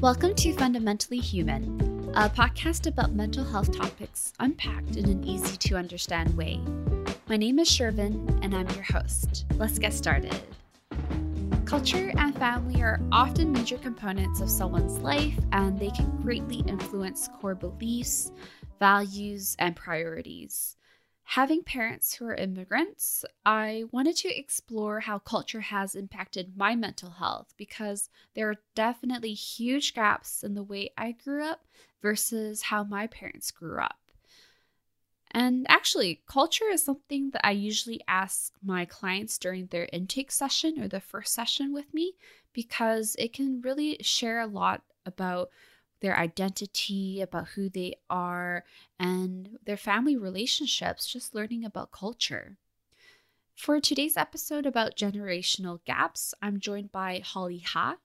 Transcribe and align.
Welcome 0.00 0.36
to 0.36 0.52
Fundamentally 0.52 1.18
Human, 1.18 2.12
a 2.14 2.30
podcast 2.30 2.86
about 2.86 3.14
mental 3.14 3.42
health 3.42 3.76
topics 3.76 4.32
unpacked 4.38 4.94
in 4.94 5.08
an 5.08 5.24
easy 5.24 5.56
to 5.56 5.76
understand 5.76 6.36
way. 6.36 6.60
My 7.28 7.36
name 7.36 7.58
is 7.58 7.68
Shervin, 7.68 8.38
and 8.44 8.54
I'm 8.54 8.68
your 8.70 8.84
host. 8.84 9.44
Let's 9.56 9.76
get 9.80 9.92
started. 9.92 10.40
Culture 11.64 12.12
and 12.16 12.32
family 12.38 12.80
are 12.80 13.00
often 13.10 13.50
major 13.50 13.76
components 13.76 14.40
of 14.40 14.48
someone's 14.48 14.98
life, 15.00 15.36
and 15.50 15.80
they 15.80 15.90
can 15.90 16.16
greatly 16.22 16.60
influence 16.68 17.28
core 17.40 17.56
beliefs, 17.56 18.30
values, 18.78 19.56
and 19.58 19.74
priorities. 19.74 20.76
Having 21.32 21.64
parents 21.64 22.14
who 22.14 22.24
are 22.24 22.34
immigrants, 22.34 23.22
I 23.44 23.84
wanted 23.92 24.16
to 24.16 24.34
explore 24.34 25.00
how 25.00 25.18
culture 25.18 25.60
has 25.60 25.94
impacted 25.94 26.56
my 26.56 26.74
mental 26.74 27.10
health 27.10 27.52
because 27.58 28.08
there 28.34 28.48
are 28.48 28.62
definitely 28.74 29.34
huge 29.34 29.92
gaps 29.92 30.42
in 30.42 30.54
the 30.54 30.62
way 30.62 30.88
I 30.96 31.12
grew 31.12 31.44
up 31.44 31.66
versus 32.00 32.62
how 32.62 32.82
my 32.82 33.08
parents 33.08 33.50
grew 33.50 33.78
up. 33.78 33.98
And 35.30 35.66
actually, 35.68 36.22
culture 36.26 36.70
is 36.70 36.82
something 36.82 37.28
that 37.32 37.46
I 37.46 37.50
usually 37.50 38.00
ask 38.08 38.54
my 38.64 38.86
clients 38.86 39.36
during 39.36 39.66
their 39.66 39.86
intake 39.92 40.32
session 40.32 40.80
or 40.80 40.88
the 40.88 40.98
first 40.98 41.34
session 41.34 41.74
with 41.74 41.92
me 41.92 42.14
because 42.54 43.14
it 43.18 43.34
can 43.34 43.60
really 43.60 43.98
share 44.00 44.40
a 44.40 44.46
lot 44.46 44.80
about 45.04 45.50
their 46.00 46.16
identity, 46.16 47.20
about 47.20 47.48
who 47.48 47.68
they 47.68 47.94
are, 48.08 48.64
and 48.98 49.58
their 49.64 49.76
family 49.76 50.16
relationships, 50.16 51.06
just 51.06 51.34
learning 51.34 51.64
about 51.64 51.92
culture. 51.92 52.56
For 53.54 53.80
today's 53.80 54.16
episode 54.16 54.66
about 54.66 54.96
generational 54.96 55.80
gaps, 55.84 56.32
I'm 56.40 56.60
joined 56.60 56.92
by 56.92 57.20
Holly 57.24 57.58
Ha. 57.58 57.96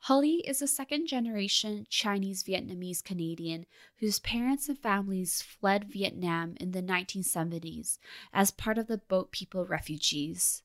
Holly 0.00 0.42
is 0.46 0.60
a 0.60 0.66
second 0.66 1.06
generation 1.06 1.86
Chinese 1.88 2.42
Vietnamese 2.42 3.04
Canadian 3.04 3.66
whose 3.98 4.18
parents 4.18 4.68
and 4.68 4.76
families 4.76 5.40
fled 5.40 5.84
Vietnam 5.84 6.56
in 6.60 6.72
the 6.72 6.82
1970s 6.82 7.98
as 8.32 8.50
part 8.50 8.78
of 8.78 8.88
the 8.88 8.98
Boat 8.98 9.30
People 9.30 9.64
refugees. 9.64 10.62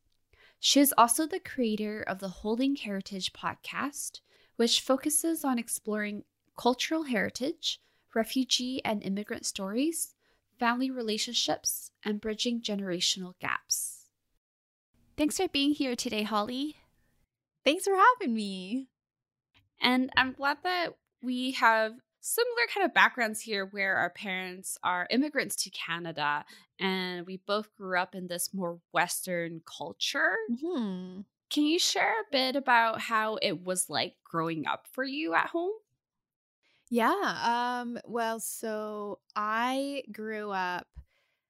She 0.60 0.80
is 0.80 0.94
also 0.98 1.28
the 1.28 1.40
creator 1.40 2.02
of 2.02 2.18
the 2.20 2.30
Holding 2.30 2.76
Heritage 2.76 3.32
podcast, 3.32 4.22
which 4.56 4.82
focuses 4.82 5.45
on 5.45 5.60
exploring 5.60 6.23
cultural 6.58 7.04
heritage, 7.04 7.80
refugee 8.14 8.82
and 8.84 9.04
immigrant 9.04 9.46
stories, 9.46 10.16
family 10.60 10.90
relationships, 10.90 11.92
and 12.04 12.20
bridging 12.20 12.62
generational 12.62 13.34
gaps. 13.40 14.10
Thanks 15.16 15.38
for 15.38 15.48
being 15.48 15.72
here 15.72 15.96
today, 15.96 16.24
Holly. 16.24 16.76
Thanks 17.64 17.86
for 17.86 17.96
having 17.96 18.36
me. 18.36 18.88
And 19.82 20.10
I'm 20.18 20.34
glad 20.34 20.58
that 20.64 20.96
we 21.22 21.52
have 21.52 21.94
similar 22.20 22.68
kind 22.74 22.86
of 22.86 22.94
backgrounds 22.94 23.42
here 23.42 23.66
where 23.66 23.96
our 23.96 24.10
parents 24.10 24.78
are 24.84 25.08
immigrants 25.10 25.56
to 25.56 25.70
Canada 25.70 26.44
and 26.80 27.26
we 27.26 27.38
both 27.38 27.74
grew 27.76 27.98
up 27.98 28.16
in 28.16 28.28
this 28.28 28.54
more 28.54 28.80
Western 28.92 29.62
culture. 29.66 30.36
Mm-hmm. 30.52 31.22
Can 31.50 31.64
you 31.64 31.80
share 31.80 32.22
a 32.22 32.32
bit 32.32 32.56
about 32.56 33.00
how 33.00 33.38
it 33.42 33.64
was 33.64 33.90
like 33.90 34.16
growing 34.24 34.68
up 34.68 34.88
for 34.92 35.04
you 35.04 35.34
at 35.34 35.48
home? 35.48 35.72
Yeah. 36.90 37.82
Um, 37.82 38.00
well, 38.06 38.40
so 38.40 39.20
I 39.36 40.04
grew 40.12 40.52
up, 40.52 40.88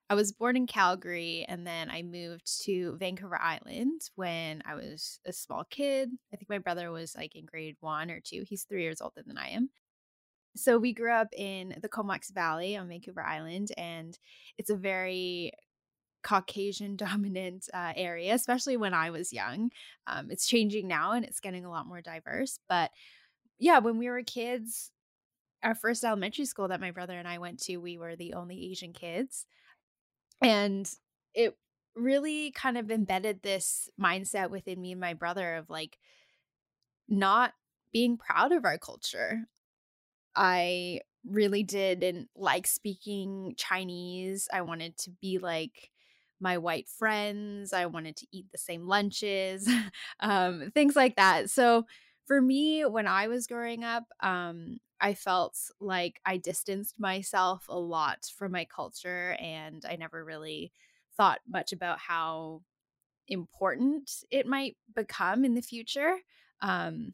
I 0.10 0.16
was 0.16 0.32
born 0.32 0.56
in 0.58 0.68
Calgary 0.68 1.46
and 1.48 1.68
then 1.68 1.90
I 1.90 2.02
moved 2.02 2.64
to 2.64 2.98
Vancouver 2.98 3.40
Island 3.42 4.02
when 4.16 4.64
I 4.66 4.76
was 4.76 5.20
a 5.26 5.34
small 5.34 5.66
kid. 5.66 6.10
I 6.34 6.38
think 6.38 6.50
my 6.50 6.60
brother 6.60 6.92
was 6.92 7.16
like 7.16 7.36
in 7.36 7.46
grade 7.46 7.78
one 7.82 8.10
or 8.10 8.20
two. 8.22 8.46
He's 8.48 8.64
three 8.64 8.84
years 8.84 9.02
older 9.02 9.22
than 9.26 9.38
I 9.38 9.50
am. 9.50 9.70
So 10.56 10.78
we 10.80 10.94
grew 10.94 11.14
up 11.14 11.30
in 11.38 11.78
the 11.82 11.90
Comox 11.90 12.32
Valley 12.32 12.78
on 12.78 12.90
Vancouver 12.90 13.22
Island, 13.24 13.72
and 13.78 14.18
it's 14.58 14.72
a 14.72 14.76
very 14.76 15.52
Caucasian 16.24 16.96
dominant 16.98 17.70
uh, 17.74 17.94
area, 17.96 18.34
especially 18.34 18.78
when 18.78 18.94
I 18.94 19.12
was 19.12 19.34
young. 19.34 19.72
Um, 20.08 20.32
it's 20.32 20.48
changing 20.48 20.88
now 20.88 21.14
and 21.14 21.26
it's 21.26 21.40
getting 21.40 21.66
a 21.66 21.70
lot 21.70 21.88
more 21.88 22.02
diverse. 22.02 22.60
But 22.70 22.92
yeah, 23.60 23.80
when 23.80 23.98
we 23.98 24.10
were 24.10 24.24
kids, 24.24 24.92
our 25.64 25.76
first 25.76 26.04
elementary 26.04 26.46
school 26.46 26.68
that 26.68 26.82
my 26.82 26.92
brother 26.92 27.18
and 27.18 27.28
I 27.28 27.38
went 27.38 27.60
to, 27.64 27.78
we 27.78 27.98
were 27.98 28.16
the 28.16 28.34
only 28.34 28.72
Asian 28.72 28.94
kids. 28.94 29.46
And 30.42 30.90
it 31.34 31.58
really 31.96 32.52
kind 32.52 32.78
of 32.78 32.92
embedded 32.92 33.42
this 33.42 33.90
mindset 34.00 34.50
within 34.50 34.82
me 34.82 34.92
and 34.92 35.02
my 35.02 35.14
brother 35.14 35.56
of 35.56 35.70
like 35.70 35.98
not 37.08 37.54
being 37.92 38.18
proud 38.18 38.52
of 38.52 38.66
our 38.66 38.78
culture. 38.78 39.46
I 40.36 41.02
really 41.26 41.64
didn't 41.64 42.30
like 42.36 42.68
speaking 42.68 43.56
Chinese. 43.58 44.48
I 44.54 44.62
wanted 44.62 44.98
to 45.00 45.12
be 45.22 45.40
like 45.40 45.92
my 46.40 46.58
white 46.58 46.88
friends. 46.88 47.74
I 47.74 47.88
wanted 47.88 48.16
to 48.18 48.28
eat 48.32 48.46
the 48.52 48.58
same 48.58 48.88
lunches, 48.88 49.68
um, 50.20 50.72
things 50.74 50.96
like 50.96 51.16
that. 51.16 51.50
So 51.50 51.86
for 52.26 52.42
me, 52.42 52.86
when 52.86 53.08
I 53.08 53.28
was 53.28 53.48
growing 53.48 53.84
up, 53.84 54.04
um, 54.22 54.78
I 55.00 55.14
felt 55.14 55.58
like 55.80 56.20
I 56.26 56.38
distanced 56.38 57.00
myself 57.00 57.68
a 57.70 57.80
lot 57.80 58.32
from 58.36 58.52
my 58.52 58.66
culture 58.66 59.36
and 59.40 59.84
I 59.86 59.96
never 59.96 60.24
really 60.24 60.74
thought 61.16 61.40
much 61.48 61.74
about 61.74 62.00
how 62.00 62.64
important 63.28 64.24
it 64.32 64.48
might 64.48 64.78
become 64.96 65.46
in 65.46 65.56
the 65.56 65.62
future. 65.62 66.20
Um, 66.62 67.14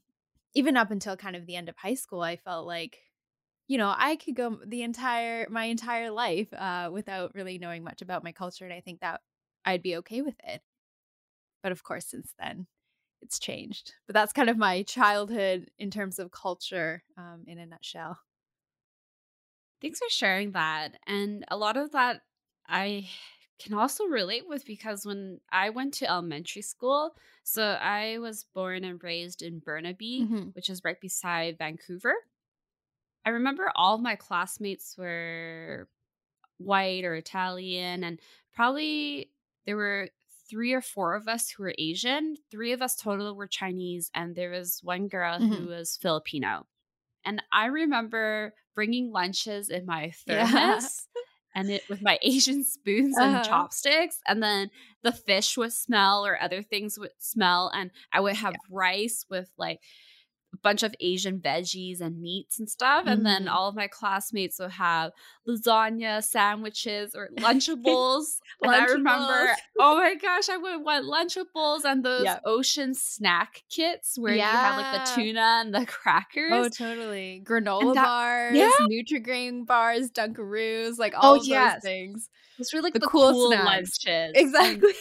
even 0.56 0.78
up 0.78 0.92
until 0.92 1.18
kind 1.18 1.36
of 1.36 1.46
the 1.46 1.56
end 1.56 1.70
of 1.70 1.78
high 1.78 1.96
school, 1.96 2.22
I 2.22 2.38
felt 2.38 2.68
like, 2.68 3.00
you 3.68 3.78
know, 3.78 3.94
I 3.98 4.18
could 4.18 4.36
go 4.36 4.60
the 4.66 4.84
entire 4.84 5.48
my 5.50 5.66
entire 5.66 6.12
life 6.12 6.54
uh, 6.54 6.90
without 6.94 7.36
really 7.36 7.60
knowing 7.60 7.84
much 7.84 8.02
about 8.02 8.24
my 8.24 8.32
culture, 8.32 8.66
and 8.66 8.74
I 8.74 8.82
think 8.82 9.02
that 9.02 9.22
I'd 9.66 9.84
be 9.84 9.98
okay 9.98 10.22
with 10.22 10.36
it. 10.44 10.62
But 11.64 11.72
of 11.72 11.84
course, 11.84 12.06
since 12.06 12.34
then, 12.38 12.68
it's 13.24 13.40
changed. 13.40 13.94
But 14.06 14.14
that's 14.14 14.34
kind 14.34 14.50
of 14.50 14.58
my 14.58 14.84
childhood 14.84 15.72
in 15.80 15.90
terms 15.90 16.20
of 16.20 16.32
culture 16.32 17.04
um, 17.18 17.44
in 17.48 17.58
a 17.58 17.66
nutshell. 17.66 18.20
Thanks 19.82 20.00
for 20.00 20.10
sharing 20.10 20.52
that. 20.52 20.98
And 21.08 21.44
a 21.50 21.58
lot 21.58 21.78
of 21.78 21.92
that 21.92 22.22
I 22.68 23.10
can 23.60 23.74
also 23.74 24.06
relate 24.06 24.48
with 24.48 24.66
because 24.66 25.06
when 25.06 25.40
I 25.52 25.70
went 25.70 25.94
to 25.96 26.10
elementary 26.10 26.62
school, 26.62 27.16
so 27.44 27.64
I 27.64 28.18
was 28.20 28.46
born 28.54 28.84
and 28.84 29.02
raised 29.04 29.42
in 29.42 29.60
Burnaby, 29.60 30.22
mm-hmm. 30.24 30.50
which 30.50 30.70
is 30.70 30.82
right 30.84 31.00
beside 31.00 31.58
Vancouver. 31.58 32.14
I 33.26 33.30
remember 33.30 33.72
all 33.76 33.98
my 33.98 34.16
classmates 34.16 34.96
were 34.98 35.88
white 36.58 37.06
or 37.06 37.16
Italian, 37.16 38.04
and 38.04 38.20
probably 38.54 39.32
there 39.66 39.78
were 39.78 40.10
three 40.54 40.72
or 40.72 40.82
four 40.82 41.16
of 41.16 41.28
us 41.28 41.50
who 41.50 41.64
were 41.64 41.74
Asian. 41.80 42.36
Three 42.52 42.74
of 42.74 42.82
us 42.84 42.96
total 42.96 43.36
were 43.36 43.48
Chinese, 43.48 44.12
and 44.14 44.36
there 44.36 44.52
was 44.52 44.80
one 44.84 45.08
girl 45.08 45.40
mm-hmm. 45.40 45.52
who 45.52 45.68
was 45.68 45.98
Filipino. 46.00 46.68
And 47.26 47.42
I 47.52 47.66
remember 47.66 48.54
bringing 48.76 49.12
lunches 49.12 49.70
in 49.70 49.88
my 49.88 50.12
thermos. 50.28 50.52
Yeah. 50.54 51.22
And 51.56 51.70
it 51.70 51.84
with 51.88 52.02
my 52.02 52.18
Asian 52.24 52.64
spoons 52.64 53.16
and 53.16 53.36
uh-huh. 53.36 53.44
chopsticks, 53.44 54.20
and 54.28 54.42
then 54.42 54.72
the 55.04 55.12
fish 55.12 55.56
would 55.56 55.72
smell 55.72 56.26
or 56.26 56.40
other 56.42 56.64
things 56.64 56.98
would 56.98 57.12
smell, 57.20 57.72
and 57.74 57.92
I 58.12 58.22
would 58.22 58.36
have 58.36 58.54
yeah. 58.54 58.76
rice 58.76 59.26
with 59.30 59.52
like 59.56 59.80
a 60.54 60.58
bunch 60.58 60.84
of 60.84 60.94
Asian 61.00 61.40
veggies 61.40 62.00
and 62.00 62.22
meats 62.22 62.60
and 62.60 62.70
stuff. 62.70 63.02
Mm-hmm. 63.02 63.10
And 63.10 63.26
then 63.26 63.42
mm-hmm. 63.44 63.54
all 63.54 63.70
of 63.70 63.76
my 63.76 63.88
classmates 63.88 64.60
would 64.60 64.72
have 64.72 65.12
lasagna 65.48 66.24
sandwiches 66.24 67.16
or 67.16 67.30
Lunchables. 67.38 68.40
and 68.62 68.72
I 68.76 68.86
remember, 68.86 69.56
oh 69.80 69.98
my 69.98 70.16
gosh, 70.16 70.50
I 70.50 70.58
would 70.58 70.84
want 70.84 71.06
Lunchables 71.06 71.84
and 71.86 72.06
those 72.06 72.26
yep. 72.26 72.42
ocean 72.46 72.94
snack 72.94 73.64
kits 73.70 74.18
where 74.18 74.36
yeah. 74.36 74.52
you 74.52 74.58
have 74.58 74.78
like 74.78 75.06
the 75.06 75.16
tuna 75.16 75.62
and 75.62 75.74
the 75.74 75.80
oh, 75.80 75.86
crackers. 75.86 76.52
Oh, 76.52 76.70
totally. 76.70 77.44
Granola 77.46 77.96
that, 77.96 78.06
bars, 78.06 78.56
yeah. 78.56 78.72
Nutri-Grain 78.82 79.66
bars, 79.66 80.12
Dunkaroos, 80.12 81.00
like 81.00 81.14
all 81.18 81.34
oh, 81.34 81.40
of 81.40 81.48
yes. 81.48 81.76
those 81.76 81.84
things. 81.84 82.30
It's 82.60 82.74
really 82.74 82.84
like 82.84 82.94
the, 82.94 83.00
the 83.00 83.08
cool, 83.08 83.32
cool 83.32 83.50
lunches. 83.50 84.32
Exactly. 84.36 84.94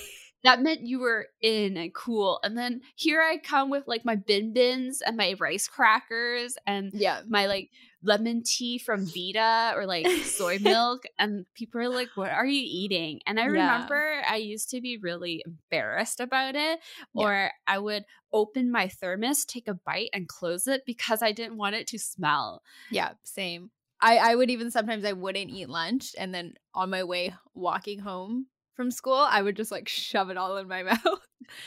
That 0.44 0.62
meant 0.62 0.80
you 0.82 0.98
were 1.00 1.28
in 1.40 1.76
and 1.76 1.94
cool. 1.94 2.40
And 2.42 2.56
then 2.58 2.80
here 2.96 3.20
I 3.20 3.38
come 3.38 3.70
with 3.70 3.84
like 3.86 4.04
my 4.04 4.16
bin 4.16 4.52
bins 4.52 5.00
and 5.00 5.16
my 5.16 5.34
rice 5.38 5.68
crackers 5.68 6.56
and 6.66 6.90
yeah. 6.92 7.20
my 7.28 7.46
like 7.46 7.70
lemon 8.02 8.42
tea 8.44 8.78
from 8.78 9.06
Vita 9.06 9.72
or 9.76 9.86
like 9.86 10.06
soy 10.24 10.58
milk. 10.60 11.04
And 11.18 11.46
people 11.54 11.80
are 11.80 11.88
like, 11.88 12.08
What 12.14 12.30
are 12.30 12.46
you 12.46 12.62
eating? 12.64 13.20
And 13.26 13.38
I 13.38 13.44
remember 13.44 14.20
yeah. 14.20 14.32
I 14.32 14.36
used 14.36 14.70
to 14.70 14.80
be 14.80 14.98
really 14.98 15.44
embarrassed 15.46 16.20
about 16.20 16.56
it. 16.56 16.80
Yeah. 17.14 17.22
Or 17.22 17.50
I 17.66 17.78
would 17.78 18.04
open 18.32 18.72
my 18.72 18.88
thermos, 18.88 19.44
take 19.44 19.68
a 19.68 19.74
bite, 19.74 20.10
and 20.12 20.28
close 20.28 20.66
it 20.66 20.82
because 20.86 21.22
I 21.22 21.32
didn't 21.32 21.58
want 21.58 21.76
it 21.76 21.86
to 21.88 21.98
smell. 21.98 22.62
Yeah, 22.90 23.12
same. 23.24 23.70
I, 24.00 24.16
I 24.16 24.34
would 24.34 24.50
even 24.50 24.70
sometimes 24.72 25.04
I 25.04 25.12
wouldn't 25.12 25.50
eat 25.50 25.68
lunch 25.68 26.14
and 26.18 26.34
then 26.34 26.54
on 26.74 26.90
my 26.90 27.04
way 27.04 27.34
walking 27.54 28.00
home 28.00 28.46
from 28.74 28.90
school, 28.90 29.26
I 29.28 29.42
would 29.42 29.56
just 29.56 29.70
like 29.70 29.88
shove 29.88 30.30
it 30.30 30.36
all 30.36 30.56
in 30.56 30.68
my 30.68 30.82
mouth. 30.82 31.26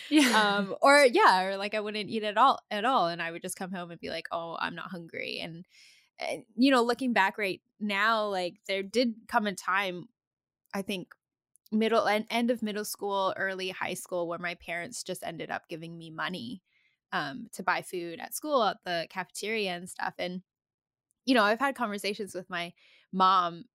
Yeah. 0.09 0.57
Um, 0.57 0.75
or 0.81 1.05
yeah, 1.05 1.43
or 1.43 1.57
like 1.57 1.75
I 1.75 1.79
wouldn't 1.79 2.09
eat 2.09 2.23
at 2.23 2.37
all 2.37 2.59
at 2.71 2.85
all. 2.85 3.07
And 3.07 3.21
I 3.21 3.31
would 3.31 3.41
just 3.41 3.57
come 3.57 3.71
home 3.71 3.91
and 3.91 3.99
be 3.99 4.09
like, 4.09 4.27
oh, 4.31 4.57
I'm 4.59 4.75
not 4.75 4.91
hungry. 4.91 5.39
And, 5.41 5.65
and 6.19 6.43
you 6.55 6.71
know, 6.71 6.83
looking 6.83 7.13
back 7.13 7.37
right 7.37 7.61
now, 7.79 8.27
like 8.27 8.55
there 8.67 8.83
did 8.83 9.13
come 9.27 9.47
a 9.47 9.53
time, 9.53 10.07
I 10.73 10.81
think 10.81 11.13
middle 11.71 12.07
and 12.07 12.25
end 12.29 12.51
of 12.51 12.63
middle 12.63 12.85
school, 12.85 13.33
early 13.37 13.69
high 13.69 13.93
school, 13.93 14.27
where 14.27 14.39
my 14.39 14.55
parents 14.55 15.03
just 15.03 15.23
ended 15.23 15.51
up 15.51 15.67
giving 15.69 15.97
me 15.97 16.09
money 16.09 16.61
um, 17.11 17.47
to 17.53 17.63
buy 17.63 17.81
food 17.81 18.19
at 18.19 18.35
school 18.35 18.63
at 18.63 18.77
the 18.85 19.07
cafeteria 19.09 19.75
and 19.75 19.89
stuff. 19.89 20.13
And 20.17 20.41
you 21.25 21.33
know, 21.33 21.43
I've 21.43 21.59
had 21.59 21.75
conversations 21.75 22.35
with 22.35 22.49
my 22.49 22.71
mom 23.11 23.65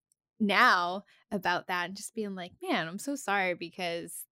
now 0.40 1.04
about 1.30 1.66
that 1.68 1.86
and 1.86 1.96
just 1.96 2.14
being 2.14 2.34
like, 2.34 2.52
man, 2.62 2.88
I'm 2.88 2.98
so 2.98 3.16
sorry 3.16 3.54
because 3.54 4.26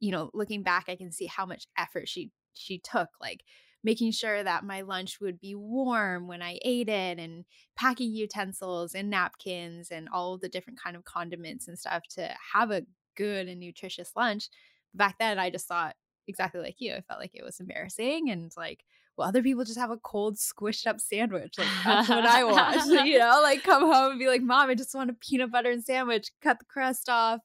you 0.00 0.10
know, 0.12 0.30
looking 0.34 0.62
back 0.62 0.84
I 0.88 0.96
can 0.96 1.12
see 1.12 1.26
how 1.26 1.46
much 1.46 1.66
effort 1.76 2.08
she 2.08 2.30
she 2.54 2.78
took 2.78 3.10
like 3.20 3.44
making 3.84 4.10
sure 4.12 4.42
that 4.42 4.64
my 4.64 4.80
lunch 4.82 5.20
would 5.20 5.38
be 5.38 5.54
warm 5.54 6.26
when 6.26 6.42
I 6.42 6.58
ate 6.62 6.88
it 6.88 7.18
and 7.18 7.44
packing 7.76 8.12
utensils 8.12 8.94
and 8.94 9.08
napkins 9.10 9.90
and 9.90 10.08
all 10.08 10.36
the 10.38 10.48
different 10.48 10.80
kind 10.80 10.96
of 10.96 11.04
condiments 11.04 11.68
and 11.68 11.78
stuff 11.78 12.02
to 12.10 12.34
have 12.54 12.70
a 12.72 12.86
good 13.16 13.48
and 13.48 13.60
nutritious 13.60 14.12
lunch. 14.16 14.48
Back 14.94 15.18
then 15.18 15.38
I 15.38 15.50
just 15.50 15.66
thought 15.68 15.96
exactly 16.26 16.60
like 16.60 16.80
you. 16.80 16.94
I 16.94 17.00
felt 17.02 17.20
like 17.20 17.34
it 17.34 17.44
was 17.44 17.60
embarrassing 17.60 18.30
and 18.30 18.52
like, 18.56 18.84
well, 19.18 19.26
other 19.26 19.42
people 19.42 19.64
just 19.64 19.78
have 19.78 19.90
a 19.90 19.96
cold, 19.96 20.36
squished 20.36 20.86
up 20.86 21.00
sandwich. 21.00 21.58
Like 21.58 21.66
that's 21.84 22.08
what 22.08 22.24
I 22.24 22.44
want. 22.44 22.86
you 23.06 23.18
know, 23.18 23.40
like 23.42 23.64
come 23.64 23.82
home 23.82 24.12
and 24.12 24.18
be 24.20 24.28
like, 24.28 24.42
Mom, 24.42 24.70
I 24.70 24.76
just 24.76 24.94
want 24.94 25.10
a 25.10 25.14
peanut 25.14 25.50
butter 25.50 25.72
and 25.72 25.84
sandwich, 25.84 26.30
cut 26.40 26.60
the 26.60 26.64
crust 26.64 27.08
off. 27.08 27.40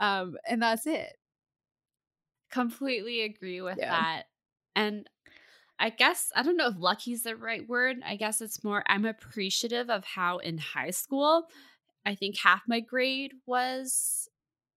Um, 0.00 0.36
and 0.48 0.62
that's 0.62 0.86
it. 0.86 1.12
Completely 2.50 3.22
agree 3.22 3.60
with 3.60 3.76
yeah. 3.78 3.90
that. 3.90 4.22
And 4.74 5.06
I 5.78 5.90
guess 5.90 6.32
I 6.34 6.42
don't 6.42 6.56
know 6.56 6.68
if 6.68 6.76
lucky 6.78 7.12
is 7.12 7.24
the 7.24 7.36
right 7.36 7.68
word. 7.68 7.98
I 8.04 8.16
guess 8.16 8.40
it's 8.40 8.64
more 8.64 8.82
I'm 8.86 9.04
appreciative 9.04 9.90
of 9.90 10.04
how 10.04 10.38
in 10.38 10.56
high 10.56 10.90
school, 10.90 11.44
I 12.06 12.14
think 12.14 12.38
half 12.38 12.62
my 12.66 12.80
grade 12.80 13.34
was 13.44 14.30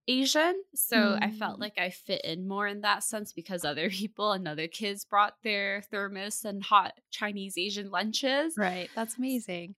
Asian. 0.08 0.62
So 0.76 0.98
mm. 0.98 1.20
I 1.22 1.32
felt 1.32 1.58
mm. 1.58 1.62
like 1.62 1.78
I 1.78 1.90
fit 1.90 2.22
in 2.24 2.48
more 2.48 2.68
in 2.68 2.82
that 2.82 3.04
sense 3.04 3.34
because 3.34 3.64
other 3.64 3.90
people 3.92 4.32
and 4.32 4.48
other 4.48 4.68
kids 4.68 5.06
brought 5.06 5.36
their 5.44 5.82
thermos 5.92 6.44
and 6.44 6.64
hot 6.64 6.94
Chinese 7.12 7.58
Asian 7.58 7.90
lunches. 7.90 8.56
Right. 8.58 8.90
That's 8.96 9.18
amazing. 9.18 9.76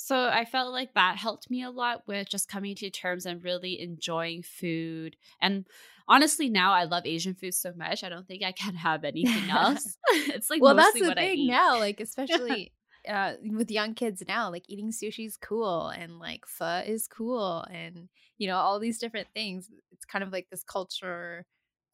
So 0.00 0.28
I 0.28 0.44
felt 0.44 0.72
like 0.72 0.94
that 0.94 1.16
helped 1.16 1.50
me 1.50 1.64
a 1.64 1.70
lot 1.70 2.02
with 2.06 2.28
just 2.28 2.48
coming 2.48 2.76
to 2.76 2.88
terms 2.88 3.26
and 3.26 3.42
really 3.42 3.80
enjoying 3.80 4.44
food. 4.44 5.16
And 5.42 5.66
honestly, 6.06 6.48
now 6.48 6.72
I 6.72 6.84
love 6.84 7.04
Asian 7.04 7.34
food 7.34 7.52
so 7.52 7.72
much. 7.76 8.04
I 8.04 8.08
don't 8.08 8.26
think 8.26 8.44
I 8.44 8.52
can 8.52 8.76
have 8.76 9.02
anything 9.02 9.50
else. 9.50 9.96
it's 10.10 10.50
like 10.50 10.62
well, 10.62 10.76
that's 10.76 10.98
the 10.98 11.14
thing 11.14 11.48
now. 11.48 11.80
Like 11.80 11.98
especially 11.98 12.72
uh, 13.08 13.34
with 13.56 13.70
young 13.70 13.94
kids 13.94 14.22
now, 14.26 14.50
like 14.50 14.64
eating 14.68 14.90
sushi 14.90 15.26
is 15.26 15.36
cool 15.36 15.88
and 15.88 16.18
like 16.18 16.44
pho 16.46 16.82
is 16.86 17.08
cool 17.08 17.64
and 17.70 18.08
you 18.36 18.46
know 18.46 18.56
all 18.56 18.78
these 18.78 18.98
different 18.98 19.28
things. 19.34 19.68
It's 19.92 20.04
kind 20.04 20.22
of 20.22 20.32
like 20.32 20.48
this 20.50 20.62
culture 20.62 21.44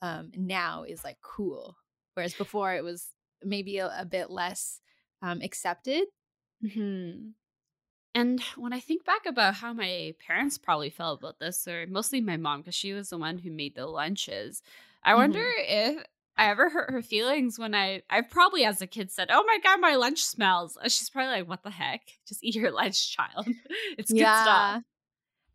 um, 0.02 0.30
now 0.36 0.84
is 0.84 1.04
like 1.04 1.18
cool, 1.22 1.76
whereas 2.14 2.34
before 2.34 2.74
it 2.74 2.84
was 2.84 3.08
maybe 3.42 3.78
a, 3.78 3.92
a 3.98 4.04
bit 4.04 4.30
less 4.30 4.80
um, 5.22 5.40
accepted. 5.42 6.04
Mm-hmm. 6.64 7.30
And 8.16 8.40
when 8.56 8.72
I 8.72 8.78
think 8.78 9.04
back 9.04 9.26
about 9.26 9.54
how 9.54 9.72
my 9.72 10.14
parents 10.24 10.56
probably 10.56 10.90
felt 10.90 11.18
about 11.18 11.40
this, 11.40 11.66
or 11.66 11.86
mostly 11.88 12.20
my 12.20 12.36
mom, 12.36 12.60
because 12.60 12.74
she 12.74 12.92
was 12.92 13.10
the 13.10 13.18
one 13.18 13.38
who 13.38 13.50
made 13.50 13.74
the 13.74 13.86
lunches, 13.86 14.62
I 15.02 15.10
mm-hmm. 15.10 15.18
wonder 15.18 15.46
if 15.58 16.04
I 16.36 16.50
ever 16.50 16.68
hurt 16.68 16.90
her 16.90 17.02
feelings 17.02 17.58
when 17.58 17.74
I 17.74 18.02
I 18.10 18.22
probably 18.22 18.64
as 18.64 18.82
a 18.82 18.86
kid 18.86 19.10
said, 19.10 19.28
"Oh 19.30 19.44
my 19.46 19.58
god, 19.62 19.80
my 19.80 19.94
lunch 19.96 20.24
smells." 20.24 20.76
Uh, 20.76 20.88
she's 20.88 21.10
probably 21.10 21.40
like, 21.40 21.48
"What 21.48 21.62
the 21.62 21.70
heck? 21.70 22.02
Just 22.26 22.42
eat 22.44 22.54
your 22.56 22.70
lunch, 22.72 23.14
child. 23.14 23.46
it's 23.98 24.12
good 24.12 24.18
yeah. 24.18 24.42
stuff." 24.42 24.82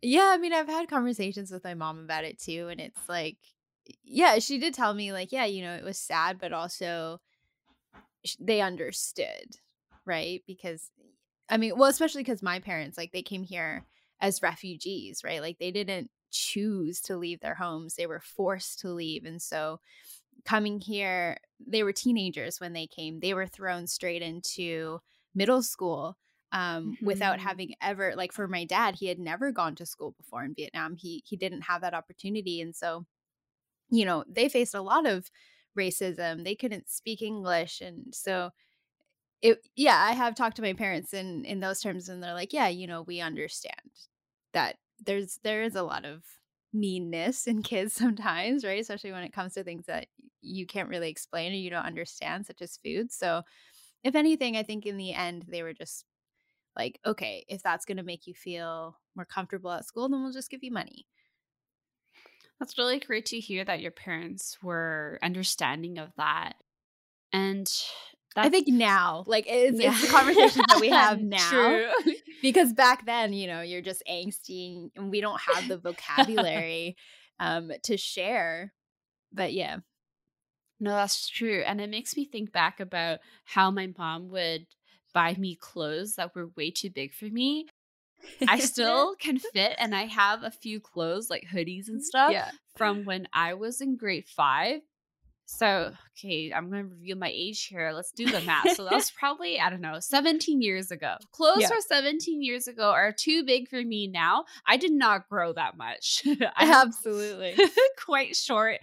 Yeah, 0.02 0.30
I 0.32 0.38
mean, 0.38 0.52
I've 0.54 0.68
had 0.68 0.88
conversations 0.88 1.50
with 1.50 1.64
my 1.64 1.74
mom 1.74 1.98
about 2.00 2.24
it 2.24 2.40
too, 2.40 2.68
and 2.68 2.80
it's 2.80 3.08
like, 3.08 3.36
yeah, 4.04 4.38
she 4.38 4.58
did 4.58 4.74
tell 4.74 4.94
me 4.94 5.12
like, 5.12 5.32
yeah, 5.32 5.44
you 5.44 5.62
know, 5.62 5.74
it 5.74 5.84
was 5.84 5.98
sad, 5.98 6.38
but 6.40 6.52
also 6.52 7.20
they 8.38 8.60
understood, 8.60 9.56
right? 10.06 10.42
Because 10.46 10.90
I 11.48 11.56
mean, 11.56 11.76
well, 11.76 11.90
especially 11.90 12.22
because 12.22 12.42
my 12.42 12.60
parents 12.60 12.96
like 12.96 13.12
they 13.12 13.22
came 13.22 13.42
here 13.42 13.84
as 14.20 14.42
refugees, 14.42 15.22
right? 15.24 15.40
Like 15.40 15.58
they 15.58 15.70
didn't 15.70 16.10
choose 16.30 17.00
to 17.02 17.16
leave 17.16 17.40
their 17.40 17.54
homes; 17.54 17.96
they 17.96 18.06
were 18.06 18.20
forced 18.20 18.80
to 18.80 18.90
leave, 18.90 19.24
and 19.24 19.40
so 19.42 19.80
coming 20.44 20.80
here, 20.80 21.38
they 21.64 21.82
were 21.82 21.92
teenagers 21.92 22.60
when 22.60 22.72
they 22.72 22.86
came. 22.86 23.20
They 23.20 23.34
were 23.34 23.46
thrown 23.46 23.86
straight 23.86 24.22
into 24.22 25.00
middle 25.34 25.62
school 25.62 26.16
um, 26.52 26.92
mm-hmm. 26.92 27.06
without 27.06 27.38
having 27.38 27.74
ever 27.80 28.14
like 28.16 28.32
for 28.32 28.48
my 28.48 28.64
dad, 28.64 28.96
he 28.96 29.06
had 29.06 29.18
never 29.18 29.52
gone 29.52 29.74
to 29.76 29.86
school 29.86 30.14
before 30.16 30.44
in 30.44 30.54
Vietnam. 30.54 30.96
He 30.96 31.22
he 31.26 31.36
didn't 31.36 31.62
have 31.62 31.82
that 31.82 31.94
opportunity, 31.94 32.60
and 32.60 32.74
so 32.74 33.06
you 33.90 34.04
know 34.04 34.24
they 34.28 34.48
faced 34.48 34.74
a 34.74 34.82
lot 34.82 35.06
of 35.06 35.30
racism. 35.78 36.44
They 36.44 36.54
couldn't 36.54 36.88
speak 36.88 37.22
English, 37.22 37.80
and 37.80 38.14
so 38.14 38.50
it 39.42 39.66
yeah 39.74 39.96
i 39.96 40.12
have 40.12 40.34
talked 40.34 40.56
to 40.56 40.60
my 40.60 40.74
parents 40.74 41.14
in 41.14 41.46
in 41.46 41.60
those 41.60 41.80
terms 41.80 42.10
and 42.10 42.22
they're 42.22 42.34
like 42.34 42.52
yeah 42.52 42.68
you 42.68 42.86
know 42.86 43.00
we 43.00 43.22
understand 43.22 43.72
that 44.52 44.76
there's 45.06 45.38
there 45.44 45.62
is 45.62 45.74
a 45.74 45.82
lot 45.82 46.04
of 46.04 46.22
meanness 46.72 47.46
in 47.46 47.62
kids 47.62 47.92
sometimes, 47.94 48.64
right? 48.64 48.80
Especially 48.80 49.12
when 49.12 49.24
it 49.24 49.32
comes 49.32 49.54
to 49.54 49.64
things 49.64 49.86
that 49.86 50.06
you 50.42 50.66
can't 50.66 50.88
really 50.88 51.10
explain 51.10 51.52
or 51.52 51.56
you 51.56 51.70
don't 51.70 51.84
understand, 51.84 52.46
such 52.46 52.62
as 52.62 52.78
food. 52.84 53.12
So, 53.12 53.42
if 54.02 54.14
anything, 54.14 54.56
I 54.56 54.62
think 54.62 54.86
in 54.86 54.96
the 54.96 55.12
end, 55.12 55.44
they 55.48 55.62
were 55.62 55.74
just 55.74 56.04
like, 56.76 56.98
okay, 57.04 57.44
if 57.48 57.62
that's 57.62 57.84
going 57.84 57.98
to 57.98 58.02
make 58.02 58.26
you 58.26 58.34
feel 58.34 58.96
more 59.14 59.26
comfortable 59.26 59.72
at 59.72 59.84
school, 59.84 60.08
then 60.08 60.22
we'll 60.22 60.32
just 60.32 60.50
give 60.50 60.62
you 60.62 60.72
money. 60.72 61.06
That's 62.58 62.78
really 62.78 63.00
great 63.00 63.26
to 63.26 63.40
hear 63.40 63.64
that 63.64 63.80
your 63.80 63.90
parents 63.90 64.58
were 64.62 65.18
understanding 65.22 65.98
of 65.98 66.10
that. 66.16 66.54
And 67.32 67.70
I 68.36 68.48
think 68.48 68.68
now, 68.68 69.24
like 69.26 69.46
it's, 69.48 69.80
yeah. 69.80 69.90
it's 69.90 70.02
the 70.02 70.08
conversations 70.08 70.64
that 70.68 70.80
we 70.80 70.88
have 70.90 71.20
now. 71.20 71.90
because 72.42 72.72
back 72.72 73.06
then, 73.06 73.32
you 73.32 73.46
know, 73.46 73.62
you're 73.62 73.80
just 73.80 74.02
angsty 74.10 74.90
and 74.94 75.10
we 75.10 75.20
don't 75.20 75.40
have 75.40 75.68
the 75.68 75.78
vocabulary 75.78 76.96
um, 77.40 77.72
to 77.84 77.96
share. 77.96 78.72
But 79.32 79.52
yeah. 79.52 79.78
No, 80.80 80.90
that's 80.90 81.28
true. 81.28 81.62
And 81.66 81.80
it 81.80 81.90
makes 81.90 82.16
me 82.16 82.24
think 82.24 82.52
back 82.52 82.80
about 82.80 83.20
how 83.44 83.70
my 83.70 83.92
mom 83.98 84.30
would 84.30 84.66
buy 85.12 85.34
me 85.38 85.54
clothes 85.54 86.14
that 86.14 86.34
were 86.34 86.50
way 86.56 86.70
too 86.70 86.90
big 86.90 87.12
for 87.12 87.26
me. 87.26 87.66
I 88.48 88.58
still 88.60 89.14
can 89.16 89.38
fit 89.38 89.74
and 89.78 89.94
I 89.94 90.04
have 90.04 90.42
a 90.42 90.50
few 90.50 90.80
clothes 90.80 91.28
like 91.30 91.46
hoodies 91.52 91.88
and 91.88 91.98
mm-hmm. 91.98 92.04
stuff 92.04 92.32
yeah. 92.32 92.50
from 92.76 93.04
when 93.04 93.28
I 93.32 93.54
was 93.54 93.80
in 93.80 93.96
grade 93.96 94.26
5 94.26 94.80
so, 95.52 95.92
okay, 96.16 96.52
I'm 96.52 96.70
going 96.70 96.84
to 96.84 96.90
reveal 96.90 97.16
my 97.16 97.30
age 97.34 97.66
here. 97.66 97.90
Let's 97.92 98.12
do 98.12 98.24
the 98.30 98.40
math. 98.42 98.76
So, 98.76 98.84
that 98.84 98.92
was 98.92 99.10
probably, 99.18 99.58
I 99.58 99.68
don't 99.68 99.80
know, 99.80 99.98
17 99.98 100.62
years 100.62 100.92
ago. 100.92 101.16
Clothes 101.32 101.62
yeah. 101.62 101.68
for 101.68 101.80
17 101.80 102.40
years 102.42 102.68
ago 102.68 102.90
are 102.90 103.12
too 103.12 103.44
big 103.44 103.68
for 103.68 103.82
me 103.82 104.06
now. 104.06 104.44
I 104.66 104.76
did 104.76 104.92
not 104.92 105.28
grow 105.28 105.52
that 105.54 105.76
much. 105.76 106.22
Absolutely. 106.56 107.56
quite 108.04 108.36
short 108.36 108.78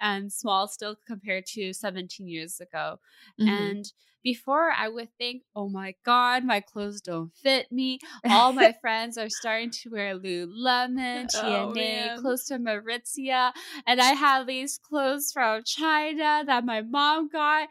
and 0.00 0.32
small 0.32 0.68
still 0.68 0.96
compared 1.06 1.44
to 1.46 1.72
17 1.72 2.28
years 2.28 2.60
ago. 2.60 3.00
Mm-hmm. 3.40 3.48
And 3.48 3.92
before 4.22 4.70
I 4.70 4.88
would 4.88 5.08
think, 5.18 5.42
oh 5.54 5.68
my 5.68 5.94
God, 6.04 6.44
my 6.44 6.60
clothes 6.60 7.00
don't 7.00 7.32
fit 7.34 7.70
me. 7.70 7.98
All 8.30 8.52
my 8.52 8.74
friends 8.80 9.18
are 9.18 9.28
starting 9.28 9.70
to 9.70 9.90
wear 9.90 10.18
Lululemon, 10.18 11.26
TNA, 11.34 12.16
oh, 12.16 12.20
close 12.20 12.46
to 12.46 12.58
Aritzia. 12.58 13.52
And 13.86 14.00
I 14.00 14.12
have 14.12 14.46
these 14.46 14.78
clothes 14.78 15.30
from 15.32 15.62
China 15.64 16.44
that 16.46 16.64
my 16.64 16.82
mom 16.82 17.28
got 17.28 17.68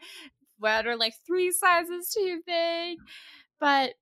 that 0.60 0.86
are 0.86 0.96
like 0.96 1.14
three 1.26 1.50
sizes 1.50 2.10
too 2.14 2.40
big. 2.46 2.98
But 3.60 3.94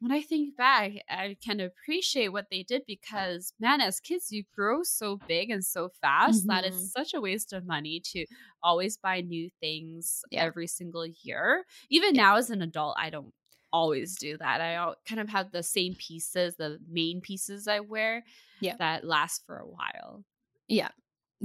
when 0.00 0.12
I 0.12 0.20
think 0.22 0.56
back, 0.56 0.92
I 1.08 1.36
can 1.44 1.60
appreciate 1.60 2.28
what 2.28 2.46
they 2.50 2.62
did 2.62 2.82
because, 2.86 3.52
man, 3.58 3.80
as 3.80 4.00
kids, 4.00 4.30
you 4.30 4.44
grow 4.54 4.82
so 4.82 5.18
big 5.26 5.50
and 5.50 5.64
so 5.64 5.90
fast 6.00 6.40
mm-hmm. 6.40 6.48
that 6.48 6.64
it's 6.64 6.76
mm-hmm. 6.76 7.00
such 7.00 7.14
a 7.14 7.20
waste 7.20 7.52
of 7.52 7.66
money 7.66 8.00
to 8.12 8.26
always 8.62 8.96
buy 8.96 9.20
new 9.20 9.50
things 9.60 10.22
yeah. 10.30 10.42
every 10.42 10.66
single 10.66 11.06
year. 11.22 11.64
Even 11.90 12.14
yeah. 12.14 12.22
now, 12.22 12.36
as 12.36 12.50
an 12.50 12.62
adult, 12.62 12.96
I 12.98 13.10
don't 13.10 13.32
always 13.72 14.16
do 14.16 14.38
that. 14.38 14.60
I 14.60 14.92
kind 15.06 15.20
of 15.20 15.28
have 15.30 15.50
the 15.50 15.62
same 15.62 15.94
pieces, 15.96 16.54
the 16.56 16.78
main 16.88 17.20
pieces 17.20 17.66
I 17.66 17.80
wear 17.80 18.22
yeah. 18.60 18.76
that 18.78 19.04
last 19.04 19.42
for 19.46 19.58
a 19.58 19.66
while. 19.66 20.24
Yeah, 20.68 20.90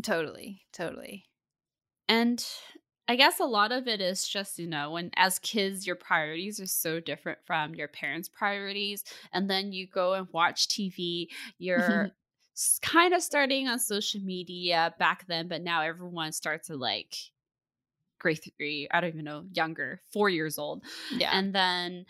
totally. 0.03 0.61
Totally. 0.71 1.25
And 2.07 2.43
I 3.09 3.15
guess 3.15 3.39
a 3.39 3.45
lot 3.45 3.71
of 3.71 3.87
it 3.87 4.01
is 4.01 4.27
just, 4.27 4.59
you 4.59 4.67
know, 4.67 4.91
when 4.91 5.09
as 5.15 5.39
kids, 5.39 5.87
your 5.87 5.95
priorities 5.95 6.59
are 6.59 6.67
so 6.67 6.99
different 6.99 7.39
from 7.43 7.73
your 7.73 7.87
parents' 7.87 8.29
priorities. 8.29 9.03
And 9.33 9.49
then 9.49 9.71
you 9.71 9.87
go 9.87 10.13
and 10.13 10.27
watch 10.31 10.67
TV, 10.67 11.29
you're 11.57 12.11
kind 12.83 13.15
of 13.15 13.23
starting 13.23 13.67
on 13.67 13.79
social 13.79 14.21
media 14.21 14.93
back 14.99 15.25
then, 15.25 15.47
but 15.47 15.63
now 15.63 15.81
everyone 15.81 16.31
starts 16.31 16.67
to 16.67 16.77
like 16.77 17.15
grade 18.19 18.41
three, 18.57 18.87
I 18.91 19.01
don't 19.01 19.09
even 19.09 19.25
know, 19.25 19.43
younger, 19.53 20.01
four 20.13 20.29
years 20.29 20.59
old. 20.59 20.83
Yeah. 21.11 21.31
And 21.33 21.51
then 21.51 22.05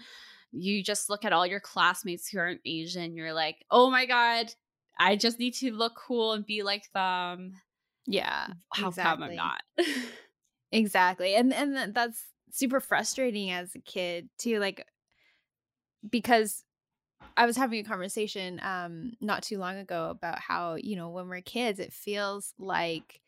you 0.51 0.83
just 0.83 1.09
look 1.09 1.23
at 1.23 1.31
all 1.31 1.47
your 1.47 1.61
classmates 1.61 2.27
who 2.27 2.39
aren't 2.39 2.59
Asian, 2.65 3.15
you're 3.15 3.31
like, 3.31 3.63
oh 3.71 3.89
my 3.89 4.05
God, 4.05 4.53
I 4.99 5.15
just 5.15 5.39
need 5.39 5.53
to 5.55 5.71
look 5.71 5.95
cool 5.95 6.33
and 6.33 6.45
be 6.45 6.61
like 6.61 6.91
them. 6.93 7.53
Yeah. 8.05 8.47
How 8.73 8.91
come 8.91 9.23
I'm 9.23 9.35
not? 9.37 9.61
Exactly. 10.71 11.35
And 11.35 11.53
and 11.53 11.93
that's 11.93 12.31
super 12.51 12.79
frustrating 12.79 13.51
as 13.51 13.75
a 13.75 13.79
kid 13.79 14.29
too 14.37 14.59
like 14.59 14.85
because 16.07 16.63
I 17.37 17.45
was 17.45 17.57
having 17.57 17.79
a 17.79 17.89
conversation 17.89 18.59
um 18.63 19.13
not 19.21 19.43
too 19.43 19.57
long 19.59 19.77
ago 19.77 20.09
about 20.09 20.39
how, 20.39 20.75
you 20.75 20.95
know, 20.97 21.09
when 21.09 21.29
we're 21.29 21.41
kids 21.41 21.79
it 21.79 21.93
feels 21.93 22.53
like 22.59 23.21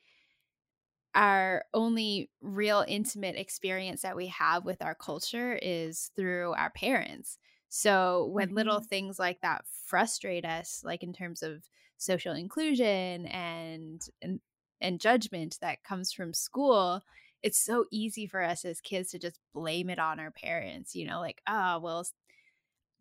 our 1.14 1.66
only 1.74 2.30
real 2.40 2.86
intimate 2.88 3.36
experience 3.36 4.02
that 4.02 4.16
we 4.16 4.28
have 4.28 4.64
with 4.64 4.82
our 4.82 4.96
culture 4.96 5.60
is 5.62 6.12
through 6.16 6.54
our 6.54 6.70
parents. 6.70 7.38
So 7.68 8.28
when 8.28 8.54
little 8.56 8.80
Mhm. 8.80 8.88
things 8.88 9.20
like 9.20 9.42
that 9.42 9.66
frustrate 9.68 10.46
us, 10.46 10.84
like 10.86 11.04
in 11.04 11.12
terms 11.14 11.44
of 11.44 11.70
social 11.98 12.34
inclusion 12.34 13.26
and 13.28 14.02
and, 14.22 14.40
and 14.80 15.00
judgment 15.02 15.58
that 15.62 15.84
comes 15.84 16.14
from 16.14 16.34
school, 16.34 17.02
it's 17.44 17.60
so 17.60 17.86
easy 17.92 18.28
for 18.28 18.42
us 18.42 18.66
as 18.66 18.82
kids 18.82 19.12
to 19.12 19.20
just 19.20 19.40
blame 19.54 19.90
it 19.90 20.00
on 20.00 20.20
our 20.20 20.32
parents, 20.32 20.96
you 20.96 21.08
know, 21.08 21.20
like, 21.20 21.42
oh, 21.48 21.80
well, 21.80 22.06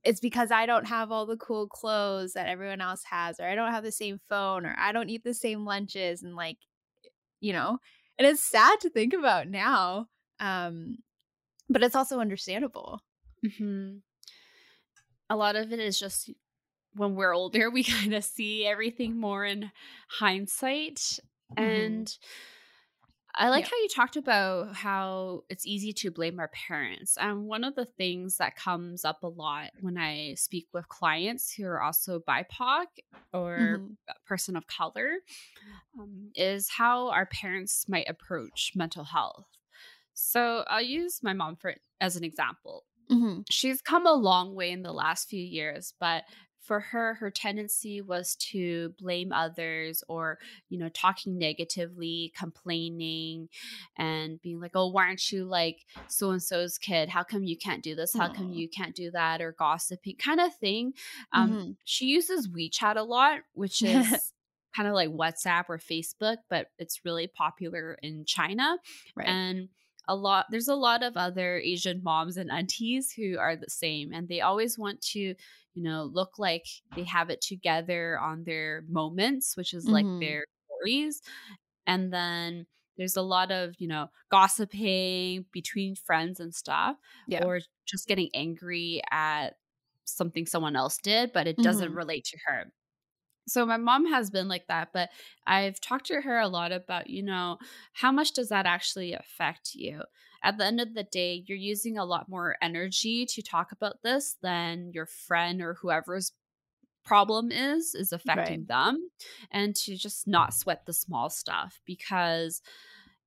it's 0.02 0.20
because 0.20 0.50
I 0.50 0.66
don't 0.66 0.87
have 0.87 1.12
all 1.12 1.26
the 1.26 1.37
cool 1.37 1.68
clothes 1.68 2.32
that 2.32 2.49
everyone 2.49 2.80
else 2.80 3.04
has, 3.04 3.38
or 3.38 3.47
I 3.47 3.54
don't 3.54 3.73
have 3.73 3.85
the 3.85 3.92
same 3.92 4.20
phone, 4.28 4.64
or 4.64 4.75
I 4.78 4.92
don't 4.92 5.11
eat 5.11 5.25
the 5.25 5.35
same 5.35 5.64
lunches. 5.64 6.23
And 6.23 6.35
like, 6.37 6.59
you 7.40 7.52
know 7.52 7.78
and 8.18 8.26
it's 8.26 8.42
sad 8.44 8.80
to 8.80 8.90
think 8.90 9.12
about 9.14 9.49
now 9.49 10.06
um 10.40 10.99
but 11.68 11.82
it's 11.82 11.97
also 11.97 12.20
understandable 12.20 13.00
hmm 13.59 13.99
A 15.28 15.37
lot 15.37 15.56
of 15.56 15.73
it 15.73 15.78
is 15.78 15.99
just 15.99 16.30
when 16.94 17.14
we're 17.14 17.35
older, 17.35 17.70
we 17.73 17.85
kind 17.85 18.14
of 18.14 18.25
see 18.25 18.66
everything 18.66 19.18
more 19.18 19.44
in 19.44 19.73
hindsight. 20.09 21.20
Mhm. 21.50 21.56
And 21.62 22.18
I 23.35 23.49
like 23.49 23.65
Yeah. 23.65 23.71
how 23.71 23.77
you 23.77 23.89
talked 23.89 24.17
about 24.17 24.75
how 24.75 25.45
it's 25.49 25.67
easy 25.67 25.93
to 25.95 26.11
blame 26.11 26.39
our 26.41 26.49
parents. 26.49 27.17
And 27.17 27.47
one 27.47 27.65
of 27.65 27.75
the 27.77 27.85
things 27.87 28.39
that 28.39 28.57
comes 28.57 29.05
up 29.05 29.23
a 29.23 29.29
lot 29.29 29.71
when 29.81 29.97
I 29.97 30.35
speak 30.35 30.69
with 30.73 30.89
clients 30.89 31.53
who 31.53 31.65
are 31.67 31.81
also 31.83 32.21
BIPOC 32.21 32.87
or 33.33 33.83
Mhm. 33.83 33.97
a 34.09 34.15
person 34.27 34.57
of 34.57 34.67
color 34.67 35.19
um, 35.99 36.33
is 36.35 36.71
how 36.71 37.09
our 37.11 37.27
parents 37.27 37.89
might 37.89 38.09
approach 38.09 38.73
mental 38.77 39.05
health. 39.05 39.47
So 40.15 40.65
I'll 40.69 40.83
use 40.83 41.23
my 41.23 41.33
mom 41.33 41.57
for 41.57 41.75
as 42.01 42.17
an 42.17 42.25
example 42.25 42.87
Mhm. 43.11 43.45
she's 43.51 43.83
come 43.83 44.07
a 44.07 44.13
long 44.13 44.55
way 44.55 44.71
in 44.71 44.83
the 44.83 44.93
last 44.93 45.29
few 45.29 45.43
years 45.43 45.95
but 46.01 46.25
for 46.71 46.79
her 46.79 47.15
her 47.15 47.33
tendency 47.33 48.00
was 48.00 48.37
to 48.37 48.95
blame 49.00 49.33
others 49.33 50.05
or 50.07 50.39
you 50.69 50.79
know 50.79 50.89
talking 50.91 51.37
negatively 51.37 52.33
complaining 52.37 53.49
and 53.99 54.41
being 54.41 54.61
like 54.61 54.71
oh 54.77 54.87
why 54.87 55.07
aren't 55.07 55.33
you 55.33 55.45
like 55.45 55.85
so 56.07 56.31
and 56.31 56.41
so's 56.41 56.79
kid? 56.79 57.09
How 57.09 57.25
come 57.25 57.43
you 57.43 57.57
can't 57.59 57.83
do 57.83 57.97
this? 57.97 58.15
How 58.15 58.33
come 58.33 58.53
you 58.53 58.69
can't 58.69 58.95
do 58.95 59.11
that? 59.11 59.41
or 59.41 59.50
gossiping 59.59 60.15
kind 60.17 60.39
of 60.39 60.55
thing. 60.55 60.93
Um 61.33 61.50
Mhm. 61.50 61.77
she 61.83 62.07
uses 62.07 62.47
wechat 62.47 62.97
a 62.97 63.03
lot 63.03 63.41
which 63.55 63.83
is 63.95 64.33
kind 64.77 64.87
of 64.87 64.95
like 64.95 65.09
whatsapp 65.09 65.65
or 65.69 65.79
facebook 65.79 66.37
but 66.49 66.69
it's 66.79 67.05
really 67.05 67.27
popular 67.27 67.99
in 68.00 68.25
china 68.25 68.79
right. 69.17 69.27
and 69.27 69.69
a 70.07 70.15
lot 70.15 70.47
there's 70.50 70.69
a 70.69 70.75
lot 70.75 71.03
of 71.03 71.17
other 71.17 71.59
asian 71.59 72.00
moms 72.05 72.37
and 72.37 72.50
aunties 72.50 73.12
who 73.12 73.39
are 73.39 73.57
the 73.57 73.69
same 73.69 74.12
and 74.12 74.29
they 74.29 74.41
always 74.41 74.79
want 74.79 75.00
to 75.00 75.35
you 75.75 75.83
know 75.83 76.05
look 76.05 76.39
like 76.39 76.65
they 76.95 77.05
have 77.05 77.31
it 77.31 77.41
together 77.41 78.19
on 78.19 78.45
their 78.45 78.83
moments 78.89 79.57
which 79.57 79.75
is 79.75 79.91
like 79.91 80.07
Mhm. 80.07 80.21
their 80.21 80.45
stories 80.67 81.23
and 81.87 82.12
then 82.12 82.67
there's 82.97 83.17
a 83.17 83.23
lot 83.23 83.50
of 83.50 83.75
you 83.79 83.89
know 83.89 84.09
gossiping 84.31 85.47
between 85.53 85.95
friends 85.95 86.41
and 86.41 86.55
stuff 86.55 86.97
yeah 87.27 87.45
or 87.45 87.61
just 87.87 88.07
getting 88.09 88.31
angry 88.35 89.03
at 89.11 89.59
something 90.05 90.47
someone 90.47 90.77
else 90.77 90.99
did 90.99 91.33
but 91.33 91.47
it 91.47 91.62
doesn't 91.62 91.93
Mhm. 91.93 91.95
relate 91.95 92.25
to 92.25 92.39
her 92.47 92.73
so 93.49 93.67
my 93.67 93.77
mom 93.77 94.07
has 94.07 94.31
been 94.31 94.49
like 94.49 94.67
that, 94.69 94.93
but 94.93 95.11
I've 95.47 95.81
talked 95.81 96.07
to 96.07 96.21
her 96.21 96.39
a 96.39 96.49
lot 96.49 96.73
about, 96.73 97.11
you 97.11 97.23
know, 97.23 97.59
how 97.95 98.12
much 98.12 98.33
does 98.33 98.49
that 98.50 98.67
actually 98.67 99.12
affect 99.12 99.75
you? 99.75 100.03
At 100.42 100.59
the 100.59 100.64
end 100.66 100.80
of 100.80 100.94
the 100.94 101.04
day, 101.04 101.44
you're 101.47 101.59
using 101.59 101.99
a 101.99 102.04
lot 102.04 102.28
more 102.28 102.56
energy 102.62 103.26
to 103.26 103.42
talk 103.42 103.73
about 103.73 104.02
this 104.02 104.37
than 104.42 104.92
your 104.92 105.06
friend 105.06 105.61
or 105.62 105.75
whoever's 105.75 106.32
problem 107.04 107.50
is 107.52 107.94
is 107.94 108.12
affecting 108.12 108.64
Right. 108.64 108.66
them 108.66 109.11
and 109.50 109.76
to 109.76 109.97
just 109.97 110.28
not 110.28 110.54
sweat 110.54 110.87
the 110.87 110.92
small 110.92 111.30
stuff 111.30 111.80
because 111.87 112.62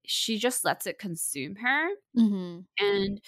she 0.05 0.38
just 0.39 0.65
lets 0.65 0.88
it 0.88 1.00
consume 1.00 1.55
her 1.58 1.89
Mhm. 2.13 2.65
and 2.79 3.22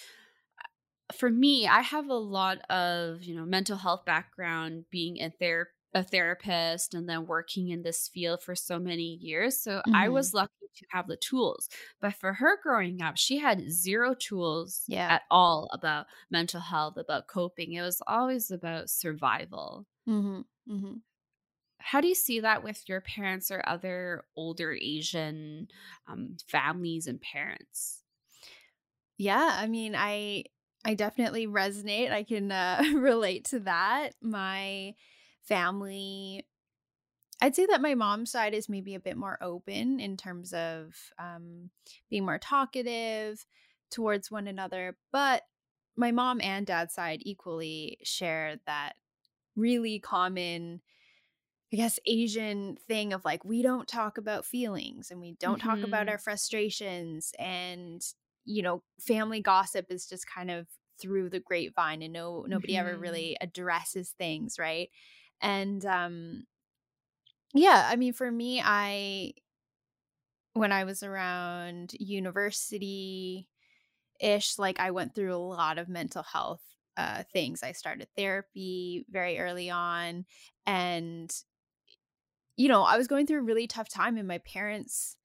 for 1.14 1.30
me, 1.30 1.66
I 1.66 1.82
have 1.82 2.08
a 2.08 2.14
lot 2.14 2.58
of, 2.70 3.22
you 3.22 3.34
know, 3.36 3.44
mental 3.44 3.76
health 3.76 4.04
background 4.04 4.86
being 4.90 5.16
in 5.16 5.32
ther- 5.38 5.70
a 5.96 6.02
therapist 6.04 6.94
and 6.94 7.08
then 7.08 7.26
working 7.26 7.70
in 7.70 7.82
this 7.82 8.08
field 8.08 8.42
for 8.42 8.54
so 8.54 8.78
many 8.78 9.14
years. 9.16 9.60
So 9.60 9.82
I 9.92 10.08
Mhm. 10.08 10.10
was 10.10 10.34
lucky 10.34 10.52
to 10.76 10.86
have 10.90 11.08
the 11.08 11.16
tools. 11.16 11.68
But 12.00 12.14
for 12.14 12.34
her 12.34 12.60
growing 12.62 13.02
up, 13.02 13.16
she 13.16 13.38
had 13.38 13.70
zero 13.70 14.14
tools 14.14 14.88
Yeah. 14.88 15.16
at 15.16 15.22
all 15.30 15.68
about 15.72 16.06
mental 16.30 16.60
health, 16.60 16.96
about 16.98 17.28
coping. 17.28 17.72
It 17.74 17.82
was 17.82 18.02
always 18.06 18.50
about 18.50 18.90
survival. 18.90 19.86
Mhm. 20.06 20.44
Mhm. 20.66 21.02
How 21.78 22.00
do 22.02 22.08
you 22.08 22.14
see 22.14 22.40
that 22.40 22.62
with 22.62 22.88
your 22.88 23.00
parents 23.00 23.50
or 23.50 23.62
other 23.66 24.24
older 24.36 24.72
Asian 24.72 25.68
um, 26.06 26.36
families 26.48 27.06
and 27.06 27.20
parents? 27.20 28.04
Yeah, 29.18 29.48
I 29.60 29.66
mean, 29.66 29.94
I 29.96 30.44
I 30.84 30.94
definitely 30.94 31.46
resonate. 31.46 32.10
I 32.12 32.22
can 32.22 32.52
uh, 32.52 32.82
relate 32.94 33.46
to 33.46 33.60
that. 33.60 34.14
My 34.20 34.94
family, 35.46 36.46
I'd 37.40 37.54
say 37.56 37.66
that 37.66 37.82
my 37.82 37.94
mom's 37.94 38.30
side 38.30 38.54
is 38.54 38.68
maybe 38.68 38.94
a 38.94 39.00
bit 39.00 39.16
more 39.16 39.38
open 39.42 40.00
in 40.00 40.16
terms 40.16 40.54
of 40.54 40.96
um, 41.18 41.70
being 42.08 42.24
more 42.24 42.38
talkative 42.38 43.46
towards 43.90 44.30
one 44.30 44.46
another, 44.48 44.98
but 45.12 45.44
my 45.96 46.12
mom 46.12 46.40
and 46.40 46.66
dad's 46.66 46.94
side 46.94 47.20
equally 47.22 47.98
share 48.02 48.58
that 48.66 48.94
really 49.56 50.00
common 50.00 50.82
I 51.72 51.76
guess 51.76 51.98
Asian 52.06 52.76
thing 52.76 53.12
of 53.12 53.24
like 53.24 53.44
we 53.44 53.62
don't 53.62 53.88
talk 53.88 54.18
about 54.18 54.46
feelings 54.46 55.10
and 55.10 55.20
we 55.20 55.32
don't 55.34 55.58
talk 55.58 55.82
about 55.82 56.08
our 56.08 56.18
frustrations 56.18 57.32
and 57.38 58.00
you 58.44 58.62
know 58.62 58.84
family 59.00 59.40
gossip 59.40 59.86
is 59.90 60.06
just 60.08 60.26
kind 60.28 60.50
of 60.50 60.68
through 61.00 61.28
the 61.28 61.40
grapevine 61.40 62.02
and 62.02 62.12
no 62.12 62.42
nobody 62.48 62.76
ever 62.76 62.96
Mhm. 62.96 62.98
really 62.98 63.36
addresses 63.40 64.12
things 64.12 64.58
right 64.58 64.90
and 65.40 65.84
um 65.86 66.46
yeah 67.54 67.88
I 67.90 67.96
mean 67.96 68.12
for 68.12 68.30
me 68.30 68.60
I 68.64 69.34
when 70.54 70.72
I 70.72 70.84
was 70.84 71.02
around 71.02 71.92
university 71.98 73.48
ish 74.20 74.58
like 74.58 74.80
I 74.80 74.92
went 74.92 75.14
through 75.14 75.34
a 75.34 75.38
lot 75.38 75.78
of 75.78 75.88
mental 75.88 76.22
health 76.22 76.62
uh 76.96 77.24
things. 77.32 77.62
I 77.62 77.72
started 77.72 78.08
therapy 78.16 79.06
very 79.10 79.38
early 79.38 79.70
on 79.70 80.26
and 80.66 81.32
you 82.56 82.68
know, 82.68 82.82
I 82.82 82.96
was 82.96 83.06
going 83.08 83.26
through 83.26 83.40
a 83.40 83.42
really 83.42 83.66
tough 83.66 83.88
time 83.88 84.16
and 84.16 84.26
my 84.28 84.38
parents 84.38 85.16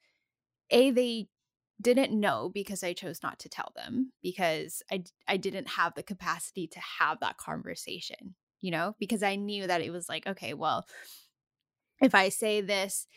a 0.72 0.92
they 0.92 1.30
didn't 1.82 2.18
know 2.20 2.50
because 2.54 2.84
I 2.84 2.94
chose 2.94 3.24
not 3.24 3.40
to 3.40 3.50
tell 3.50 3.74
them 3.76 4.14
because 4.24 4.84
I, 4.92 5.04
I 5.28 5.38
didn't 5.38 5.70
have 5.70 5.96
the 5.96 6.04
capacity 6.04 6.68
to 6.68 6.80
have 7.00 7.20
that 7.22 7.38
conversation, 7.38 8.36
you 8.62 8.72
know, 8.72 8.96
because 9.00 9.24
I 9.24 9.36
knew 9.36 9.68
that 9.68 9.82
it 9.82 9.92
was 9.92 10.08
like, 10.10 10.28
okay, 10.28 10.54
well, 10.54 10.86
if 12.02 12.16
I 12.16 12.30
say 12.30 12.62
this 12.62 13.08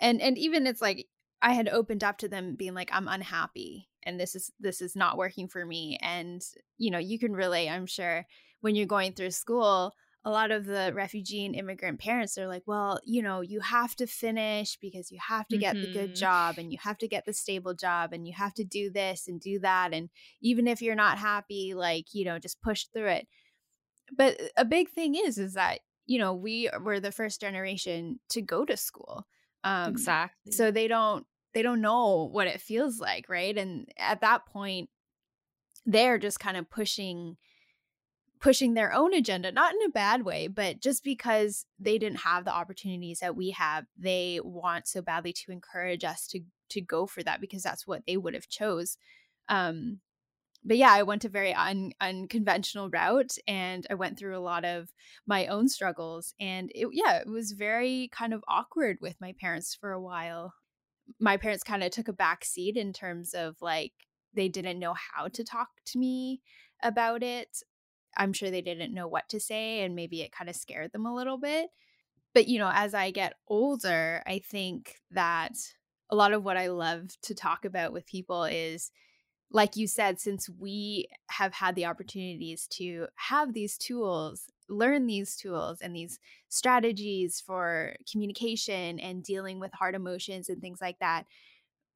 and 0.00 0.20
and 0.22 0.38
even 0.38 0.66
it's 0.66 0.82
like 0.82 1.08
I 1.42 1.54
had 1.54 1.68
opened 1.68 2.04
up 2.04 2.18
to 2.18 2.28
them 2.28 2.56
being 2.56 2.74
like 2.74 2.90
I'm 2.92 3.08
unhappy 3.08 3.90
and 4.04 4.20
this 4.20 4.34
is 4.34 4.52
this 4.60 4.80
is 4.82 4.96
not 4.96 5.18
working 5.18 5.48
for 5.48 5.64
me 5.66 5.98
and 6.02 6.42
you 6.78 6.90
know, 6.90 6.98
you 6.98 7.18
can 7.18 7.32
relate, 7.34 7.70
I'm 7.70 7.86
sure, 7.86 8.26
when 8.60 8.76
you're 8.76 8.86
going 8.86 9.14
through 9.14 9.32
school 9.32 9.94
a 10.24 10.30
lot 10.30 10.50
of 10.52 10.66
the 10.66 10.92
refugee 10.94 11.46
and 11.46 11.54
immigrant 11.56 12.00
parents 12.00 12.38
are 12.38 12.48
like, 12.48 12.64
well, 12.66 13.00
you 13.04 13.22
know, 13.22 13.42
you 13.42 13.60
have 13.60 13.96
to 13.96 14.06
finish 14.06 14.76
because 14.78 15.12
you 15.12 15.18
have 15.20 15.48
to 15.48 15.58
get 15.58 15.80
the 15.80 15.88
good 15.88 16.14
Mhm. 16.14 16.16
job 16.16 16.58
and 16.58 16.72
you 16.72 16.78
have 16.82 16.98
to 16.98 17.08
get 17.08 17.24
the 17.26 17.32
stable 17.32 17.74
job 17.74 18.12
and 18.12 18.26
you 18.28 18.34
have 18.34 18.54
to 18.54 18.64
do 18.64 18.90
this 18.90 19.28
and 19.28 19.40
do 19.40 19.58
that. 19.60 19.94
And 19.94 20.10
even 20.42 20.68
if 20.68 20.82
you're 20.82 20.96
not 20.96 21.18
happy, 21.18 21.74
like, 21.74 22.14
you 22.14 22.24
know, 22.24 22.38
just 22.38 22.60
push 22.62 22.86
through 22.86 23.08
it. 23.08 23.28
But 24.12 24.40
a 24.56 24.64
big 24.64 24.90
thing 24.90 25.14
is, 25.14 25.38
is 25.38 25.54
that, 25.54 25.80
you 26.06 26.18
know, 26.18 26.34
we 26.34 26.70
were 26.80 27.00
the 27.00 27.12
first 27.12 27.40
generation 27.40 28.20
to 28.30 28.42
go 28.42 28.64
to 28.64 28.76
school. 28.76 29.26
Um, 29.64 29.90
Exactly. 29.90 30.52
so 30.52 30.70
they 30.70 30.88
don't 30.88 31.26
they 31.54 31.62
don't 31.62 31.80
know 31.80 32.28
what 32.30 32.46
it 32.46 32.60
feels 32.60 33.00
like, 33.00 33.28
right? 33.28 33.56
And 33.56 33.88
at 33.98 34.20
that 34.20 34.46
point 34.46 34.90
they're 35.84 36.18
just 36.18 36.40
kind 36.40 36.56
of 36.56 36.68
pushing 36.70 37.36
pushing 38.38 38.74
their 38.74 38.92
own 38.92 39.14
agenda, 39.14 39.50
not 39.50 39.72
in 39.74 39.82
a 39.86 39.90
bad 39.90 40.24
way, 40.24 40.46
but 40.46 40.80
just 40.80 41.02
because 41.02 41.64
they 41.78 41.98
didn't 41.98 42.18
have 42.20 42.44
the 42.44 42.54
opportunities 42.54 43.20
that 43.20 43.34
we 43.34 43.50
have, 43.50 43.86
they 43.96 44.40
want 44.44 44.86
so 44.86 45.00
badly 45.00 45.32
to 45.32 45.52
encourage 45.52 46.04
us 46.04 46.26
to 46.28 46.40
to 46.68 46.80
go 46.80 47.06
for 47.06 47.22
that 47.22 47.40
because 47.40 47.62
that's 47.62 47.86
what 47.86 48.02
they 48.06 48.16
would 48.16 48.34
have 48.34 48.48
chose. 48.48 48.98
Um 49.48 50.00
but 50.66 50.76
yeah, 50.76 50.90
I 50.92 51.04
went 51.04 51.24
a 51.24 51.28
very 51.28 51.54
un- 51.54 51.92
unconventional 52.00 52.90
route 52.90 53.36
and 53.46 53.86
I 53.88 53.94
went 53.94 54.18
through 54.18 54.36
a 54.36 54.40
lot 54.40 54.64
of 54.64 54.92
my 55.26 55.46
own 55.46 55.68
struggles. 55.68 56.34
And 56.40 56.70
it, 56.74 56.88
yeah, 56.92 57.18
it 57.18 57.28
was 57.28 57.52
very 57.52 58.10
kind 58.12 58.34
of 58.34 58.44
awkward 58.48 58.98
with 59.00 59.20
my 59.20 59.34
parents 59.40 59.74
for 59.74 59.92
a 59.92 60.00
while. 60.00 60.54
My 61.20 61.36
parents 61.36 61.62
kind 61.62 61.84
of 61.84 61.92
took 61.92 62.08
a 62.08 62.12
back 62.12 62.44
seat 62.44 62.76
in 62.76 62.92
terms 62.92 63.32
of 63.32 63.56
like, 63.60 63.92
they 64.34 64.48
didn't 64.48 64.80
know 64.80 64.94
how 64.94 65.28
to 65.28 65.44
talk 65.44 65.68
to 65.86 65.98
me 65.98 66.42
about 66.82 67.22
it. 67.22 67.62
I'm 68.16 68.32
sure 68.32 68.50
they 68.50 68.62
didn't 68.62 68.94
know 68.94 69.08
what 69.08 69.28
to 69.30 69.40
say, 69.40 69.82
and 69.82 69.94
maybe 69.94 70.22
it 70.22 70.32
kind 70.32 70.50
of 70.50 70.56
scared 70.56 70.92
them 70.92 71.06
a 71.06 71.14
little 71.14 71.38
bit. 71.38 71.68
But, 72.34 72.48
you 72.48 72.58
know, 72.58 72.70
as 72.72 72.92
I 72.92 73.10
get 73.12 73.34
older, 73.48 74.22
I 74.26 74.40
think 74.40 74.96
that 75.10 75.52
a 76.10 76.16
lot 76.16 76.32
of 76.32 76.44
what 76.44 76.56
I 76.56 76.68
love 76.68 77.08
to 77.22 77.34
talk 77.34 77.64
about 77.64 77.92
with 77.92 78.06
people 78.06 78.44
is 78.44 78.90
like 79.50 79.76
you 79.76 79.86
said, 79.86 80.20
since 80.20 80.48
we 80.48 81.08
have 81.30 81.54
had 81.54 81.74
the 81.74 81.86
opportunities 81.86 82.66
to 82.68 83.06
have 83.14 83.52
these 83.52 83.78
tools, 83.78 84.50
learn 84.68 85.06
these 85.06 85.36
tools 85.36 85.80
and 85.80 85.94
these 85.94 86.18
strategies 86.48 87.40
for 87.40 87.94
communication 88.10 88.98
and 88.98 89.22
dealing 89.22 89.60
with 89.60 89.72
hard 89.72 89.94
emotions 89.94 90.48
and 90.48 90.60
things 90.60 90.80
like 90.80 90.98
that, 90.98 91.26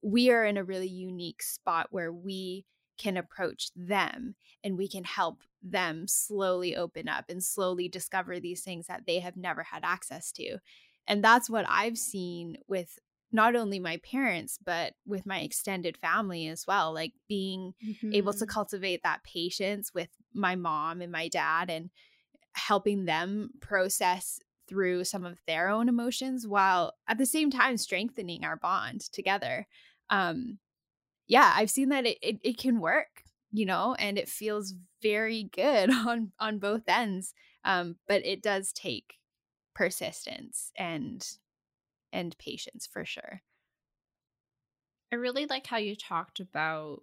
we 0.02 0.30
are 0.30 0.44
in 0.44 0.56
a 0.56 0.64
really 0.64 0.88
unique 0.88 1.42
spot 1.42 1.88
where 1.90 2.12
we 2.12 2.64
can 2.98 3.16
approach 3.16 3.70
them 3.74 4.34
and 4.62 4.76
we 4.76 4.88
can 4.88 5.04
help 5.04 5.40
them 5.62 6.06
slowly 6.06 6.76
open 6.76 7.08
up 7.08 7.26
and 7.28 7.42
slowly 7.42 7.88
discover 7.88 8.38
these 8.38 8.62
things 8.62 8.86
that 8.86 9.04
they 9.06 9.18
have 9.18 9.36
never 9.36 9.62
had 9.62 9.82
access 9.84 10.32
to. 10.32 10.58
And 11.06 11.24
that's 11.24 11.50
what 11.50 11.66
I've 11.68 11.98
seen 11.98 12.58
with 12.68 12.98
not 13.32 13.56
only 13.56 13.78
my 13.78 13.98
parents 13.98 14.58
but 14.64 14.94
with 15.06 15.26
my 15.26 15.40
extended 15.40 15.96
family 15.96 16.48
as 16.48 16.66
well 16.66 16.92
like 16.92 17.12
being 17.28 17.72
mm-hmm. 17.84 18.12
able 18.12 18.32
to 18.32 18.40
mm-hmm. 18.40 18.52
cultivate 18.52 19.02
that 19.02 19.22
patience 19.24 19.92
with 19.94 20.08
my 20.34 20.56
mom 20.56 21.00
and 21.00 21.12
my 21.12 21.28
dad 21.28 21.70
and 21.70 21.90
helping 22.52 23.04
them 23.04 23.50
process 23.60 24.40
through 24.68 25.04
some 25.04 25.24
of 25.24 25.40
their 25.46 25.68
own 25.68 25.88
emotions 25.88 26.46
while 26.46 26.94
at 27.08 27.18
the 27.18 27.26
same 27.26 27.50
time 27.50 27.76
strengthening 27.76 28.44
our 28.44 28.56
bond 28.56 29.00
together 29.12 29.66
um 30.10 30.58
yeah 31.26 31.52
i've 31.56 31.70
seen 31.70 31.88
that 31.88 32.06
it, 32.06 32.18
it, 32.22 32.36
it 32.42 32.58
can 32.58 32.80
work 32.80 33.24
you 33.52 33.66
know 33.66 33.94
and 33.98 34.18
it 34.18 34.28
feels 34.28 34.74
very 35.02 35.44
good 35.52 35.90
on 36.06 36.32
on 36.38 36.58
both 36.58 36.82
ends 36.88 37.34
um 37.64 37.96
but 38.06 38.24
it 38.24 38.42
does 38.42 38.72
take 38.72 39.14
persistence 39.74 40.72
and 40.76 41.26
and 42.12 42.36
patience 42.38 42.86
for 42.86 43.04
sure. 43.04 43.42
I 45.12 45.16
really 45.16 45.46
like 45.46 45.66
how 45.66 45.78
you 45.78 45.96
talked 45.96 46.40
about 46.40 47.02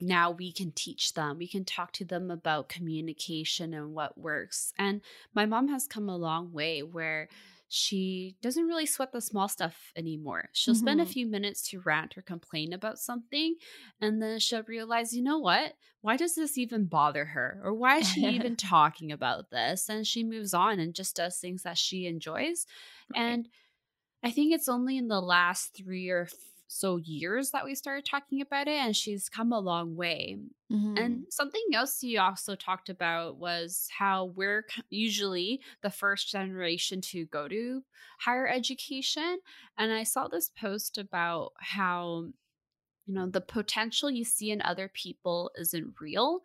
now 0.00 0.30
we 0.30 0.52
can 0.52 0.72
teach 0.72 1.12
them. 1.12 1.38
We 1.38 1.48
can 1.48 1.64
talk 1.64 1.92
to 1.92 2.04
them 2.04 2.30
about 2.30 2.68
communication 2.68 3.74
and 3.74 3.92
what 3.92 4.16
works. 4.16 4.72
And 4.78 5.02
my 5.34 5.46
mom 5.46 5.68
has 5.68 5.86
come 5.86 6.08
a 6.08 6.16
long 6.16 6.52
way 6.52 6.82
where 6.82 7.28
she 7.72 8.34
doesn't 8.42 8.66
really 8.66 8.86
sweat 8.86 9.12
the 9.12 9.20
small 9.20 9.46
stuff 9.46 9.92
anymore. 9.94 10.48
She'll 10.52 10.74
mm-hmm. 10.74 10.82
spend 10.82 11.00
a 11.00 11.04
mm-hmm. 11.04 11.12
few 11.12 11.26
minutes 11.26 11.62
to 11.70 11.80
rant 11.80 12.18
or 12.18 12.22
complain 12.22 12.72
about 12.72 12.98
something, 12.98 13.54
and 14.00 14.20
then 14.20 14.40
she'll 14.40 14.64
realize, 14.64 15.14
you 15.14 15.22
know 15.22 15.38
what? 15.38 15.74
Why 16.00 16.16
does 16.16 16.34
this 16.34 16.58
even 16.58 16.86
bother 16.86 17.26
her? 17.26 17.60
Or 17.62 17.72
why 17.72 17.98
is 17.98 18.08
she 18.08 18.26
even 18.26 18.56
talking 18.56 19.12
about 19.12 19.50
this? 19.50 19.88
And 19.88 20.04
she 20.04 20.24
moves 20.24 20.52
on 20.52 20.80
and 20.80 20.94
just 20.94 21.14
does 21.14 21.38
things 21.38 21.62
that 21.62 21.78
she 21.78 22.06
enjoys. 22.06 22.66
Right. 23.14 23.22
And 23.22 23.48
I 24.22 24.30
think 24.30 24.52
it's 24.52 24.68
only 24.68 24.96
in 24.96 25.08
the 25.08 25.20
last 25.20 25.74
three 25.76 26.08
or 26.10 26.28
so 26.72 26.98
years 26.98 27.50
that 27.50 27.64
we 27.64 27.74
started 27.74 28.04
talking 28.04 28.40
about 28.40 28.68
it, 28.68 28.78
and 28.78 28.94
she's 28.94 29.28
come 29.28 29.52
a 29.52 29.58
long 29.58 29.96
way. 29.96 30.36
Mm-hmm. 30.70 30.96
And 30.96 31.24
something 31.28 31.64
else 31.74 32.00
you 32.02 32.20
also 32.20 32.54
talked 32.54 32.88
about 32.88 33.38
was 33.38 33.88
how 33.98 34.26
we're 34.36 34.64
usually 34.88 35.60
the 35.82 35.90
first 35.90 36.30
generation 36.30 37.00
to 37.00 37.26
go 37.26 37.48
to 37.48 37.82
higher 38.20 38.46
education. 38.46 39.40
And 39.76 39.92
I 39.92 40.04
saw 40.04 40.28
this 40.28 40.48
post 40.48 40.96
about 40.96 41.52
how, 41.58 42.26
you 43.06 43.14
know, 43.14 43.26
the 43.26 43.40
potential 43.40 44.08
you 44.08 44.24
see 44.24 44.52
in 44.52 44.62
other 44.62 44.88
people 44.94 45.50
isn't 45.58 45.94
real, 46.00 46.42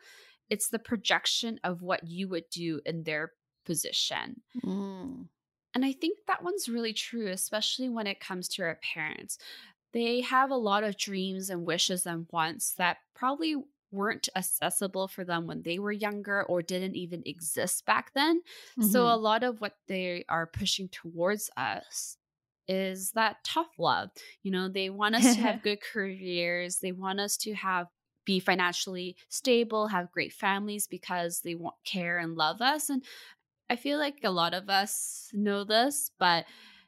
it's 0.49 0.69
the 0.69 0.79
projection 0.79 1.59
of 1.63 1.83
what 1.83 2.07
you 2.07 2.27
would 2.29 2.49
do 2.51 2.81
in 2.83 3.03
their 3.03 3.33
position. 3.63 4.41
Mm. 4.63 5.27
And 5.75 5.85
I 5.85 5.91
think 5.91 6.19
that 6.27 6.43
one's 6.43 6.69
really 6.69 6.93
true, 6.93 7.27
especially 7.27 7.89
when 7.89 8.07
it 8.07 8.21
comes 8.21 8.47
to 8.49 8.63
our 8.63 8.79
parents. 8.93 9.38
They 9.93 10.21
have 10.21 10.49
a 10.49 10.55
lot 10.55 10.83
of 10.83 10.97
dreams 10.97 11.49
and 11.49 11.65
wishes 11.65 12.05
and 12.05 12.27
wants 12.31 12.73
that 12.73 12.97
probably 13.13 13.57
weren't 13.91 14.29
accessible 14.35 15.07
for 15.07 15.23
them 15.23 15.47
when 15.47 15.61
they 15.61 15.79
were 15.79 15.91
younger 15.91 16.43
or 16.43 16.61
didn't 16.61 16.95
even 16.95 17.23
exist 17.25 17.85
back 17.85 18.11
then. 18.13 18.39
Mm-hmm. 18.79 18.89
So 18.89 19.07
a 19.07 19.15
lot 19.15 19.43
of 19.43 19.61
what 19.61 19.75
they 19.88 20.25
are 20.27 20.47
pushing 20.47 20.89
towards 20.89 21.49
us 21.55 22.17
is 22.67 23.11
that 23.11 23.38
tough 23.43 23.69
love. 23.77 24.09
You 24.43 24.51
know, 24.51 24.69
they 24.69 24.89
want 24.89 25.15
us 25.15 25.35
to 25.35 25.41
have 25.41 25.61
good 25.63 25.79
careers, 25.81 26.79
they 26.79 26.91
want 26.91 27.19
us 27.19 27.38
to 27.38 27.53
have 27.53 27.88
be 28.25 28.39
financially 28.39 29.15
stable, 29.29 29.88
have 29.88 30.11
great 30.11 30.33
families 30.33 30.88
because 30.88 31.41
they 31.41 31.55
want 31.55 31.75
care 31.85 32.17
and 32.17 32.35
love 32.35 32.59
us. 32.59 32.89
And 32.89 33.03
I 33.69 33.75
feel 33.75 33.97
like 33.97 34.19
a 34.23 34.32
lot 34.32 34.54
of 34.54 34.69
us 34.69 35.30
know 35.34 35.63
this, 35.63 36.12
but 36.19 36.45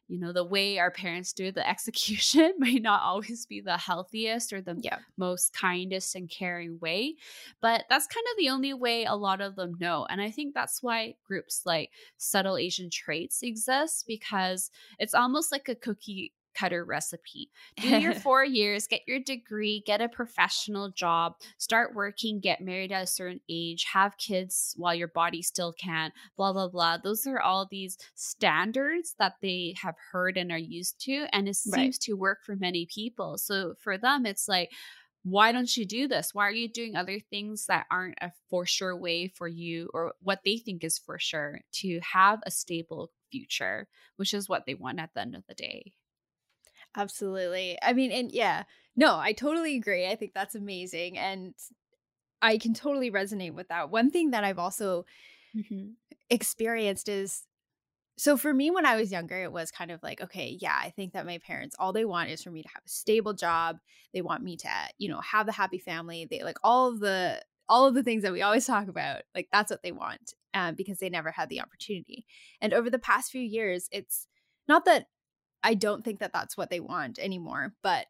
you 0.07 0.19
know, 0.19 0.31
the 0.31 0.43
way 0.43 0.79
our 0.79 0.91
parents 0.91 1.33
do 1.33 1.51
the 1.51 1.67
execution 1.69 2.53
may 2.59 2.75
not 2.75 3.01
always 3.01 3.45
be 3.45 3.61
the 3.61 3.77
healthiest 3.77 4.53
or 4.53 4.61
the 4.61 4.77
yeah. 4.81 4.99
most 5.17 5.53
kindest 5.53 6.15
and 6.15 6.29
caring 6.29 6.79
way. 6.79 7.15
But 7.61 7.85
that's 7.89 8.07
kind 8.07 8.25
of 8.31 8.37
the 8.37 8.49
only 8.49 8.73
way 8.73 9.05
a 9.05 9.15
lot 9.15 9.41
of 9.41 9.55
them 9.55 9.75
know. 9.79 10.05
And 10.09 10.21
I 10.21 10.31
think 10.31 10.53
that's 10.53 10.81
why 10.81 11.15
groups 11.25 11.61
like 11.65 11.91
Subtle 12.17 12.57
Asian 12.57 12.89
Traits 12.89 13.43
exist 13.43 14.05
because 14.07 14.71
it's 14.99 15.13
almost 15.13 15.51
like 15.51 15.67
a 15.67 15.75
cookie 15.75 16.33
cutter 16.57 16.83
recipe. 16.83 17.49
Do 17.81 17.99
your 17.99 18.13
four 18.25 18.43
years, 18.43 18.87
get 18.87 19.01
your 19.07 19.19
degree, 19.19 19.83
get 19.85 20.01
a 20.01 20.09
professional 20.09 20.89
job, 20.89 21.33
start 21.57 21.95
working, 21.95 22.39
get 22.39 22.61
married 22.61 22.91
at 22.91 23.03
a 23.03 23.07
certain 23.07 23.41
age, 23.49 23.85
have 23.93 24.17
kids 24.17 24.73
while 24.77 24.95
your 24.95 25.07
body 25.07 25.41
still 25.41 25.73
can, 25.73 26.11
blah, 26.35 26.53
blah, 26.53 26.69
blah. 26.69 26.97
Those 26.97 27.27
are 27.27 27.39
all 27.39 27.67
these 27.69 27.97
standards 28.15 29.15
that 29.19 29.35
they 29.41 29.75
have 29.81 29.95
heard 30.11 30.37
and 30.37 30.51
are 30.51 30.57
used 30.57 30.99
to. 31.05 31.27
And 31.31 31.47
it 31.47 31.55
seems 31.55 31.75
right. 31.77 32.01
to 32.01 32.13
work 32.13 32.39
for 32.45 32.55
many 32.55 32.87
people. 32.93 33.37
So 33.37 33.75
for 33.79 33.97
them, 33.97 34.25
it's 34.25 34.47
like, 34.47 34.71
why 35.23 35.51
don't 35.51 35.75
you 35.75 35.85
do 35.85 36.07
this? 36.07 36.33
Why 36.33 36.47
are 36.47 36.51
you 36.51 36.69
doing 36.69 36.95
other 36.95 37.19
things 37.19 37.65
that 37.65 37.85
aren't 37.91 38.17
a 38.21 38.31
for 38.49 38.65
sure 38.65 38.95
way 38.95 39.27
for 39.27 39.47
you 39.47 39.89
or 39.93 40.13
what 40.21 40.39
they 40.45 40.57
think 40.57 40.85
is 40.85 40.97
for 40.97 41.19
sure 41.19 41.59
to 41.73 41.99
have 42.13 42.39
a 42.45 42.51
stable 42.51 43.11
future, 43.29 43.89
which 44.15 44.33
is 44.33 44.47
what 44.47 44.65
they 44.65 44.73
want 44.73 44.99
at 44.99 45.09
the 45.13 45.21
end 45.21 45.35
of 45.35 45.43
the 45.47 45.53
day? 45.53 45.91
Absolutely. 46.95 47.77
I 47.81 47.93
mean, 47.93 48.11
and 48.11 48.31
yeah, 48.31 48.63
no, 48.95 49.17
I 49.17 49.33
totally 49.33 49.75
agree. 49.75 50.07
I 50.07 50.15
think 50.15 50.33
that's 50.33 50.55
amazing. 50.55 51.17
And 51.17 51.53
I 52.41 52.57
can 52.57 52.73
totally 52.73 53.11
resonate 53.11 53.53
with 53.53 53.67
that. 53.69 53.89
One 53.89 54.11
thing 54.11 54.31
that 54.31 54.43
I've 54.43 54.59
also 54.59 55.05
mm-hmm. 55.55 55.89
experienced 56.29 57.09
is 57.09 57.43
so 58.19 58.35
for 58.35 58.51
me 58.51 58.71
when 58.71 58.85
I 58.85 58.95
was 58.95 59.11
younger, 59.11 59.43
it 59.43 59.51
was 59.51 59.69
kind 59.69 59.91
of 59.91 60.01
like, 60.01 60.21
okay, 60.21 60.57
yeah, 60.59 60.75
I 60.75 60.89
think 60.89 61.13
that 61.13 61.27
my 61.27 61.37
parents, 61.37 61.75
all 61.77 61.93
they 61.93 62.05
want 62.05 62.31
is 62.31 62.41
for 62.41 62.49
me 62.49 62.63
to 62.63 62.69
have 62.69 62.81
a 62.83 62.89
stable 62.89 63.33
job. 63.33 63.77
They 64.11 64.23
want 64.23 64.43
me 64.43 64.57
to, 64.57 64.69
you 64.97 65.07
know, 65.07 65.21
have 65.21 65.47
a 65.47 65.51
happy 65.51 65.77
family. 65.77 66.27
They 66.29 66.41
like 66.41 66.57
all 66.63 66.89
of 66.89 66.99
the 66.99 67.41
all 67.69 67.85
of 67.85 67.93
the 67.93 68.03
things 68.03 68.23
that 68.23 68.31
we 68.31 68.41
always 68.41 68.65
talk 68.65 68.87
about. 68.87 69.21
Like 69.35 69.49
that's 69.51 69.69
what 69.69 69.83
they 69.83 69.91
want 69.91 70.33
um, 70.53 70.73
because 70.73 70.97
they 70.97 71.09
never 71.09 71.31
had 71.31 71.49
the 71.49 71.61
opportunity. 71.61 72.25
And 72.59 72.73
over 72.73 72.89
the 72.89 72.97
past 72.97 73.31
few 73.31 73.41
years, 73.41 73.87
it's 73.91 74.25
not 74.67 74.85
that 74.85 75.07
I 75.63 75.73
don't 75.73 76.03
think 76.03 76.19
that 76.19 76.33
that's 76.33 76.57
what 76.57 76.69
they 76.69 76.79
want 76.79 77.19
anymore. 77.19 77.73
But 77.81 78.07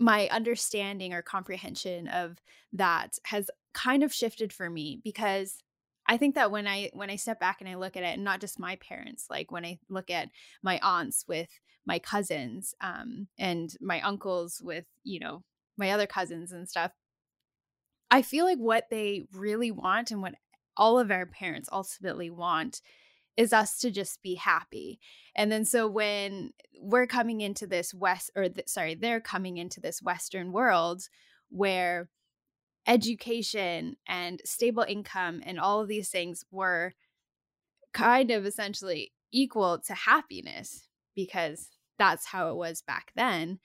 my 0.00 0.28
understanding 0.28 1.12
or 1.12 1.22
comprehension 1.22 2.08
of 2.08 2.38
that 2.72 3.18
has 3.24 3.50
kind 3.72 4.02
of 4.02 4.12
shifted 4.12 4.52
for 4.52 4.68
me 4.68 5.00
because 5.02 5.58
I 6.06 6.16
think 6.16 6.34
that 6.34 6.50
when 6.50 6.66
I 6.66 6.90
when 6.92 7.10
I 7.10 7.16
step 7.16 7.40
back 7.40 7.60
and 7.60 7.68
I 7.68 7.76
look 7.76 7.96
at 7.96 8.02
it, 8.02 8.14
and 8.14 8.24
not 8.24 8.40
just 8.40 8.58
my 8.58 8.76
parents, 8.76 9.26
like 9.30 9.50
when 9.50 9.64
I 9.64 9.78
look 9.88 10.10
at 10.10 10.28
my 10.62 10.78
aunts 10.82 11.24
with 11.26 11.48
my 11.86 11.98
cousins, 11.98 12.74
um, 12.80 13.28
and 13.38 13.74
my 13.80 14.00
uncles 14.02 14.60
with 14.62 14.84
you 15.02 15.20
know 15.20 15.42
my 15.78 15.92
other 15.92 16.06
cousins 16.06 16.52
and 16.52 16.68
stuff, 16.68 16.92
I 18.10 18.22
feel 18.22 18.44
like 18.44 18.58
what 18.58 18.90
they 18.90 19.24
really 19.32 19.70
want 19.70 20.10
and 20.10 20.20
what 20.20 20.34
all 20.76 20.98
of 20.98 21.10
our 21.10 21.26
parents 21.26 21.68
ultimately 21.72 22.30
want 22.30 22.80
is 23.36 23.52
us 23.52 23.78
to 23.78 23.90
just 23.90 24.22
be 24.22 24.34
happy. 24.34 25.00
And 25.34 25.50
then 25.50 25.64
so 25.64 25.88
when 25.88 26.50
we're 26.80 27.06
coming 27.06 27.40
into 27.40 27.66
this 27.66 27.92
west 27.92 28.30
or 28.36 28.48
th- 28.48 28.68
sorry, 28.68 28.94
they're 28.94 29.20
coming 29.20 29.56
into 29.56 29.80
this 29.80 30.02
western 30.02 30.52
world 30.52 31.02
where 31.50 32.08
education 32.86 33.96
and 34.06 34.40
stable 34.44 34.84
income 34.86 35.40
and 35.44 35.58
all 35.58 35.80
of 35.80 35.88
these 35.88 36.10
things 36.10 36.44
were 36.50 36.92
kind 37.92 38.30
of 38.30 38.44
essentially 38.44 39.12
equal 39.32 39.78
to 39.78 39.94
happiness 39.94 40.88
because 41.14 41.70
that's 41.98 42.26
how 42.26 42.50
it 42.50 42.56
was 42.56 42.82
back 42.82 43.12
then. 43.16 43.58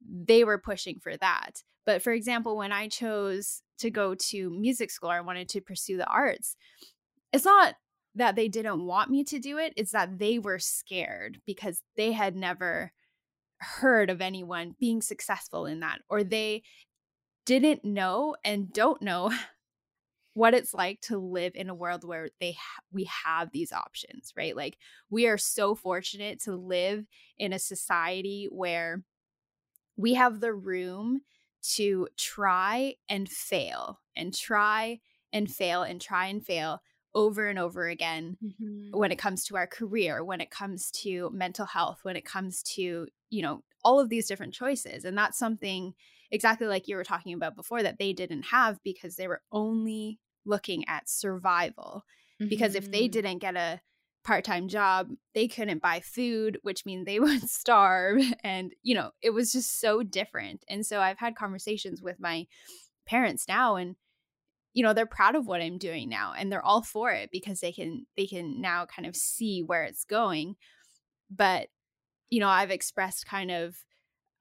They 0.00 0.44
were 0.44 0.58
pushing 0.58 1.00
for 1.00 1.16
that. 1.16 1.62
But 1.84 2.02
for 2.02 2.12
example, 2.12 2.56
when 2.56 2.72
I 2.72 2.88
chose 2.88 3.62
to 3.78 3.90
go 3.90 4.14
to 4.14 4.50
music 4.50 4.90
school, 4.90 5.10
I 5.10 5.20
wanted 5.20 5.48
to 5.50 5.60
pursue 5.60 5.96
the 5.96 6.06
arts. 6.06 6.56
It's 7.32 7.44
not 7.44 7.74
that 8.16 8.36
they 8.36 8.48
didn't 8.48 8.84
want 8.84 9.10
me 9.10 9.24
to 9.24 9.38
do 9.38 9.58
it, 9.58 9.72
it's 9.76 9.92
that 9.92 10.18
they 10.18 10.38
were 10.38 10.58
scared 10.58 11.40
because 11.46 11.82
they 11.96 12.12
had 12.12 12.36
never 12.36 12.92
heard 13.60 14.10
of 14.10 14.20
anyone 14.20 14.76
being 14.80 15.02
successful 15.02 15.66
in 15.66 15.80
that, 15.80 16.00
or 16.08 16.24
they 16.24 16.62
didn't 17.46 17.84
know 17.84 18.36
and 18.44 18.72
don't 18.72 19.02
know 19.02 19.32
what 20.34 20.54
it's 20.54 20.74
like 20.74 21.00
to 21.00 21.18
live 21.18 21.52
in 21.54 21.70
a 21.70 21.74
world 21.74 22.04
where 22.04 22.28
they 22.40 22.52
ha- 22.52 22.82
we 22.92 23.04
have 23.04 23.50
these 23.52 23.72
options 23.72 24.32
right? 24.36 24.56
Like 24.56 24.78
we 25.10 25.26
are 25.26 25.38
so 25.38 25.74
fortunate 25.74 26.40
to 26.42 26.54
live 26.56 27.06
in 27.38 27.52
a 27.52 27.58
society 27.58 28.48
where 28.50 29.02
we 29.96 30.14
have 30.14 30.40
the 30.40 30.52
room 30.52 31.22
to 31.74 32.08
try 32.16 32.94
and 33.08 33.28
fail 33.28 34.00
and 34.14 34.34
try 34.34 35.00
and 35.32 35.50
fail 35.50 35.82
and 35.82 36.00
try 36.00 36.26
and 36.26 36.44
fail 36.44 36.80
over 37.16 37.46
and 37.46 37.58
over 37.58 37.88
again 37.88 38.36
mm-hmm. 38.44 38.96
when 38.96 39.10
it 39.10 39.18
comes 39.18 39.42
to 39.46 39.56
our 39.56 39.66
career, 39.66 40.22
when 40.22 40.42
it 40.42 40.50
comes 40.50 40.90
to 40.90 41.30
mental 41.32 41.64
health, 41.64 42.00
when 42.02 42.14
it 42.14 42.26
comes 42.26 42.62
to, 42.62 43.08
you 43.30 43.42
know, 43.42 43.64
all 43.82 43.98
of 43.98 44.10
these 44.10 44.28
different 44.28 44.52
choices. 44.52 45.04
And 45.04 45.16
that's 45.16 45.38
something 45.38 45.94
exactly 46.30 46.66
like 46.66 46.86
you 46.86 46.94
were 46.94 47.04
talking 47.04 47.32
about 47.32 47.56
before 47.56 47.82
that 47.82 47.98
they 47.98 48.12
didn't 48.12 48.42
have 48.42 48.78
because 48.84 49.16
they 49.16 49.28
were 49.28 49.40
only 49.50 50.20
looking 50.44 50.86
at 50.88 51.08
survival. 51.08 52.04
Mm-hmm. 52.40 52.50
Because 52.50 52.74
if 52.74 52.90
they 52.92 53.04
mm-hmm. 53.04 53.12
didn't 53.12 53.38
get 53.38 53.56
a 53.56 53.80
part 54.22 54.44
time 54.44 54.68
job, 54.68 55.08
they 55.34 55.48
couldn't 55.48 55.80
buy 55.80 56.00
food, 56.00 56.58
which 56.64 56.84
means 56.84 57.06
they 57.06 57.18
would 57.20 57.48
starve. 57.48 58.22
And, 58.44 58.74
you 58.82 58.94
know, 58.94 59.12
it 59.22 59.30
was 59.30 59.52
just 59.52 59.80
so 59.80 60.02
different. 60.02 60.64
And 60.68 60.84
so 60.84 61.00
I've 61.00 61.18
had 61.18 61.34
conversations 61.34 62.02
with 62.02 62.20
my 62.20 62.46
parents 63.06 63.48
now 63.48 63.76
and 63.76 63.96
you 64.76 64.82
know 64.82 64.92
they're 64.92 65.06
proud 65.06 65.34
of 65.34 65.46
what 65.46 65.62
i'm 65.62 65.78
doing 65.78 66.08
now 66.08 66.34
and 66.36 66.52
they're 66.52 66.64
all 66.64 66.82
for 66.82 67.10
it 67.10 67.30
because 67.32 67.60
they 67.60 67.72
can 67.72 68.06
they 68.16 68.26
can 68.26 68.60
now 68.60 68.84
kind 68.84 69.08
of 69.08 69.16
see 69.16 69.62
where 69.62 69.84
it's 69.84 70.04
going. 70.04 70.54
But 71.28 71.70
you 72.30 72.40
know 72.40 72.48
i've 72.48 72.70
expressed 72.70 73.26
kind 73.26 73.50
of 73.50 73.76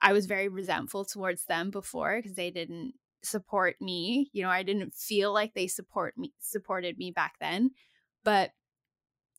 i 0.01 0.13
was 0.13 0.25
very 0.25 0.47
resentful 0.47 1.05
towards 1.05 1.45
them 1.45 1.69
before 1.69 2.17
because 2.17 2.35
they 2.35 2.51
didn't 2.51 2.93
support 3.23 3.75
me 3.81 4.29
you 4.33 4.43
know 4.43 4.49
i 4.49 4.63
didn't 4.63 4.93
feel 4.93 5.33
like 5.33 5.53
they 5.53 5.67
support 5.67 6.17
me 6.17 6.31
supported 6.39 6.97
me 6.97 7.11
back 7.11 7.35
then 7.39 7.71
but 8.23 8.51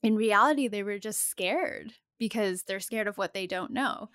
in 0.02 0.16
reality 0.16 0.68
they 0.68 0.82
were 0.82 0.98
just 0.98 1.28
scared 1.28 1.92
because 2.18 2.62
they're 2.62 2.80
scared 2.80 3.06
of 3.06 3.18
what 3.18 3.32
they 3.32 3.46
don't 3.46 3.70
know 3.70 4.08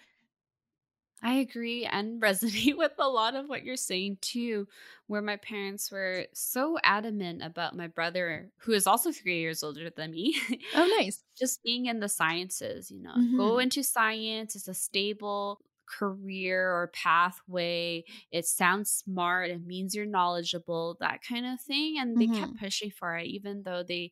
I 1.24 1.36
agree 1.36 1.86
and 1.86 2.22
resonate 2.22 2.78
with 2.78 2.94
a 2.98 3.08
lot 3.08 3.36
of 3.36 3.48
what 3.48 3.64
you're 3.64 3.76
saying 3.76 4.18
too, 4.22 4.68
where 5.08 5.22
my 5.22 5.38
parents 5.38 5.92
were 5.92 6.26
so 6.34 6.78
adamant 6.84 7.44
about 7.44 7.76
my 7.76 7.88
brother, 7.88 8.50
who 8.58 8.74
is 8.74 8.88
also 8.88 9.12
three 9.12 9.40
years 9.40 9.64
older 9.64 9.90
than 9.90 10.12
me. 10.12 10.36
Oh, 10.76 10.96
nice. 11.00 11.24
just 11.38 11.64
being 11.64 11.86
in 11.86 12.00
the 12.00 12.10
sciences, 12.10 12.92
you 12.92 13.02
know, 13.02 13.12
mm-hmm. 13.12 13.38
go 13.38 13.60
into 13.60 13.84
science. 13.84 14.56
It's 14.56 14.68
a 14.68 14.74
stable 14.74 15.60
career 15.88 16.72
or 16.72 16.92
pathway. 16.94 18.04
It 18.32 18.46
sounds 18.46 18.90
smart. 18.90 19.50
It 19.50 19.66
means 19.66 19.94
you're 19.94 20.06
knowledgeable, 20.06 20.98
that 21.02 21.20
kind 21.28 21.46
of 21.46 21.60
thing. 21.60 21.98
And 22.00 22.18
they 22.18 22.28
mm-hmm. 22.28 22.40
kept 22.40 22.60
pushing 22.60 22.92
for 22.92 23.18
it, 23.18 23.28
even 23.28 23.64
though 23.64 23.84
they 23.84 24.12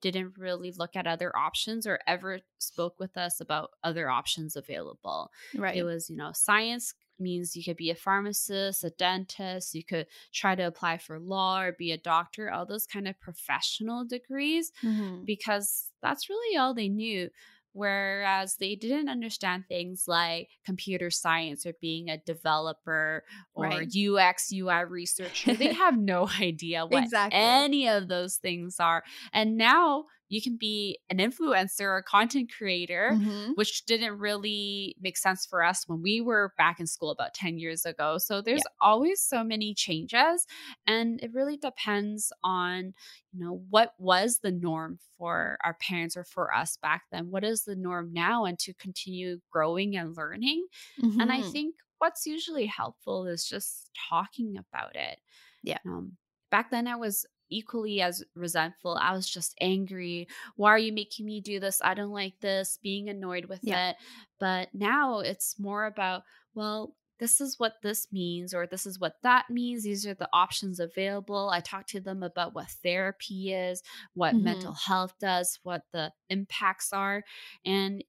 didn't 0.00 0.38
really 0.38 0.72
look 0.76 0.96
at 0.96 1.06
other 1.06 1.36
options 1.36 1.86
or 1.86 1.98
ever 2.06 2.40
spoke 2.58 2.98
with 2.98 3.16
us 3.16 3.40
about 3.40 3.70
other 3.84 4.08
options 4.08 4.56
available. 4.56 5.30
Right. 5.54 5.76
It 5.76 5.84
was, 5.84 6.10
you 6.10 6.16
know, 6.16 6.30
science 6.32 6.94
means 7.18 7.54
you 7.54 7.62
could 7.62 7.76
be 7.76 7.90
a 7.90 7.94
pharmacist, 7.94 8.82
a 8.82 8.90
dentist, 8.90 9.74
you 9.74 9.84
could 9.84 10.06
try 10.32 10.54
to 10.54 10.62
apply 10.62 10.98
for 10.98 11.20
law 11.20 11.60
or 11.60 11.72
be 11.72 11.92
a 11.92 11.98
doctor, 11.98 12.50
all 12.50 12.66
those 12.66 12.86
kind 12.86 13.06
of 13.06 13.20
professional 13.20 14.04
degrees, 14.04 14.72
mm-hmm. 14.82 15.24
because 15.24 15.90
that's 16.02 16.30
really 16.30 16.56
all 16.56 16.74
they 16.74 16.88
knew 16.88 17.28
whereas 17.72 18.56
they 18.56 18.74
didn't 18.74 19.08
understand 19.08 19.64
things 19.68 20.04
like 20.06 20.48
computer 20.64 21.10
science 21.10 21.64
or 21.64 21.72
being 21.80 22.08
a 22.08 22.18
developer 22.18 23.24
or 23.54 23.64
right. 23.64 23.88
UX 23.96 24.52
UI 24.52 24.84
researcher. 24.84 25.54
they 25.54 25.72
have 25.74 25.98
no 25.98 26.28
idea 26.40 26.86
what 26.86 27.04
exactly. 27.04 27.38
any 27.38 27.88
of 27.88 28.08
those 28.08 28.36
things 28.36 28.76
are. 28.80 29.02
And 29.32 29.56
now 29.56 30.06
you 30.30 30.40
can 30.40 30.56
be 30.56 30.98
an 31.10 31.18
influencer 31.18 31.82
or 31.82 32.02
content 32.02 32.50
creator, 32.56 33.10
mm-hmm. 33.12 33.52
which 33.56 33.84
didn't 33.84 34.16
really 34.18 34.96
make 35.00 35.18
sense 35.18 35.44
for 35.44 35.62
us 35.62 35.84
when 35.88 36.00
we 36.00 36.20
were 36.20 36.54
back 36.56 36.78
in 36.78 36.86
school 36.86 37.10
about 37.10 37.34
10 37.34 37.58
years 37.58 37.84
ago. 37.84 38.16
So 38.16 38.40
there's 38.40 38.62
yeah. 38.64 38.72
always 38.80 39.20
so 39.20 39.42
many 39.42 39.74
changes 39.74 40.46
and 40.86 41.20
it 41.20 41.32
really 41.34 41.56
depends 41.56 42.32
on, 42.44 42.94
you 43.32 43.44
know, 43.44 43.60
what 43.70 43.92
was 43.98 44.38
the 44.38 44.52
norm 44.52 45.00
for 45.18 45.58
our 45.64 45.74
parents 45.74 46.16
or 46.16 46.22
for 46.22 46.54
us 46.54 46.78
back 46.80 47.02
then? 47.10 47.32
What 47.32 47.42
is 47.42 47.64
the 47.64 47.76
norm 47.76 48.12
now 48.12 48.44
and 48.44 48.58
to 48.60 48.72
continue 48.74 49.40
growing 49.50 49.96
and 49.96 50.16
learning? 50.16 50.64
Mm-hmm. 51.02 51.20
And 51.20 51.32
I 51.32 51.40
mm-hmm. 51.40 51.50
think 51.50 51.74
what's 51.98 52.24
usually 52.24 52.66
helpful 52.66 53.26
is 53.26 53.44
just 53.44 53.90
talking 54.08 54.56
about 54.56 54.94
it. 54.94 55.18
Yeah. 55.64 55.78
Um, 55.84 56.12
back 56.52 56.70
then 56.70 56.86
I 56.86 56.94
was 56.94 57.26
equally 57.50 58.00
as 58.00 58.24
resentful. 58.34 58.98
I 59.00 59.12
was 59.12 59.28
just 59.28 59.54
angry. 59.60 60.28
Why 60.56 60.70
are 60.70 60.78
you 60.78 60.92
making 60.92 61.26
me 61.26 61.40
do 61.40 61.60
this? 61.60 61.80
I 61.82 61.94
don't 61.94 62.12
like 62.12 62.34
this, 62.40 62.78
being 62.82 63.08
annoyed 63.08 63.46
with 63.46 63.60
yeah. 63.62 63.90
it. 63.90 63.96
But 64.38 64.68
now 64.72 65.18
it's 65.20 65.58
more 65.58 65.86
about, 65.86 66.22
well, 66.54 66.94
this 67.18 67.40
is 67.40 67.56
what 67.58 67.74
this 67.82 68.06
means, 68.10 68.54
or 68.54 68.66
this 68.66 68.86
is 68.86 68.98
what 68.98 69.16
that 69.22 69.50
means. 69.50 69.84
These 69.84 70.06
are 70.06 70.14
the 70.14 70.28
options 70.32 70.80
available. 70.80 71.50
I 71.50 71.60
talk 71.60 71.86
to 71.88 72.00
them 72.00 72.22
about 72.22 72.54
what 72.54 72.70
therapy 72.82 73.52
is, 73.52 73.82
what 74.14 74.34
mm-hmm. 74.34 74.44
mental 74.44 74.72
health 74.72 75.12
does, 75.20 75.58
what 75.62 75.82
the 75.92 76.12
impacts 76.30 76.94
are. 76.94 77.22
And 77.64 78.02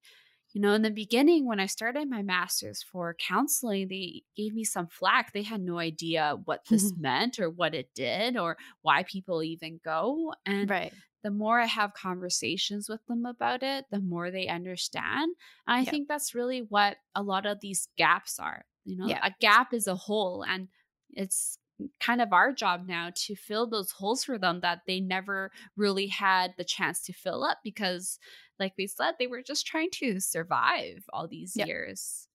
you 0.53 0.61
know, 0.61 0.73
in 0.73 0.81
the 0.81 0.91
beginning, 0.91 1.45
when 1.45 1.59
I 1.59 1.65
started 1.65 2.09
my 2.09 2.21
master's 2.21 2.83
for 2.83 3.15
counseling, 3.15 3.87
they 3.87 4.23
gave 4.35 4.53
me 4.53 4.63
some 4.63 4.87
flack. 4.87 5.31
They 5.31 5.43
had 5.43 5.61
no 5.61 5.79
idea 5.79 6.37
what 6.45 6.65
this 6.69 6.91
mm-hmm. 6.91 7.01
meant 7.01 7.39
or 7.39 7.49
what 7.49 7.73
it 7.73 7.89
did 7.95 8.37
or 8.37 8.57
why 8.81 9.03
people 9.03 9.43
even 9.43 9.79
go. 9.83 10.33
And 10.45 10.69
right. 10.69 10.93
the 11.23 11.31
more 11.31 11.59
I 11.59 11.67
have 11.67 11.93
conversations 11.93 12.89
with 12.89 13.05
them 13.07 13.25
about 13.25 13.63
it, 13.63 13.85
the 13.91 14.01
more 14.01 14.29
they 14.29 14.47
understand. 14.47 15.35
And 15.67 15.77
I 15.77 15.79
yep. 15.81 15.89
think 15.89 16.07
that's 16.07 16.35
really 16.35 16.59
what 16.59 16.97
a 17.15 17.23
lot 17.23 17.45
of 17.45 17.61
these 17.61 17.87
gaps 17.97 18.37
are. 18.37 18.65
You 18.83 18.97
know, 18.97 19.07
a 19.07 19.31
gap 19.39 19.73
is 19.73 19.85
a 19.87 19.95
hole, 19.95 20.43
and 20.43 20.67
it's 21.11 21.59
kind 21.99 22.21
of 22.21 22.33
our 22.33 22.51
job 22.51 22.87
now 22.87 23.09
to 23.15 23.35
fill 23.35 23.67
those 23.67 23.91
holes 23.91 24.23
for 24.23 24.37
them 24.37 24.59
that 24.61 24.81
they 24.87 24.99
never 24.99 25.51
really 25.75 26.07
had 26.07 26.53
the 26.57 26.63
chance 26.63 27.01
to 27.03 27.13
fill 27.13 27.43
up 27.43 27.57
because 27.63 28.19
like 28.59 28.73
we 28.77 28.87
said 28.87 29.13
they 29.17 29.27
were 29.27 29.41
just 29.41 29.65
trying 29.65 29.89
to 29.91 30.19
survive 30.19 31.03
all 31.11 31.27
these 31.27 31.53
yep. 31.55 31.67
years 31.67 32.27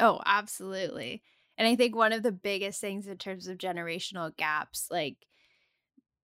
oh 0.00 0.20
absolutely 0.26 1.22
and 1.56 1.66
i 1.68 1.76
think 1.76 1.94
one 1.94 2.12
of 2.12 2.22
the 2.22 2.32
biggest 2.32 2.80
things 2.80 3.06
in 3.06 3.16
terms 3.16 3.46
of 3.46 3.58
generational 3.58 4.36
gaps 4.36 4.88
like 4.90 5.16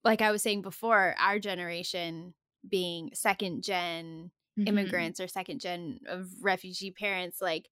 like 0.02 0.22
i 0.22 0.30
was 0.30 0.42
saying 0.42 0.62
before 0.62 1.14
our 1.18 1.38
generation 1.38 2.34
being 2.68 3.10
second 3.14 3.62
gen 3.62 4.30
mm-hmm. 4.58 4.68
immigrants 4.68 5.20
or 5.20 5.28
second 5.28 5.60
gen 5.60 6.00
of 6.08 6.28
refugee 6.40 6.90
parents 6.90 7.40
like 7.40 7.68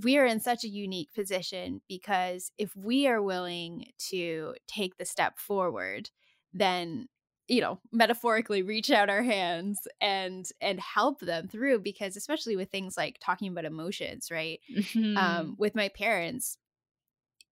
we 0.00 0.16
are 0.18 0.26
in 0.26 0.40
such 0.40 0.64
a 0.64 0.68
unique 0.68 1.12
position 1.14 1.80
because 1.88 2.50
if 2.58 2.74
we 2.76 3.06
are 3.06 3.22
willing 3.22 3.86
to 4.10 4.54
take 4.66 4.96
the 4.96 5.04
step 5.04 5.38
forward, 5.38 6.10
then 6.52 7.08
you 7.48 7.60
know 7.60 7.78
metaphorically 7.92 8.62
reach 8.62 8.90
out 8.90 9.10
our 9.10 9.22
hands 9.22 9.80
and 10.00 10.46
and 10.60 10.80
help 10.80 11.20
them 11.20 11.48
through 11.48 11.80
because 11.80 12.16
especially 12.16 12.56
with 12.56 12.70
things 12.70 12.96
like 12.96 13.18
talking 13.20 13.50
about 13.50 13.64
emotions 13.64 14.28
right 14.30 14.60
mm-hmm. 14.74 15.16
um 15.16 15.56
with 15.58 15.74
my 15.74 15.88
parents 15.88 16.56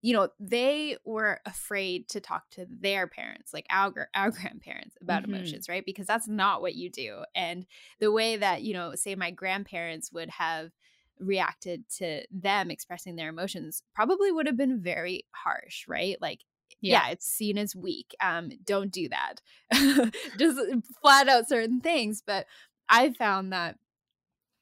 you 0.00 0.14
know 0.14 0.28
they 0.38 0.96
were 1.04 1.40
afraid 1.44 2.08
to 2.08 2.20
talk 2.20 2.48
to 2.50 2.66
their 2.70 3.06
parents 3.06 3.52
like 3.52 3.66
our 3.68 4.08
our 4.14 4.30
grandparents 4.40 4.96
about 5.02 5.22
mm-hmm. 5.22 5.34
emotions 5.34 5.68
right 5.68 5.84
because 5.84 6.06
that's 6.06 6.28
not 6.28 6.62
what 6.62 6.74
you 6.74 6.88
do 6.90 7.24
and 7.34 7.66
the 7.98 8.12
way 8.12 8.36
that 8.36 8.62
you 8.62 8.72
know 8.72 8.94
say 8.94 9.14
my 9.14 9.30
grandparents 9.30 10.12
would 10.12 10.30
have 10.30 10.70
reacted 11.20 11.88
to 11.98 12.22
them 12.30 12.70
expressing 12.70 13.16
their 13.16 13.28
emotions 13.28 13.82
probably 13.94 14.32
would 14.32 14.46
have 14.46 14.56
been 14.56 14.80
very 14.80 15.24
harsh, 15.32 15.84
right? 15.86 16.16
Like, 16.20 16.40
yeah, 16.80 17.04
yeah 17.04 17.12
it's 17.12 17.26
seen 17.26 17.58
as 17.58 17.76
weak. 17.76 18.14
Um, 18.22 18.50
don't 18.64 18.90
do 18.90 19.08
that. 19.08 19.40
Just 20.38 20.60
flat 21.02 21.28
out 21.28 21.48
certain 21.48 21.80
things. 21.80 22.22
But 22.26 22.46
I 22.88 23.12
found 23.12 23.52
that, 23.52 23.76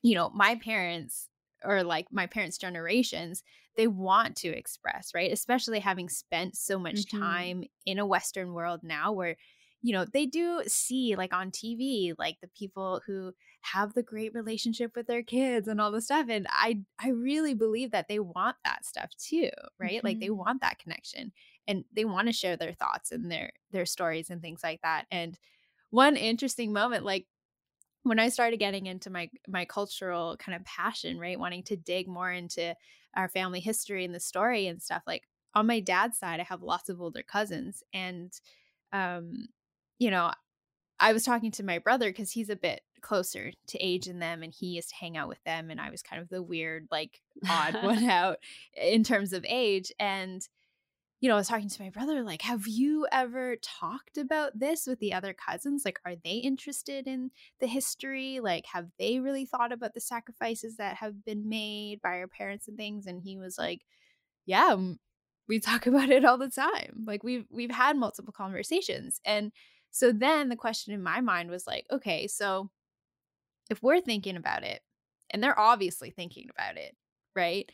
you 0.02 0.14
know, 0.14 0.30
my 0.30 0.56
parents 0.56 1.28
or 1.64 1.82
like 1.82 2.06
my 2.12 2.26
parents' 2.26 2.58
generations, 2.58 3.42
they 3.76 3.86
want 3.86 4.36
to 4.36 4.48
express, 4.48 5.12
right? 5.14 5.32
Especially 5.32 5.80
having 5.80 6.08
spent 6.08 6.56
so 6.56 6.78
much 6.78 7.06
mm-hmm. 7.06 7.20
time 7.20 7.64
in 7.86 7.98
a 7.98 8.06
Western 8.06 8.52
world 8.52 8.80
now 8.82 9.12
where, 9.12 9.36
you 9.82 9.92
know, 9.92 10.04
they 10.04 10.26
do 10.26 10.62
see 10.66 11.14
like 11.16 11.32
on 11.32 11.50
TV, 11.50 12.12
like 12.18 12.36
the 12.40 12.48
people 12.48 13.00
who 13.06 13.32
have 13.60 13.94
the 13.94 14.02
great 14.02 14.34
relationship 14.34 14.94
with 14.96 15.06
their 15.06 15.22
kids 15.22 15.68
and 15.68 15.80
all 15.80 15.90
the 15.90 16.00
stuff. 16.00 16.26
And 16.28 16.46
I 16.50 16.80
I 16.98 17.10
really 17.10 17.54
believe 17.54 17.90
that 17.90 18.08
they 18.08 18.18
want 18.18 18.56
that 18.64 18.84
stuff 18.84 19.10
too, 19.18 19.50
right? 19.78 19.98
Mm-hmm. 19.98 20.06
Like 20.06 20.20
they 20.20 20.26
mm-hmm. 20.26 20.38
want 20.38 20.60
that 20.62 20.78
connection 20.78 21.32
and 21.66 21.84
they 21.92 22.04
want 22.04 22.28
to 22.28 22.32
share 22.32 22.56
their 22.56 22.72
thoughts 22.72 23.12
and 23.12 23.30
their 23.30 23.52
their 23.70 23.86
stories 23.86 24.30
and 24.30 24.40
things 24.40 24.60
like 24.62 24.80
that. 24.82 25.06
And 25.10 25.38
one 25.90 26.16
interesting 26.16 26.72
moment, 26.72 27.04
like 27.04 27.26
when 28.02 28.18
I 28.18 28.28
started 28.28 28.58
getting 28.58 28.86
into 28.86 29.10
my 29.10 29.30
my 29.46 29.64
cultural 29.64 30.36
kind 30.38 30.56
of 30.56 30.64
passion, 30.64 31.18
right, 31.18 31.38
wanting 31.38 31.62
to 31.64 31.76
dig 31.76 32.08
more 32.08 32.30
into 32.32 32.74
our 33.14 33.28
family 33.28 33.60
history 33.60 34.04
and 34.04 34.14
the 34.14 34.20
story 34.20 34.66
and 34.66 34.80
stuff, 34.80 35.02
like 35.06 35.24
on 35.54 35.66
my 35.66 35.80
dad's 35.80 36.18
side, 36.18 36.40
I 36.40 36.44
have 36.44 36.62
lots 36.62 36.88
of 36.88 37.00
older 37.00 37.22
cousins, 37.22 37.82
and 37.92 38.32
um, 38.92 39.48
you 39.98 40.10
know, 40.10 40.32
I 41.00 41.12
was 41.12 41.24
talking 41.24 41.50
to 41.52 41.62
my 41.64 41.78
brother 41.78 42.10
because 42.10 42.32
he's 42.32 42.50
a 42.50 42.56
bit 42.56 42.80
closer 43.00 43.52
to 43.68 43.78
age 43.78 44.06
than 44.06 44.18
them, 44.18 44.42
and 44.42 44.52
he 44.52 44.66
used 44.66 44.90
to 44.90 44.96
hang 44.96 45.16
out 45.16 45.28
with 45.28 45.42
them, 45.44 45.70
and 45.70 45.80
I 45.80 45.90
was 45.90 46.02
kind 46.02 46.20
of 46.20 46.28
the 46.28 46.42
weird, 46.42 46.88
like 46.90 47.20
odd 47.48 47.74
one 47.82 48.04
out 48.04 48.38
in 48.74 49.04
terms 49.04 49.32
of 49.32 49.44
age, 49.48 49.92
and 49.98 50.46
you 51.20 51.28
know, 51.28 51.34
I 51.34 51.38
was 51.38 51.48
talking 51.48 51.68
to 51.68 51.82
my 51.82 51.90
brother, 51.90 52.22
like, 52.22 52.42
have 52.42 52.68
you 52.68 53.06
ever 53.10 53.56
talked 53.56 54.18
about 54.18 54.56
this 54.58 54.86
with 54.86 55.00
the 55.00 55.12
other 55.12 55.34
cousins? 55.34 55.82
Like, 55.84 55.98
are 56.04 56.14
they 56.14 56.34
interested 56.34 57.08
in 57.08 57.32
the 57.60 57.66
history? 57.66 58.38
Like, 58.40 58.66
have 58.66 58.86
they 59.00 59.18
really 59.18 59.44
thought 59.44 59.72
about 59.72 59.94
the 59.94 60.00
sacrifices 60.00 60.76
that 60.76 60.96
have 60.96 61.24
been 61.24 61.48
made 61.48 62.00
by 62.02 62.20
our 62.20 62.28
parents 62.28 62.68
and 62.68 62.76
things? 62.76 63.06
And 63.06 63.20
he 63.20 63.36
was 63.36 63.58
like, 63.58 63.80
yeah, 64.46 64.76
we 65.48 65.58
talk 65.58 65.86
about 65.88 66.10
it 66.10 66.24
all 66.24 66.38
the 66.38 66.50
time. 66.50 67.04
Like, 67.04 67.24
we've 67.24 67.46
we've 67.50 67.70
had 67.72 67.96
multiple 67.96 68.32
conversations. 68.32 69.20
And 69.24 69.50
so 69.90 70.12
then 70.12 70.48
the 70.48 70.56
question 70.56 70.94
in 70.94 71.02
my 71.02 71.20
mind 71.20 71.50
was 71.50 71.66
like, 71.66 71.86
okay, 71.90 72.26
so 72.26 72.70
if 73.70 73.82
we're 73.82 74.00
thinking 74.00 74.36
about 74.36 74.62
it, 74.64 74.80
and 75.30 75.42
they're 75.42 75.58
obviously 75.58 76.10
thinking 76.10 76.48
about 76.50 76.76
it, 76.76 76.96
right? 77.36 77.70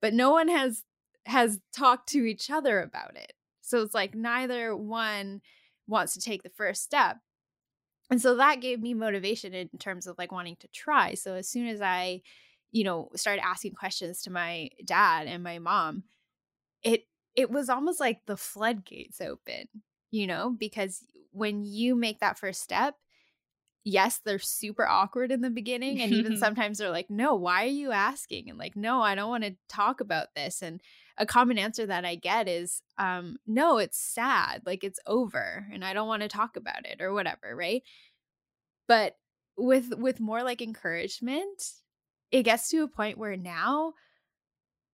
But 0.00 0.14
no 0.14 0.30
one 0.30 0.48
has 0.48 0.82
has 1.26 1.60
talked 1.72 2.08
to 2.10 2.24
each 2.24 2.50
other 2.50 2.80
about 2.80 3.16
it. 3.16 3.32
So 3.60 3.82
it's 3.82 3.94
like 3.94 4.14
neither 4.14 4.74
one 4.74 5.42
wants 5.86 6.14
to 6.14 6.20
take 6.20 6.42
the 6.42 6.48
first 6.48 6.82
step. 6.82 7.18
And 8.10 8.20
so 8.20 8.34
that 8.36 8.60
gave 8.60 8.80
me 8.80 8.94
motivation 8.94 9.54
in 9.54 9.68
terms 9.78 10.06
of 10.06 10.18
like 10.18 10.32
wanting 10.32 10.56
to 10.60 10.68
try. 10.68 11.14
So 11.14 11.34
as 11.34 11.48
soon 11.48 11.68
as 11.68 11.80
I, 11.80 12.22
you 12.72 12.82
know, 12.82 13.10
started 13.14 13.44
asking 13.44 13.74
questions 13.74 14.22
to 14.22 14.30
my 14.30 14.70
dad 14.84 15.28
and 15.28 15.44
my 15.44 15.58
mom, 15.58 16.04
it 16.82 17.04
it 17.36 17.50
was 17.50 17.68
almost 17.68 18.00
like 18.00 18.26
the 18.26 18.36
floodgates 18.36 19.20
open, 19.20 19.66
you 20.10 20.26
know, 20.26 20.50
because 20.50 21.04
when 21.32 21.64
you 21.64 21.94
make 21.94 22.20
that 22.20 22.38
first 22.38 22.62
step, 22.62 22.94
yes, 23.84 24.20
they're 24.24 24.38
super 24.38 24.86
awkward 24.86 25.32
in 25.32 25.40
the 25.40 25.50
beginning. 25.50 26.00
And 26.00 26.12
even 26.12 26.36
sometimes 26.38 26.78
they're 26.78 26.90
like, 26.90 27.10
no, 27.10 27.34
why 27.34 27.64
are 27.64 27.68
you 27.68 27.92
asking? 27.92 28.50
And 28.50 28.58
like, 28.58 28.76
no, 28.76 29.00
I 29.00 29.14
don't 29.14 29.30
want 29.30 29.44
to 29.44 29.56
talk 29.68 30.00
about 30.00 30.28
this. 30.34 30.62
And 30.62 30.80
a 31.16 31.26
common 31.26 31.58
answer 31.58 31.86
that 31.86 32.04
I 32.04 32.14
get 32.14 32.48
is, 32.48 32.82
um, 32.98 33.36
no, 33.46 33.78
it's 33.78 33.98
sad. 33.98 34.62
Like 34.66 34.84
it's 34.84 35.00
over 35.06 35.66
and 35.72 35.84
I 35.84 35.92
don't 35.92 36.08
want 36.08 36.22
to 36.22 36.28
talk 36.28 36.56
about 36.56 36.86
it 36.86 37.00
or 37.00 37.12
whatever. 37.12 37.54
Right. 37.54 37.82
But 38.86 39.16
with 39.56 39.94
with 39.96 40.20
more 40.20 40.42
like 40.42 40.62
encouragement, 40.62 41.62
it 42.30 42.42
gets 42.44 42.70
to 42.70 42.82
a 42.82 42.88
point 42.88 43.18
where 43.18 43.36
now 43.36 43.94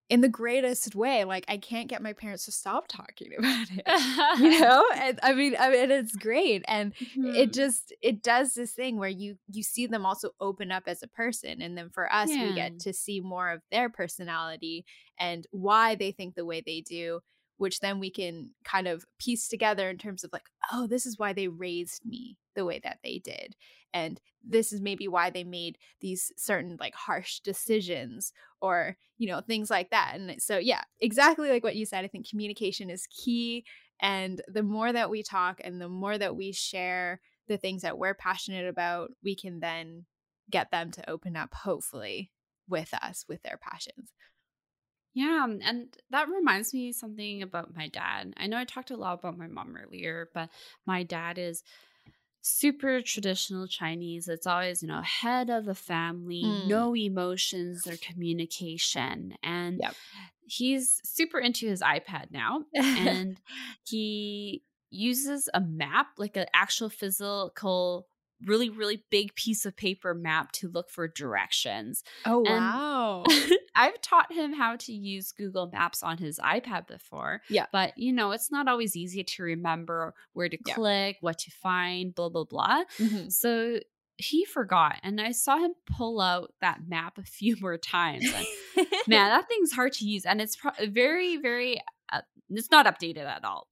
in 0.08 0.20
the 0.20 0.28
greatest 0.28 0.94
way. 0.94 1.24
Like 1.24 1.44
I 1.48 1.56
can't 1.56 1.88
get 1.88 2.02
my 2.02 2.12
parents 2.12 2.44
to 2.44 2.52
stop 2.52 2.86
talking 2.88 3.32
about 3.38 3.66
it. 3.70 4.38
you 4.40 4.60
know? 4.60 4.84
And 4.94 5.18
I 5.22 5.32
mean, 5.34 5.56
I 5.58 5.70
mean 5.70 5.90
it's 5.90 6.14
great. 6.14 6.64
And 6.68 6.94
mm-hmm. 6.94 7.34
it 7.34 7.52
just 7.52 7.94
it 8.02 8.22
does 8.22 8.54
this 8.54 8.72
thing 8.72 8.98
where 8.98 9.08
you 9.08 9.36
you 9.50 9.62
see 9.62 9.86
them 9.86 10.06
also 10.06 10.30
open 10.40 10.70
up 10.70 10.84
as 10.86 11.02
a 11.02 11.08
person. 11.08 11.60
And 11.60 11.76
then 11.76 11.90
for 11.90 12.12
us, 12.12 12.30
yeah. 12.30 12.48
we 12.48 12.54
get 12.54 12.78
to 12.80 12.92
see 12.92 13.20
more 13.20 13.50
of 13.50 13.62
their 13.70 13.88
personality 13.88 14.84
and 15.18 15.46
why 15.50 15.94
they 15.94 16.12
think 16.12 16.34
the 16.34 16.44
way 16.44 16.62
they 16.64 16.80
do 16.80 17.20
which 17.58 17.80
then 17.80 17.98
we 17.98 18.10
can 18.10 18.50
kind 18.64 18.86
of 18.86 19.04
piece 19.18 19.48
together 19.48 19.88
in 19.88 19.98
terms 19.98 20.24
of 20.24 20.32
like, 20.32 20.46
oh, 20.72 20.86
this 20.86 21.06
is 21.06 21.18
why 21.18 21.32
they 21.32 21.48
raised 21.48 22.04
me 22.04 22.36
the 22.54 22.64
way 22.64 22.80
that 22.82 22.98
they 23.02 23.18
did. 23.18 23.56
And 23.94 24.20
this 24.44 24.72
is 24.72 24.80
maybe 24.80 25.08
why 25.08 25.30
they 25.30 25.44
made 25.44 25.78
these 26.00 26.32
certain 26.36 26.76
like 26.78 26.94
harsh 26.94 27.40
decisions 27.40 28.32
or, 28.60 28.96
you 29.16 29.28
know, 29.28 29.40
things 29.40 29.70
like 29.70 29.90
that. 29.90 30.12
And 30.14 30.40
so, 30.40 30.58
yeah, 30.58 30.82
exactly 31.00 31.48
like 31.48 31.64
what 31.64 31.76
you 31.76 31.86
said. 31.86 32.04
I 32.04 32.08
think 32.08 32.28
communication 32.28 32.90
is 32.90 33.06
key. 33.06 33.64
And 34.00 34.42
the 34.48 34.62
more 34.62 34.92
that 34.92 35.08
we 35.08 35.22
talk 35.22 35.60
and 35.64 35.80
the 35.80 35.88
more 35.88 36.18
that 36.18 36.36
we 36.36 36.52
share 36.52 37.20
the 37.48 37.56
things 37.56 37.82
that 37.82 37.96
we're 37.96 38.14
passionate 38.14 38.68
about, 38.68 39.12
we 39.24 39.34
can 39.34 39.60
then 39.60 40.04
get 40.50 40.70
them 40.70 40.90
to 40.92 41.10
open 41.10 41.36
up, 41.36 41.54
hopefully, 41.54 42.30
with 42.68 42.92
us, 42.92 43.24
with 43.28 43.42
their 43.42 43.58
passions. 43.58 44.12
Yeah, 45.16 45.46
and 45.46 45.88
that 46.10 46.28
reminds 46.28 46.74
me 46.74 46.92
something 46.92 47.40
about 47.40 47.74
my 47.74 47.88
dad. 47.88 48.34
I 48.36 48.48
know 48.48 48.58
I 48.58 48.64
talked 48.64 48.90
a 48.90 48.98
lot 48.98 49.18
about 49.18 49.38
my 49.38 49.46
mom 49.46 49.74
earlier, 49.74 50.28
but 50.34 50.50
my 50.84 51.04
dad 51.04 51.38
is 51.38 51.62
super 52.42 53.00
traditional 53.00 53.66
Chinese. 53.66 54.28
It's 54.28 54.46
always, 54.46 54.82
you 54.82 54.88
know, 54.88 55.00
head 55.00 55.48
of 55.48 55.64
the 55.64 55.74
family, 55.74 56.42
mm. 56.44 56.66
no 56.66 56.94
emotions 56.94 57.86
or 57.86 57.96
communication. 57.96 59.38
And 59.42 59.80
yep. 59.82 59.94
he's 60.44 61.00
super 61.02 61.38
into 61.38 61.66
his 61.66 61.80
iPad 61.80 62.30
now. 62.30 62.64
and 62.74 63.40
he 63.86 64.64
uses 64.90 65.48
a 65.54 65.62
map, 65.62 66.08
like 66.18 66.36
an 66.36 66.46
actual 66.52 66.90
physical 66.90 68.06
really 68.44 68.68
really 68.68 69.04
big 69.10 69.34
piece 69.34 69.64
of 69.64 69.76
paper 69.76 70.14
map 70.14 70.52
to 70.52 70.68
look 70.68 70.90
for 70.90 71.08
directions. 71.08 72.02
Oh 72.24 72.44
and 72.44 72.56
wow. 72.56 73.24
I've 73.74 74.00
taught 74.00 74.32
him 74.32 74.54
how 74.54 74.76
to 74.76 74.92
use 74.92 75.32
Google 75.32 75.68
Maps 75.70 76.02
on 76.02 76.18
his 76.18 76.38
iPad 76.38 76.86
before. 76.86 77.42
Yeah. 77.48 77.66
But 77.72 77.96
you 77.96 78.12
know, 78.12 78.32
it's 78.32 78.50
not 78.50 78.68
always 78.68 78.96
easy 78.96 79.22
to 79.22 79.42
remember 79.42 80.14
where 80.32 80.48
to 80.48 80.58
yeah. 80.66 80.74
click, 80.74 81.18
what 81.20 81.38
to 81.38 81.50
find, 81.50 82.14
blah 82.14 82.28
blah 82.28 82.44
blah. 82.44 82.84
Mm-hmm. 82.98 83.28
So 83.28 83.80
he 84.18 84.46
forgot 84.46 84.98
and 85.02 85.20
I 85.20 85.32
saw 85.32 85.58
him 85.58 85.74
pull 85.94 86.22
out 86.22 86.54
that 86.62 86.80
map 86.88 87.18
a 87.18 87.22
few 87.22 87.56
more 87.60 87.78
times. 87.78 88.26
And, 88.34 88.46
man, 89.06 89.30
that 89.30 89.48
thing's 89.48 89.72
hard 89.72 89.92
to 89.94 90.06
use 90.06 90.24
and 90.24 90.40
it's 90.40 90.56
pro- 90.56 90.86
very 90.88 91.36
very 91.36 91.80
uh, 92.12 92.22
it's 92.50 92.70
not 92.70 92.86
updated 92.86 93.26
at 93.26 93.44
all. 93.44 93.68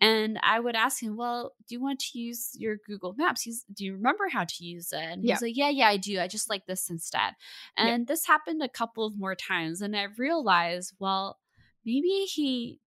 And 0.00 0.38
I 0.42 0.60
would 0.60 0.76
ask 0.76 1.02
him, 1.02 1.16
Well, 1.16 1.54
do 1.68 1.74
you 1.74 1.80
want 1.80 2.00
to 2.00 2.18
use 2.18 2.50
your 2.54 2.76
Google 2.86 3.14
Maps? 3.16 3.42
He's, 3.42 3.64
do 3.72 3.84
you 3.84 3.94
remember 3.94 4.28
how 4.28 4.44
to 4.44 4.64
use 4.64 4.92
it? 4.92 4.98
And 4.98 5.24
yeah. 5.24 5.34
he's 5.34 5.42
like, 5.42 5.56
Yeah, 5.56 5.70
yeah, 5.70 5.88
I 5.88 5.96
do. 5.96 6.20
I 6.20 6.28
just 6.28 6.50
like 6.50 6.66
this 6.66 6.90
instead. 6.90 7.34
And 7.76 8.00
yeah. 8.00 8.04
this 8.08 8.26
happened 8.26 8.62
a 8.62 8.68
couple 8.68 9.06
of 9.06 9.18
more 9.18 9.34
times. 9.34 9.80
And 9.80 9.96
I 9.96 10.06
realized, 10.18 10.94
well, 10.98 11.38
maybe 11.84 12.26
he 12.26 12.80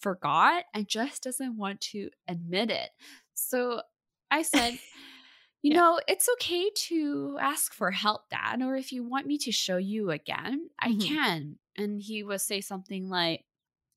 forgot 0.00 0.64
and 0.74 0.88
just 0.88 1.22
doesn't 1.22 1.56
want 1.56 1.80
to 1.80 2.10
admit 2.28 2.70
it. 2.70 2.90
So 3.34 3.82
I 4.30 4.42
said, 4.42 4.78
You 5.62 5.74
yeah. 5.74 5.80
know, 5.80 6.00
it's 6.08 6.28
okay 6.34 6.70
to 6.88 7.38
ask 7.40 7.72
for 7.72 7.92
help, 7.92 8.22
Dad, 8.30 8.62
or 8.62 8.74
if 8.74 8.90
you 8.90 9.04
want 9.04 9.26
me 9.26 9.38
to 9.38 9.52
show 9.52 9.76
you 9.76 10.10
again, 10.10 10.68
I 10.80 10.88
mm-hmm. 10.88 11.14
can. 11.14 11.58
And 11.76 12.02
he 12.02 12.24
would 12.24 12.40
say 12.40 12.60
something 12.60 13.08
like, 13.08 13.44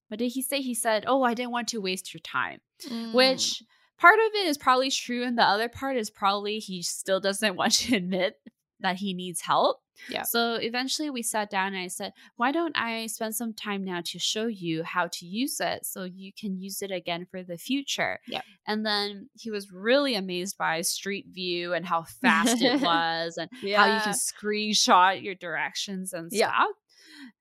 what 0.07 0.19
did 0.19 0.31
he 0.31 0.41
say? 0.41 0.61
He 0.61 0.73
said, 0.73 1.05
Oh, 1.07 1.23
I 1.23 1.33
didn't 1.33 1.51
want 1.51 1.67
to 1.69 1.81
waste 1.81 2.13
your 2.13 2.21
time, 2.21 2.59
mm. 2.87 3.13
which 3.13 3.61
part 3.97 4.19
of 4.19 4.33
it 4.33 4.47
is 4.47 4.57
probably 4.57 4.91
true. 4.91 5.23
And 5.23 5.37
the 5.37 5.43
other 5.43 5.69
part 5.69 5.97
is 5.97 6.09
probably 6.09 6.59
he 6.59 6.81
still 6.81 7.19
doesn't 7.19 7.55
want 7.55 7.73
to 7.73 7.95
admit 7.97 8.37
that 8.81 8.97
he 8.97 9.13
needs 9.13 9.41
help. 9.41 9.81
Yeah. 10.09 10.23
So 10.23 10.55
eventually 10.55 11.09
we 11.09 11.23
sat 11.23 11.49
down 11.49 11.67
and 11.67 11.77
I 11.77 11.87
said, 11.87 12.13
Why 12.35 12.51
don't 12.51 12.77
I 12.77 13.07
spend 13.07 13.35
some 13.35 13.53
time 13.53 13.83
now 13.83 14.01
to 14.05 14.19
show 14.19 14.47
you 14.47 14.83
how 14.83 15.07
to 15.07 15.25
use 15.25 15.59
it 15.59 15.85
so 15.85 16.03
you 16.03 16.31
can 16.37 16.57
use 16.57 16.81
it 16.81 16.91
again 16.91 17.25
for 17.29 17.43
the 17.43 17.57
future? 17.57 18.19
Yeah. 18.27 18.41
And 18.67 18.85
then 18.85 19.29
he 19.33 19.51
was 19.51 19.71
really 19.71 20.15
amazed 20.15 20.57
by 20.57 20.81
Street 20.81 21.27
View 21.31 21.73
and 21.73 21.85
how 21.85 22.03
fast 22.03 22.61
it 22.61 22.81
was 22.81 23.37
and 23.37 23.49
yeah. 23.61 23.77
how 23.77 23.95
you 23.95 24.01
can 24.01 24.13
screenshot 24.13 25.21
your 25.23 25.35
directions 25.35 26.13
and 26.13 26.31
stuff. 26.31 26.51
Yeah. 26.53 26.65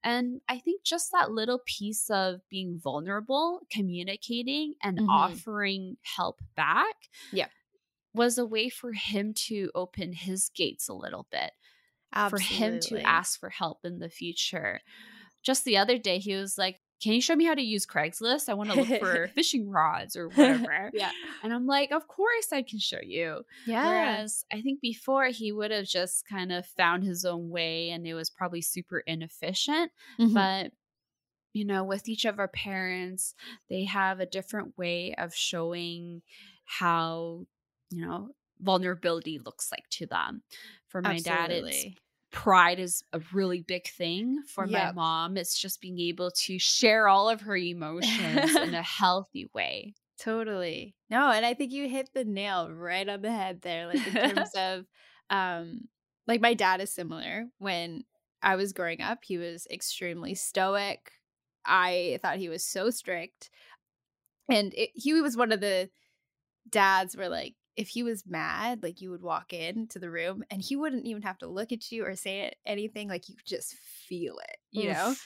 And 0.02 0.40
I 0.48 0.58
think 0.58 0.82
just 0.84 1.12
that 1.12 1.30
little 1.30 1.60
piece 1.64 2.10
of 2.10 2.40
being 2.48 2.78
vulnerable, 2.78 3.60
communicating, 3.70 4.74
and 4.82 4.98
mm-hmm. 4.98 5.08
offering 5.08 5.96
help 6.02 6.40
back 6.56 6.94
yeah. 7.32 7.48
was 8.14 8.38
a 8.38 8.46
way 8.46 8.68
for 8.68 8.92
him 8.92 9.34
to 9.46 9.70
open 9.74 10.12
his 10.12 10.50
gates 10.54 10.88
a 10.88 10.94
little 10.94 11.26
bit, 11.30 11.52
Absolutely. 12.12 12.46
for 12.46 12.54
him 12.54 12.80
to 12.80 13.00
ask 13.00 13.38
for 13.38 13.50
help 13.50 13.84
in 13.84 13.98
the 13.98 14.10
future. 14.10 14.80
Just 15.42 15.64
the 15.64 15.76
other 15.76 15.98
day, 15.98 16.18
he 16.18 16.34
was 16.34 16.56
like, 16.56 16.80
can 17.02 17.12
you 17.12 17.20
show 17.20 17.34
me 17.36 17.44
how 17.44 17.54
to 17.54 17.62
use 17.62 17.86
Craigslist? 17.86 18.48
I 18.48 18.54
want 18.54 18.70
to 18.70 18.80
look 18.82 19.00
for 19.00 19.28
fishing 19.34 19.68
rods 19.68 20.16
or 20.16 20.28
whatever. 20.28 20.90
yeah. 20.94 21.10
And 21.42 21.52
I'm 21.52 21.66
like, 21.66 21.90
of 21.92 22.06
course 22.08 22.52
I 22.52 22.62
can 22.62 22.78
show 22.78 23.00
you. 23.02 23.42
Yeah. 23.66 23.86
Whereas 23.88 24.44
I 24.52 24.60
think 24.62 24.80
before 24.80 25.26
he 25.26 25.52
would 25.52 25.70
have 25.70 25.86
just 25.86 26.26
kind 26.26 26.52
of 26.52 26.64
found 26.66 27.04
his 27.04 27.24
own 27.24 27.50
way 27.50 27.90
and 27.90 28.06
it 28.06 28.14
was 28.14 28.30
probably 28.30 28.62
super 28.62 29.00
inefficient. 29.00 29.92
Mhm. 30.18 30.34
But, 30.34 30.72
you 31.52 31.64
know, 31.64 31.84
with 31.84 32.08
each 32.08 32.24
of 32.24 32.38
our 32.38 32.48
parents, 32.48 33.34
they 33.68 33.84
have 33.84 34.20
a 34.20 34.26
different 34.26 34.76
way 34.78 35.14
of 35.18 35.34
showing 35.34 36.22
how, 36.64 37.46
you 37.90 38.06
know, 38.06 38.30
vulnerability 38.60 39.38
looks 39.38 39.70
like 39.70 39.88
to 39.90 40.06
them. 40.06 40.42
For 40.88 41.02
my 41.02 41.18
dad, 41.18 41.50
it's 41.50 41.66
Absolutely. 41.66 41.98
Pride 42.34 42.80
is 42.80 43.02
a 43.12 43.20
really 43.32 43.62
big 43.62 43.86
thing. 43.88 44.42
For 44.46 44.66
my 44.66 44.92
mom, 44.92 45.36
it's 45.36 45.56
just 45.58 45.80
being 45.80 45.98
able 46.00 46.32
to 46.32 46.58
share 46.58 47.08
all 47.08 47.30
of 47.30 47.42
her 47.42 47.56
emotions 47.56 48.56
in 48.56 48.74
a 48.74 48.82
healthy 49.00 49.48
way. 49.54 49.94
Totally. 50.18 50.96
No, 51.08 51.30
and 51.30 51.46
I 51.46 51.54
think 51.54 51.72
you 51.72 51.88
hit 51.88 52.10
the 52.12 52.24
nail 52.24 52.70
right 52.70 53.08
on 53.08 53.22
the 53.22 53.32
head 53.32 53.62
there. 53.62 53.86
Like 53.86 54.06
in 54.06 54.34
terms 54.34 54.50
of 54.56 54.84
um 55.30 55.82
like 56.26 56.40
my 56.40 56.54
dad 56.54 56.80
is 56.80 56.92
similar. 56.92 57.46
When 57.58 58.02
I 58.42 58.56
was 58.56 58.72
growing 58.72 59.00
up, 59.00 59.20
he 59.22 59.38
was 59.38 59.66
extremely 59.70 60.34
stoic. 60.34 61.12
I 61.64 62.18
thought 62.20 62.38
he 62.38 62.48
was 62.48 62.64
so 62.64 62.90
strict. 62.90 63.48
And 64.50 64.74
it, 64.74 64.90
he 64.92 65.14
was 65.14 65.36
one 65.36 65.52
of 65.52 65.60
the 65.60 65.88
dads 66.68 67.16
where 67.16 67.28
like 67.28 67.54
if 67.76 67.88
he 67.88 68.02
was 68.02 68.26
mad, 68.26 68.82
like 68.82 69.00
you 69.00 69.10
would 69.10 69.22
walk 69.22 69.52
into 69.52 69.98
the 69.98 70.10
room 70.10 70.44
and 70.50 70.62
he 70.62 70.76
wouldn't 70.76 71.06
even 71.06 71.22
have 71.22 71.38
to 71.38 71.48
look 71.48 71.72
at 71.72 71.90
you 71.92 72.04
or 72.06 72.14
say 72.16 72.52
anything. 72.66 73.08
Like 73.08 73.28
you 73.28 73.36
just 73.44 73.74
feel 73.74 74.38
it, 74.38 74.58
you 74.70 74.88
know? 74.88 75.16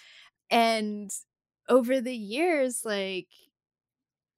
And 0.50 1.10
over 1.68 2.00
the 2.00 2.14
years 2.16 2.84
like 2.84 3.28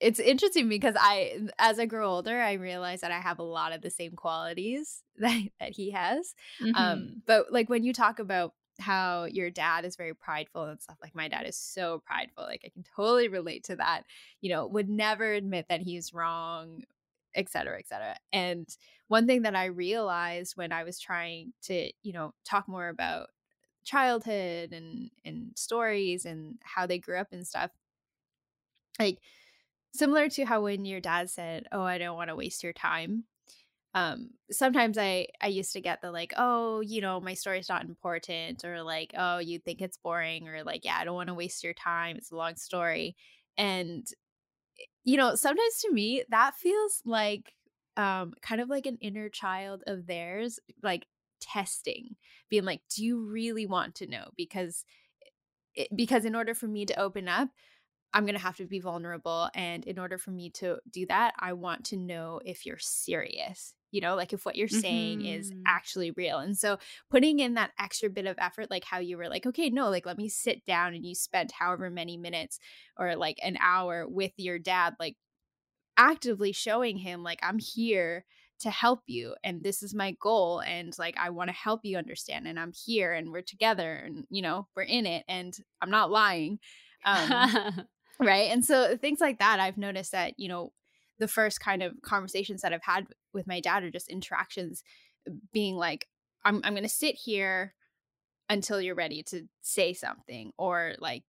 it's 0.00 0.18
interesting 0.18 0.68
because 0.68 0.94
i 0.98 1.38
as 1.58 1.78
i 1.78 1.86
grow 1.86 2.08
older 2.08 2.40
i 2.40 2.52
realize 2.54 3.00
that 3.02 3.12
i 3.12 3.20
have 3.20 3.38
a 3.38 3.42
lot 3.44 3.72
of 3.72 3.82
the 3.82 3.90
same 3.90 4.12
qualities 4.12 5.02
that, 5.16 5.42
that 5.60 5.72
he 5.72 5.90
has 5.90 6.34
Mhm. 6.60 6.74
um 6.74 7.22
but 7.26 7.52
like 7.52 7.68
when 7.68 7.82
you 7.84 7.92
talk 7.92 8.18
about 8.18 8.54
how 8.78 9.24
your 9.24 9.50
dad 9.50 9.84
is 9.84 9.96
very 9.96 10.14
prideful 10.14 10.64
and 10.64 10.80
stuff 10.80 10.96
like 11.02 11.14
my 11.14 11.28
dad 11.28 11.44
is 11.46 11.56
so 11.56 11.98
prideful 12.06 12.44
like 12.44 12.62
i 12.64 12.68
can 12.70 12.82
totally 12.82 13.28
relate 13.28 13.64
to 13.64 13.76
that 13.76 14.04
you 14.40 14.48
know 14.48 14.66
would 14.66 14.88
never 14.88 15.32
admit 15.32 15.66
that 15.68 15.82
he's 15.82 16.14
wrong 16.14 16.82
et 17.34 17.48
cetera 17.48 17.78
et 17.78 17.86
cetera. 17.88 18.16
And 18.32 18.68
one 19.08 19.26
thing 19.26 19.42
that 19.42 19.56
i 19.56 19.64
realized 19.66 20.56
when 20.56 20.72
i 20.72 20.84
was 20.84 21.00
trying 21.00 21.52
to 21.62 21.90
you 22.02 22.12
know 22.12 22.32
talk 22.44 22.68
more 22.68 22.88
about 22.88 23.28
childhood 23.84 24.72
and 24.72 25.10
and 25.24 25.52
stories 25.56 26.24
and 26.26 26.58
how 26.62 26.86
they 26.86 26.98
grew 26.98 27.18
up 27.18 27.28
and 27.32 27.46
stuff 27.46 27.72
like 28.98 29.18
similar 29.94 30.28
to 30.30 30.44
how 30.44 30.62
when 30.62 30.84
your 30.84 31.00
dad 31.00 31.30
said 31.30 31.66
oh 31.72 31.82
i 31.82 31.98
don't 31.98 32.16
want 32.16 32.30
to 32.30 32.36
waste 32.36 32.62
your 32.62 32.72
time 32.72 33.24
um 33.94 34.30
sometimes 34.50 34.98
i 34.98 35.26
i 35.40 35.48
used 35.48 35.72
to 35.72 35.80
get 35.80 36.02
the 36.02 36.12
like 36.12 36.34
oh 36.36 36.80
you 36.80 37.00
know 37.00 37.20
my 37.20 37.34
story's 37.34 37.68
not 37.68 37.84
important 37.86 38.64
or 38.64 38.82
like 38.82 39.12
oh 39.16 39.38
you 39.38 39.58
think 39.58 39.82
it's 39.82 39.98
boring 39.98 40.48
or 40.48 40.64
like 40.64 40.84
yeah 40.84 40.96
i 40.98 41.04
don't 41.04 41.16
want 41.16 41.28
to 41.28 41.34
waste 41.34 41.64
your 41.64 41.74
time 41.74 42.16
it's 42.16 42.32
a 42.32 42.36
long 42.36 42.56
story 42.56 43.16
and 43.58 44.08
you 45.04 45.16
know 45.16 45.34
sometimes 45.34 45.78
to 45.80 45.92
me 45.92 46.24
that 46.28 46.54
feels 46.54 47.02
like 47.04 47.54
um 47.96 48.32
kind 48.42 48.60
of 48.60 48.68
like 48.68 48.86
an 48.86 48.98
inner 49.00 49.28
child 49.28 49.82
of 49.86 50.06
theirs 50.06 50.58
like 50.82 51.06
testing 51.40 52.16
being 52.48 52.64
like 52.64 52.80
do 52.94 53.04
you 53.04 53.20
really 53.24 53.66
want 53.66 53.94
to 53.94 54.06
know? 54.06 54.28
because 54.36 54.84
it, 55.74 55.88
because 55.94 56.24
in 56.24 56.34
order 56.34 56.54
for 56.54 56.66
me 56.66 56.84
to 56.86 56.98
open 57.00 57.28
up 57.28 57.48
i'm 58.12 58.24
going 58.24 58.34
to 58.34 58.40
have 58.42 58.56
to 58.56 58.66
be 58.66 58.80
vulnerable 58.80 59.48
and 59.54 59.84
in 59.86 59.98
order 59.98 60.18
for 60.18 60.30
me 60.30 60.50
to 60.50 60.78
do 60.90 61.06
that 61.06 61.34
i 61.38 61.52
want 61.52 61.84
to 61.84 61.96
know 61.96 62.40
if 62.44 62.66
you're 62.66 62.78
serious 62.78 63.74
you 63.90 64.00
know 64.00 64.14
like 64.16 64.32
if 64.32 64.44
what 64.46 64.56
you're 64.56 64.68
saying 64.68 65.22
is 65.22 65.50
Mhm. 65.50 65.62
actually 65.66 66.10
real. 66.12 66.38
And 66.38 66.56
so 66.58 66.78
putting 67.10 67.40
in 67.40 67.54
that 67.54 67.72
extra 67.78 68.08
bit 68.10 68.26
of 68.26 68.36
effort 68.38 68.70
like 68.70 68.84
how 68.84 68.98
you 68.98 69.16
were 69.16 69.28
like 69.28 69.46
okay 69.46 69.70
no 69.70 69.90
like 69.90 70.06
let 70.06 70.18
me 70.18 70.28
sit 70.28 70.64
down 70.64 70.94
and 70.94 71.04
you 71.06 71.14
spent 71.14 71.52
however 71.52 71.90
many 71.90 72.16
minutes 72.16 72.58
or 72.96 73.16
like 73.16 73.38
an 73.42 73.56
hour 73.60 74.06
with 74.08 74.32
your 74.36 74.58
dad 74.58 74.94
like 75.00 75.16
actively 75.96 76.52
showing 76.52 76.96
him 76.96 77.22
like 77.22 77.38
i'm 77.42 77.58
here 77.58 78.24
to 78.58 78.70
help 78.70 79.00
you 79.06 79.34
and 79.44 79.62
this 79.62 79.82
is 79.82 79.94
my 79.94 80.12
goal 80.20 80.60
and 80.60 80.96
like 80.98 81.16
i 81.18 81.30
want 81.30 81.48
to 81.48 81.54
help 81.54 81.80
you 81.84 81.96
understand 81.98 82.46
and 82.46 82.58
i'm 82.58 82.72
here 82.86 83.12
and 83.12 83.30
we're 83.32 83.42
together 83.42 83.94
and 83.94 84.24
you 84.30 84.40
know 84.42 84.66
we're 84.76 84.82
in 84.82 85.06
it 85.06 85.24
and 85.28 85.58
i'm 85.82 85.90
not 85.90 86.10
lying. 86.10 86.58
Um 87.04 87.48
right? 88.20 88.50
And 88.50 88.64
so 88.64 88.96
things 88.96 89.20
like 89.20 89.38
that 89.40 89.60
i've 89.60 89.78
noticed 89.78 90.12
that 90.12 90.34
you 90.38 90.48
know 90.48 90.72
the 91.20 91.28
first 91.28 91.60
kind 91.60 91.82
of 91.84 91.94
conversations 92.02 92.62
that 92.62 92.72
i've 92.74 92.84
had 92.84 93.06
with 93.34 93.46
my 93.46 93.60
dad 93.60 93.84
are 93.84 93.90
just 93.92 94.08
interactions 94.08 94.82
being 95.52 95.76
like 95.76 96.08
i'm, 96.44 96.60
I'm 96.64 96.74
going 96.74 96.82
to 96.84 96.88
sit 96.88 97.16
here 97.16 97.74
until 98.48 98.80
you're 98.80 98.94
ready 98.94 99.22
to 99.24 99.48
say 99.62 99.92
something 99.92 100.52
or 100.58 100.94
like 100.98 101.24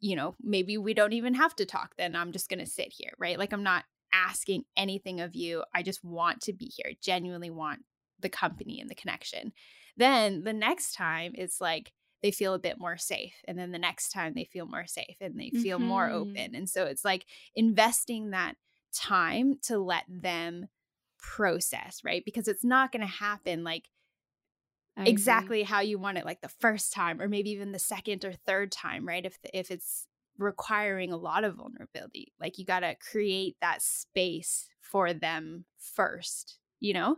you 0.00 0.16
know 0.16 0.36
maybe 0.40 0.78
we 0.78 0.94
don't 0.94 1.12
even 1.12 1.34
have 1.34 1.54
to 1.56 1.66
talk 1.66 1.94
then 1.98 2.14
i'm 2.16 2.32
just 2.32 2.48
going 2.48 2.58
to 2.60 2.66
sit 2.66 2.92
here 2.96 3.12
right 3.18 3.38
like 3.38 3.52
i'm 3.52 3.62
not 3.62 3.84
asking 4.12 4.64
anything 4.76 5.20
of 5.20 5.34
you 5.34 5.64
i 5.74 5.82
just 5.82 6.02
want 6.04 6.40
to 6.42 6.52
be 6.52 6.66
here 6.76 6.92
genuinely 7.02 7.50
want 7.50 7.80
the 8.18 8.28
company 8.28 8.80
and 8.80 8.90
the 8.90 8.94
connection 8.94 9.52
then 9.96 10.42
the 10.44 10.52
next 10.52 10.92
time 10.92 11.32
it's 11.34 11.60
like 11.60 11.92
they 12.22 12.30
feel 12.30 12.54
a 12.54 12.58
bit 12.58 12.78
more 12.78 12.98
safe 12.98 13.34
and 13.46 13.58
then 13.58 13.72
the 13.72 13.78
next 13.78 14.10
time 14.10 14.34
they 14.34 14.44
feel 14.44 14.66
more 14.66 14.86
safe 14.86 15.16
and 15.20 15.38
they 15.40 15.50
feel 15.50 15.78
more 15.78 16.10
Mhm. 16.10 16.12
open 16.12 16.54
and 16.54 16.68
so 16.68 16.84
it's 16.84 17.04
like 17.04 17.26
investing 17.54 18.30
that 18.30 18.56
time 18.92 19.58
to 19.62 19.78
let 19.78 20.04
them 20.08 20.68
process 21.18 22.02
right 22.04 22.24
because 22.24 22.48
it's 22.48 22.64
not 22.64 22.92
going 22.92 23.00
to 23.02 23.06
happen 23.06 23.62
like 23.64 23.90
I 24.96 25.06
agree. 25.08 25.52
exactly 25.52 25.62
how 25.62 25.80
you 25.80 25.98
want 25.98 26.18
it 26.18 26.26
like 26.26 26.42
the 26.42 26.48
first 26.48 26.92
time 26.92 27.20
or 27.20 27.28
maybe 27.28 27.50
even 27.50 27.72
the 27.72 27.78
second 27.78 28.24
or 28.24 28.32
third 28.32 28.70
time 28.70 29.06
right 29.08 29.24
if 29.24 29.38
if 29.54 29.70
it's 29.70 30.06
requiring 30.36 31.10
a 31.12 31.16
lot 31.16 31.42
of 31.44 31.56
vulnerability 31.56 32.32
like 32.38 32.58
you 32.58 32.64
got 32.66 32.80
to 32.80 32.94
create 32.96 33.56
that 33.60 33.80
space 33.80 34.68
for 34.80 35.12
them 35.14 35.64
first 35.78 36.58
you 36.80 36.92
know 36.92 37.16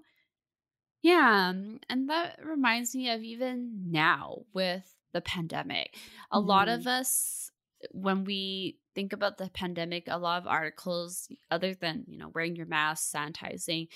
Yeah. 1.03 1.49
um, 1.51 1.81
And 1.89 2.09
that 2.11 2.45
reminds 2.45 2.95
me 2.95 3.11
of 3.11 3.23
even 3.23 3.91
now 3.91 4.45
with 4.53 4.97
the 5.13 5.21
pandemic. 5.21 5.97
A 6.31 6.41
lot 6.41 6.69
of 6.69 6.87
us, 6.87 7.52
when 7.91 8.25
we 8.25 8.79
think 8.95 9.13
about 9.13 9.39
the 9.39 9.51
pandemic, 9.51 10.05
a 10.09 10.19
lot 10.19 10.41
of 10.41 10.47
articles, 10.47 11.29
other 11.51 11.75
than, 11.75 12.05
you 12.07 12.19
know, 12.19 12.31
wearing 12.35 12.57
your 12.57 12.67
mask, 12.67 13.15
sanitizing, 13.15 13.89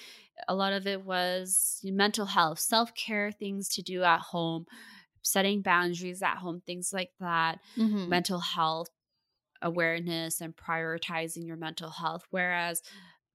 a 0.48 0.54
lot 0.54 0.72
of 0.72 0.86
it 0.86 1.04
was 1.04 1.80
mental 1.84 2.26
health, 2.26 2.58
self 2.58 2.94
care, 2.94 3.30
things 3.30 3.68
to 3.70 3.82
do 3.82 4.02
at 4.02 4.20
home, 4.20 4.66
setting 5.22 5.62
boundaries 5.62 6.22
at 6.22 6.38
home, 6.38 6.62
things 6.66 6.92
like 6.92 7.10
that 7.20 7.58
mm-hmm. 7.76 8.08
mental 8.08 8.40
health 8.40 8.88
awareness 9.62 10.40
and 10.40 10.54
prioritizing 10.56 11.46
your 11.46 11.56
mental 11.56 11.90
health. 11.90 12.22
Whereas 12.30 12.82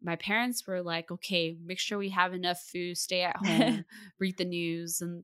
my 0.02 0.16
parents 0.16 0.66
were 0.66 0.82
like, 0.82 1.12
okay, 1.12 1.56
make 1.64 1.80
sure 1.80 1.98
we 1.98 2.10
have 2.10 2.34
enough 2.34 2.60
food, 2.60 2.98
stay 2.98 3.22
at 3.24 3.36
home, 3.46 3.86
read 4.20 4.38
the 4.38 4.46
news. 4.46 5.02
And 5.02 5.24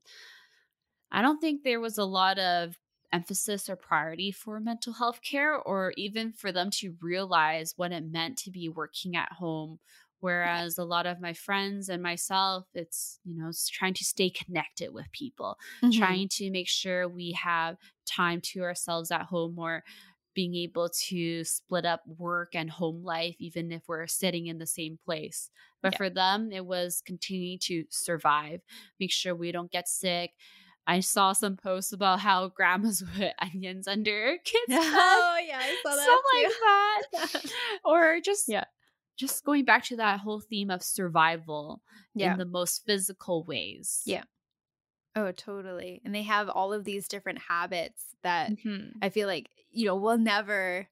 I 1.11 1.21
don't 1.21 1.39
think 1.39 1.63
there 1.63 1.79
was 1.79 1.97
a 1.97 2.05
lot 2.05 2.37
of 2.37 2.75
emphasis 3.13 3.69
or 3.69 3.75
priority 3.75 4.31
for 4.31 4.59
mental 4.59 4.93
health 4.93 5.21
care 5.21 5.55
or 5.55 5.93
even 5.97 6.31
for 6.33 6.51
them 6.51 6.69
to 6.71 6.95
realize 7.01 7.73
what 7.77 7.91
it 7.91 8.03
meant 8.05 8.37
to 8.39 8.51
be 8.51 8.69
working 8.69 9.15
at 9.15 9.31
home. 9.33 9.79
Whereas 10.19 10.77
a 10.79 10.83
lot 10.83 11.05
of 11.05 11.21
my 11.21 11.33
friends 11.33 11.89
and 11.89 12.01
myself, 12.01 12.65
it's, 12.73 13.19
you 13.23 13.35
know, 13.35 13.49
it's 13.49 13.67
trying 13.69 13.93
to 13.95 14.03
stay 14.03 14.31
connected 14.31 14.91
with 14.91 15.11
people 15.11 15.57
Mm-hmm. 15.83 16.17
trying 16.17 16.27
to 16.29 16.49
make 16.49 16.67
sure 16.67 17.07
we 17.07 17.31
have 17.33 17.77
time 18.05 18.41
to 18.41 18.61
ourselves 18.63 19.11
at 19.11 19.23
home 19.23 19.57
or 19.59 19.83
being 20.33 20.53
able 20.55 20.87
to 20.89 21.43
split 21.43 21.85
up 21.85 22.03
work 22.05 22.53
and 22.53 22.69
home 22.69 23.03
life 23.03 23.35
even 23.39 23.71
if 23.71 23.87
we're 23.87 24.05
sitting 24.05 24.45
in 24.45 24.59
the 24.59 24.67
same 24.67 24.99
place 25.03 25.49
but 25.81 25.93
Yeah. 25.93 25.97
for 25.97 26.09
them 26.11 26.51
it 26.51 26.65
was 26.65 27.01
continuing 27.03 27.57
to 27.57 27.85
survive 27.89 28.61
make 28.99 29.11
sure 29.11 29.33
we 29.33 29.51
don't 29.51 29.71
get 29.71 29.87
sick 29.87 30.33
i 30.87 30.99
saw 30.99 31.33
some 31.33 31.55
posts 31.57 31.93
about 31.93 32.19
how 32.19 32.47
grandmas 32.49 33.03
put 33.17 33.33
onions 33.39 33.87
under 33.87 34.37
kids 34.43 34.63
oh 34.71 35.37
yeah 35.47 35.59
i 35.61 35.75
saw 35.83 35.91
stuff 35.93 36.21
like 36.33 36.51
that 36.59 37.01
that 37.13 37.53
or 37.85 38.19
just 38.21 38.47
Yeah. 38.47 38.63
just 39.17 39.43
going 39.43 39.65
back 39.65 39.83
to 39.85 39.97
that 39.97 40.19
whole 40.21 40.39
theme 40.39 40.69
of 40.71 40.81
survival 40.83 41.81
Yeah. 42.15 42.31
in 42.33 42.37
the 42.39 42.45
most 42.45 42.85
physical 42.85 43.43
ways 43.43 44.01
Yeah. 44.05 44.23
oh 45.15 45.31
totally 45.31 46.01
and 46.05 46.13
they 46.13 46.23
have 46.23 46.49
all 46.49 46.73
of 46.73 46.83
these 46.83 47.07
different 47.07 47.39
habits 47.39 48.15
that 48.23 48.51
Mhm. 48.51 48.93
I 49.01 49.09
feel 49.09 49.27
like 49.27 49.49
you 49.69 49.85
know 49.85 49.95
will 49.95 50.17
never 50.17 50.87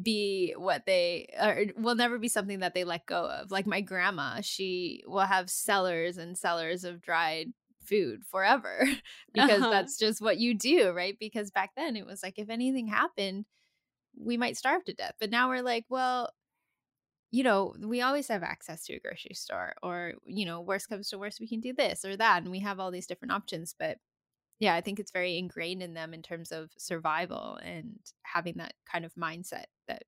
be 0.00 0.54
what 0.56 0.86
they 0.86 1.28
or 1.40 1.66
will 1.76 1.94
never 1.94 2.18
be 2.18 2.28
something 2.28 2.60
that 2.60 2.74
they 2.74 2.84
let 2.84 3.04
go 3.06 3.28
of. 3.28 3.50
Like 3.50 3.66
my 3.66 3.80
grandma, 3.82 4.40
she 4.40 5.02
will 5.06 5.20
have 5.26 5.50
cellars 5.50 6.16
and 6.16 6.38
cellars 6.38 6.84
of 6.84 7.02
dried 7.02 7.52
food 7.90 8.24
forever 8.24 8.86
because 9.34 9.60
Uh-huh. 9.60 9.70
that's 9.70 9.98
just 9.98 10.22
what 10.22 10.38
you 10.38 10.54
do, 10.54 10.92
right? 10.92 11.16
Because 11.20 11.50
back 11.50 11.72
then 11.76 11.96
it 11.96 12.06
was 12.06 12.22
like 12.22 12.38
if 12.38 12.48
anything 12.48 12.86
happened, 12.86 13.44
we 14.16 14.36
might 14.38 14.56
starve 14.56 14.84
to 14.84 14.94
death. 14.94 15.14
But 15.20 15.30
now 15.30 15.48
we're 15.50 15.62
like, 15.62 15.84
well, 15.90 16.30
you 17.30 17.44
know, 17.44 17.74
we 17.80 18.00
always 18.02 18.28
have 18.28 18.42
access 18.42 18.84
to 18.86 18.94
a 18.94 19.00
grocery 19.00 19.34
store, 19.34 19.74
or, 19.82 20.14
you 20.26 20.46
know, 20.46 20.60
worst 20.62 20.88
comes 20.88 21.10
to 21.10 21.18
worst, 21.18 21.40
we 21.40 21.48
can 21.48 21.60
do 21.60 21.72
this 21.72 22.04
or 22.04 22.16
that. 22.16 22.42
And 22.42 22.50
we 22.50 22.60
have 22.60 22.80
all 22.80 22.90
these 22.90 23.06
different 23.06 23.32
options. 23.32 23.74
But 23.78 23.98
yeah, 24.58 24.74
I 24.74 24.80
think 24.80 24.98
it's 24.98 25.12
very 25.12 25.38
ingrained 25.38 25.82
in 25.82 25.94
them 25.94 26.12
in 26.12 26.22
terms 26.22 26.52
of 26.52 26.70
survival 26.78 27.58
and 27.62 27.98
having 28.22 28.54
that 28.58 28.74
kind 28.90 29.04
of 29.04 29.14
mindset 29.14 29.66
that 29.88 30.02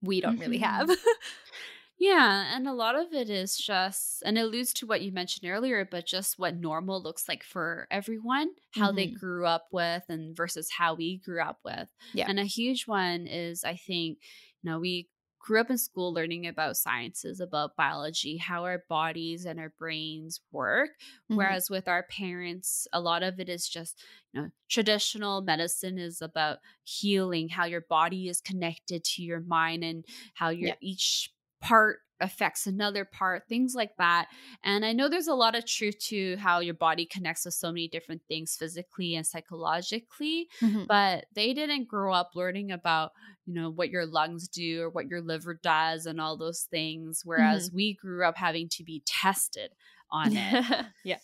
we 0.00 0.20
don't 0.20 0.34
mm-hmm. 0.34 0.42
really 0.42 0.58
have. 0.58 0.88
Yeah, 1.98 2.54
and 2.54 2.66
a 2.66 2.72
lot 2.72 2.96
of 2.96 3.12
it 3.12 3.30
is 3.30 3.56
just, 3.56 4.22
and 4.26 4.36
it 4.36 4.42
alludes 4.42 4.72
to 4.74 4.86
what 4.86 5.02
you 5.02 5.12
mentioned 5.12 5.50
earlier, 5.50 5.86
but 5.88 6.06
just 6.06 6.38
what 6.38 6.56
normal 6.56 7.02
looks 7.02 7.28
like 7.28 7.44
for 7.44 7.86
everyone, 7.90 8.48
how 8.72 8.88
mm-hmm. 8.88 8.96
they 8.96 9.06
grew 9.06 9.46
up 9.46 9.66
with, 9.70 10.02
and 10.08 10.36
versus 10.36 10.70
how 10.76 10.94
we 10.94 11.18
grew 11.18 11.40
up 11.40 11.60
with. 11.64 11.88
Yeah. 12.12 12.26
And 12.28 12.40
a 12.40 12.44
huge 12.44 12.86
one 12.86 13.26
is, 13.26 13.64
I 13.64 13.76
think, 13.76 14.18
you 14.62 14.70
know, 14.70 14.80
we 14.80 15.08
grew 15.38 15.60
up 15.60 15.70
in 15.70 15.76
school 15.76 16.12
learning 16.12 16.46
about 16.46 16.76
sciences, 16.76 17.38
about 17.38 17.76
biology, 17.76 18.38
how 18.38 18.64
our 18.64 18.82
bodies 18.88 19.44
and 19.44 19.60
our 19.60 19.72
brains 19.78 20.40
work. 20.50 20.90
Mm-hmm. 20.90 21.36
Whereas 21.36 21.68
with 21.70 21.86
our 21.86 22.02
parents, 22.04 22.88
a 22.92 23.00
lot 23.00 23.22
of 23.22 23.38
it 23.38 23.48
is 23.48 23.68
just, 23.68 24.02
you 24.32 24.40
know, 24.40 24.48
traditional 24.68 25.42
medicine 25.42 25.98
is 25.98 26.22
about 26.22 26.58
healing, 26.82 27.50
how 27.50 27.66
your 27.66 27.82
body 27.82 28.28
is 28.28 28.40
connected 28.40 29.04
to 29.04 29.22
your 29.22 29.40
mind 29.40 29.84
and 29.84 30.04
how 30.32 30.48
your 30.48 30.68
yeah. 30.68 30.74
each 30.80 31.30
part 31.64 32.00
affects 32.20 32.66
another 32.66 33.04
part, 33.04 33.48
things 33.48 33.74
like 33.74 33.96
that. 33.98 34.28
And 34.62 34.84
I 34.84 34.92
know 34.92 35.08
there's 35.08 35.28
a 35.28 35.34
lot 35.34 35.56
of 35.56 35.66
truth 35.66 35.98
to 36.08 36.36
how 36.36 36.60
your 36.60 36.74
body 36.74 37.06
connects 37.06 37.44
with 37.44 37.54
so 37.54 37.72
many 37.72 37.88
different 37.88 38.22
things 38.28 38.56
physically 38.56 39.16
and 39.16 39.26
psychologically, 39.26 40.48
mm-hmm. 40.60 40.84
but 40.86 41.26
they 41.34 41.52
didn't 41.54 41.88
grow 41.88 42.12
up 42.12 42.30
learning 42.34 42.70
about, 42.70 43.12
you 43.46 43.54
know, 43.54 43.70
what 43.70 43.90
your 43.90 44.06
lungs 44.06 44.46
do 44.46 44.82
or 44.82 44.90
what 44.90 45.08
your 45.08 45.22
liver 45.22 45.58
does 45.62 46.06
and 46.06 46.20
all 46.20 46.36
those 46.36 46.66
things. 46.70 47.22
Whereas 47.24 47.68
mm-hmm. 47.68 47.76
we 47.76 47.94
grew 47.94 48.24
up 48.24 48.36
having 48.36 48.68
to 48.70 48.84
be 48.84 49.02
tested 49.06 49.70
on 50.10 50.36
it. 50.36 50.86
yeah. 51.04 51.18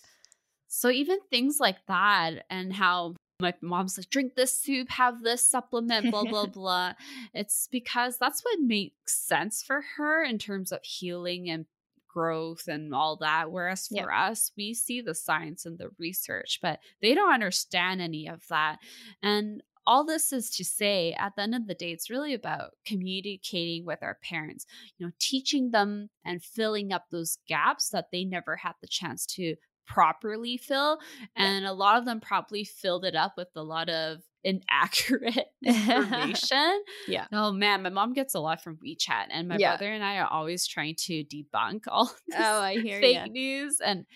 So 0.69 0.89
even 0.89 1.19
things 1.31 1.59
like 1.61 1.79
that 1.89 2.45
and 2.49 2.73
how 2.73 3.15
my 3.41 3.55
mom's 3.61 3.99
like, 3.99 4.11
drink 4.11 4.35
this 4.35 4.57
soup, 4.57 4.89
have 4.91 5.23
this 5.23 5.47
supplement, 5.47 6.11
blah, 6.11 6.25
blah, 6.25 6.47
blah. 6.53 6.93
It's 7.35 7.69
because 7.71 8.19
that's 8.19 8.43
what 8.43 8.61
makes 8.61 9.15
sense 9.15 9.63
for 9.63 9.83
her 9.97 10.23
in 10.25 10.39
terms 10.39 10.73
of 10.73 10.81
healing 10.83 11.51
and 11.51 11.67
growth 12.09 12.69
and 12.69 12.95
all 12.95 13.17
that. 13.17 13.51
Whereas 13.51 13.89
for 13.89 13.97
yep. 13.97 14.09
us, 14.13 14.53
we 14.57 14.75
see 14.75 15.01
the 15.01 15.15
science 15.15 15.65
and 15.65 15.79
the 15.79 15.91
research, 15.99 16.59
but 16.61 16.81
they 17.01 17.15
don't 17.15 17.33
understand 17.33 18.01
any 18.01 18.27
of 18.27 18.47
that. 18.49 18.79
And 19.23 19.63
all 19.87 20.05
this 20.05 20.33
is 20.33 20.51
to 20.51 20.65
say, 20.65 21.13
at 21.19 21.35
the 21.37 21.43
end 21.43 21.55
of 21.55 21.67
the 21.67 21.75
day, 21.75 21.93
it's 21.93 22.11
really 22.11 22.35
about 22.35 22.73
communicating 22.85 23.85
with 23.85 24.03
our 24.03 24.19
parents, 24.23 24.67
you 24.99 25.07
know, 25.07 25.13
teaching 25.19 25.71
them 25.71 26.11
and 26.25 26.43
filling 26.43 26.93
up 26.93 27.07
those 27.11 27.39
gaps 27.49 27.89
that 27.91 28.07
they 28.13 28.25
never 28.25 28.57
had 28.57 28.75
the 28.81 28.87
chance 28.87 29.27
to 29.27 29.57
properly 29.91 30.57
fill. 30.57 30.99
And 31.37 31.67
a 31.67 31.73
lot 31.73 31.99
of 31.99 32.05
them 32.05 32.21
probably 32.21 32.65
filled 32.65 33.05
it 33.05 33.17
up 33.17 33.35
with 33.37 33.49
a 33.57 33.63
lot 33.63 33.89
of 33.89 34.21
inaccurate 34.45 35.49
information. 35.65 36.83
yeah. 37.09 37.27
Oh 37.33 37.53
man, 37.53 37.83
my 37.83 37.91
mom 37.91 38.13
gets 38.13 38.35
a 38.35 38.41
lot 38.41 38.63
from 38.63 38.77
WeChat, 38.77 39.27
and 39.31 39.49
my 39.49 39.57
yeah. 39.57 39.73
brother 39.73 39.93
and 39.93 40.05
I 40.05 40.19
are 40.19 40.29
always 40.29 40.67
trying 40.67 40.95
to 41.07 41.25
debunk 41.25 41.83
all 41.89 42.13
oh, 42.35 42.61
I 42.61 42.79
hear 42.79 43.01
fake 43.01 43.17
ya. 43.17 43.27
news, 43.27 43.81
and 43.85 44.07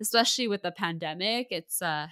especially 0.00 0.48
with 0.48 0.62
the 0.62 0.72
pandemic, 0.72 1.48
it's 1.50 1.82
uh 1.82 2.06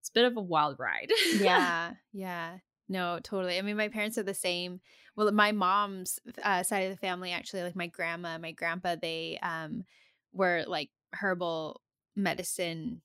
it's 0.00 0.10
a 0.10 0.12
bit 0.12 0.24
of 0.24 0.36
a 0.36 0.42
wild 0.42 0.78
ride. 0.78 1.10
yeah, 1.38 1.92
yeah. 2.12 2.58
No, 2.88 3.18
totally. 3.20 3.58
I 3.58 3.62
mean, 3.62 3.76
my 3.76 3.88
parents 3.88 4.16
are 4.16 4.22
the 4.22 4.34
same. 4.34 4.80
Well, 5.16 5.32
my 5.32 5.50
mom's 5.50 6.20
uh, 6.44 6.62
side 6.62 6.84
of 6.84 6.90
the 6.90 6.96
family, 6.96 7.32
actually, 7.32 7.62
like 7.62 7.74
my 7.74 7.88
grandma, 7.88 8.38
my 8.38 8.52
grandpa, 8.52 8.96
they 9.00 9.38
um 9.42 9.84
were 10.32 10.64
like 10.66 10.90
herbal 11.12 11.80
medicine 12.16 13.02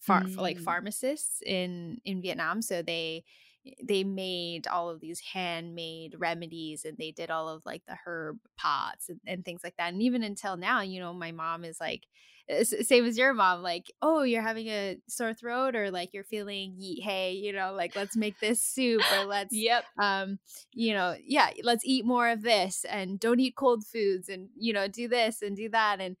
far 0.00 0.22
mm. 0.22 0.36
like 0.36 0.58
pharmacists 0.58 1.42
in 1.44 1.98
in 2.04 2.22
Vietnam 2.22 2.62
so 2.62 2.82
they 2.82 3.24
they 3.82 4.04
made 4.04 4.66
all 4.66 4.88
of 4.90 5.00
these 5.00 5.20
handmade 5.20 6.14
remedies 6.18 6.84
and 6.84 6.96
they 6.98 7.10
did 7.10 7.30
all 7.30 7.48
of 7.48 7.62
like 7.66 7.82
the 7.86 7.96
herb 8.06 8.38
pots 8.56 9.08
and, 9.08 9.20
and 9.26 9.44
things 9.44 9.62
like 9.64 9.74
that 9.76 9.92
and 9.92 10.02
even 10.02 10.22
until 10.22 10.56
now 10.56 10.80
you 10.80 11.00
know 11.00 11.12
my 11.12 11.32
mom 11.32 11.64
is 11.64 11.80
like 11.80 12.06
same 12.62 13.04
as 13.04 13.18
your 13.18 13.34
mom 13.34 13.60
like 13.60 13.92
oh 14.02 14.22
you're 14.22 14.42
having 14.42 14.68
a 14.68 14.96
sore 15.08 15.34
throat 15.34 15.74
or 15.74 15.90
like 15.90 16.10
you're 16.12 16.22
feeling 16.22 16.76
yeet 16.80 17.02
hey 17.02 17.32
you 17.32 17.52
know 17.52 17.72
like 17.72 17.96
let's 17.96 18.16
make 18.16 18.38
this 18.38 18.62
soup 18.62 19.02
or 19.18 19.24
let's 19.26 19.52
yep 19.52 19.84
um 19.98 20.38
you 20.72 20.94
know 20.94 21.16
yeah 21.24 21.50
let's 21.64 21.84
eat 21.84 22.04
more 22.04 22.28
of 22.28 22.42
this 22.42 22.84
and 22.88 23.18
don't 23.18 23.40
eat 23.40 23.56
cold 23.56 23.84
foods 23.84 24.28
and 24.28 24.48
you 24.56 24.72
know 24.72 24.86
do 24.86 25.08
this 25.08 25.42
and 25.42 25.56
do 25.56 25.68
that 25.68 26.00
and 26.00 26.16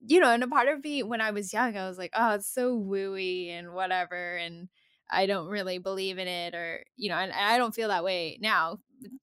you 0.00 0.20
know, 0.20 0.30
and 0.32 0.42
a 0.42 0.48
part 0.48 0.68
of 0.68 0.82
me 0.84 1.02
when 1.02 1.20
I 1.20 1.30
was 1.30 1.52
young, 1.52 1.76
I 1.76 1.88
was 1.88 1.98
like, 1.98 2.12
oh, 2.14 2.34
it's 2.34 2.52
so 2.52 2.78
wooey 2.78 3.50
and 3.50 3.72
whatever. 3.72 4.36
And 4.36 4.68
I 5.10 5.26
don't 5.26 5.48
really 5.48 5.78
believe 5.78 6.18
in 6.18 6.28
it 6.28 6.54
or, 6.54 6.84
you 6.96 7.08
know, 7.10 7.16
and, 7.16 7.32
I 7.32 7.58
don't 7.58 7.74
feel 7.74 7.88
that 7.88 8.04
way 8.04 8.38
now. 8.40 8.78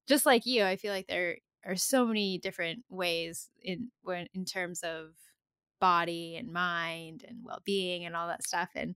Just 0.07 0.25
like 0.25 0.45
you, 0.45 0.63
I 0.63 0.75
feel 0.75 0.93
like 0.93 1.07
there 1.07 1.37
are 1.65 1.75
so 1.75 2.05
many 2.05 2.37
different 2.37 2.83
ways 2.89 3.49
in 3.61 3.89
when 4.03 4.27
in 4.33 4.45
terms 4.45 4.81
of 4.83 5.11
body 5.79 6.35
and 6.37 6.51
mind 6.51 7.23
and 7.27 7.37
well-being 7.43 8.05
and 8.05 8.15
all 8.15 8.27
that 8.27 8.43
stuff 8.43 8.69
and 8.75 8.95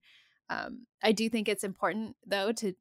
um, 0.50 0.86
i 1.04 1.12
do 1.12 1.30
think 1.30 1.48
it's 1.48 1.64
important 1.64 2.16
though 2.26 2.52
to 2.52 2.74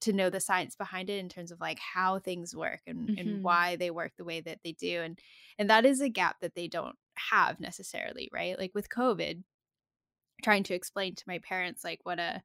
to 0.00 0.12
know 0.12 0.30
the 0.30 0.40
science 0.40 0.76
behind 0.76 1.10
it 1.10 1.18
in 1.18 1.28
terms 1.28 1.50
of 1.50 1.60
like 1.60 1.78
how 1.78 2.18
things 2.18 2.56
work 2.56 2.80
and, 2.86 3.08
mm-hmm. 3.08 3.18
and 3.18 3.44
why 3.44 3.76
they 3.76 3.90
work 3.90 4.12
the 4.16 4.24
way 4.24 4.40
that 4.40 4.58
they 4.64 4.72
do 4.72 5.00
and 5.00 5.18
and 5.58 5.68
that 5.68 5.84
is 5.84 6.00
a 6.00 6.08
gap 6.08 6.36
that 6.40 6.54
they 6.54 6.68
don't 6.68 6.96
have 7.30 7.60
necessarily, 7.60 8.30
right? 8.32 8.58
Like 8.58 8.72
with 8.74 8.88
COVID, 8.88 9.42
trying 10.42 10.62
to 10.64 10.74
explain 10.74 11.14
to 11.14 11.24
my 11.26 11.38
parents 11.38 11.84
like 11.84 12.00
what 12.04 12.18
a 12.18 12.42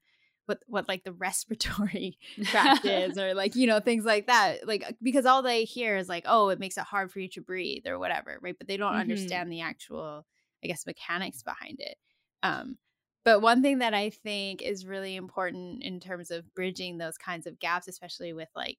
what 0.48 0.60
what 0.68 0.88
like 0.88 1.04
the 1.04 1.12
respiratory 1.14 2.18
tract 2.44 2.86
is 2.86 3.18
or 3.18 3.34
like 3.34 3.56
you 3.56 3.68
know 3.68 3.80
things 3.80 4.06
like 4.06 4.28
that 4.28 4.68
like 4.68 4.84
uh, 4.88 4.92
because 5.02 5.26
all 5.26 5.42
they 5.42 5.64
hear 5.64 5.98
is 5.98 6.10
like 6.10 6.26
oh 6.28 6.50
it 6.50 6.60
makes 6.60 6.78
it 6.78 6.84
hard 6.84 7.12
for 7.12 7.20
you 7.20 7.30
to 7.30 7.42
breathe 7.42 7.88
or 7.88 7.98
whatever 7.98 8.38
right 8.42 8.56
but 8.58 8.68
they 8.68 8.78
don't 8.78 8.92
mm-hmm. 8.92 9.02
understand 9.02 9.52
the 9.52 9.62
actual 9.62 10.26
i 10.64 10.68
guess 10.68 10.86
mechanics 10.86 11.42
behind 11.42 11.80
it 11.80 11.98
um 12.44 12.78
but 13.26 13.42
one 13.42 13.62
thing 13.62 13.80
that 13.80 13.94
i 13.94 14.10
think 14.10 14.62
is 14.62 14.86
really 14.86 15.16
important 15.16 15.84
in 15.84 16.00
terms 16.00 16.32
of 16.32 16.54
bridging 16.56 16.98
those 16.98 17.18
kinds 17.18 17.48
of 17.48 17.60
gaps 17.60 17.88
especially 17.88 18.34
with 18.34 18.50
like 18.56 18.78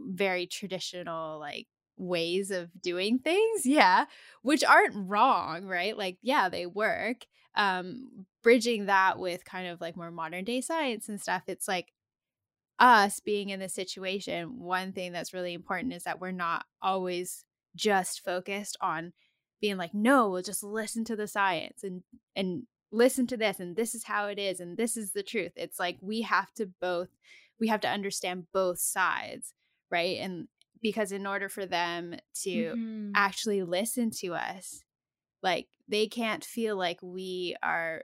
very 0.00 0.46
traditional 0.46 1.38
like 1.38 1.66
ways 1.96 2.50
of 2.52 2.70
doing 2.80 3.18
things 3.18 3.66
yeah 3.66 4.04
which 4.42 4.62
aren't 4.62 4.94
wrong 5.08 5.64
right? 5.66 5.96
Like 5.98 6.18
yeah 6.22 6.48
they 6.48 6.66
work 6.66 7.26
um 7.56 8.26
bridging 8.42 8.86
that 8.86 9.18
with 9.18 9.44
kind 9.44 9.66
of 9.66 9.80
like 9.80 9.96
more 9.96 10.12
modern 10.12 10.44
day 10.44 10.60
science 10.60 11.08
and 11.08 11.20
stuff 11.20 11.42
it's 11.48 11.66
like 11.66 11.92
us 12.78 13.20
being 13.20 13.50
in 13.50 13.60
this 13.60 13.74
situation 13.74 14.60
one 14.60 14.92
thing 14.92 15.12
that's 15.12 15.34
really 15.34 15.54
important 15.54 15.92
is 15.92 16.04
that 16.04 16.20
we're 16.20 16.30
not 16.30 16.64
always 16.82 17.44
just 17.76 18.24
focused 18.24 18.76
on 18.80 19.12
being 19.60 19.76
like 19.76 19.94
no 19.94 20.30
we'll 20.30 20.42
just 20.42 20.62
listen 20.62 21.04
to 21.04 21.16
the 21.16 21.26
science 21.26 21.82
and 21.82 22.02
and 22.36 22.64
listen 22.90 23.26
to 23.26 23.36
this 23.36 23.60
and 23.60 23.76
this 23.76 23.94
is 23.94 24.04
how 24.04 24.26
it 24.26 24.38
is 24.38 24.60
and 24.60 24.76
this 24.76 24.96
is 24.96 25.12
the 25.12 25.22
truth 25.22 25.52
it's 25.56 25.78
like 25.78 25.98
we 26.00 26.22
have 26.22 26.52
to 26.54 26.66
both 26.80 27.08
we 27.60 27.68
have 27.68 27.80
to 27.80 27.88
understand 27.88 28.46
both 28.52 28.78
sides 28.78 29.52
right 29.90 30.18
and 30.18 30.48
because 30.80 31.12
in 31.12 31.26
order 31.26 31.48
for 31.48 31.66
them 31.66 32.14
to 32.34 32.50
mm-hmm. 32.50 33.10
actually 33.14 33.62
listen 33.62 34.10
to 34.10 34.34
us 34.34 34.82
like 35.42 35.66
they 35.88 36.06
can't 36.06 36.44
feel 36.44 36.76
like 36.76 36.98
we 37.02 37.56
are 37.62 38.02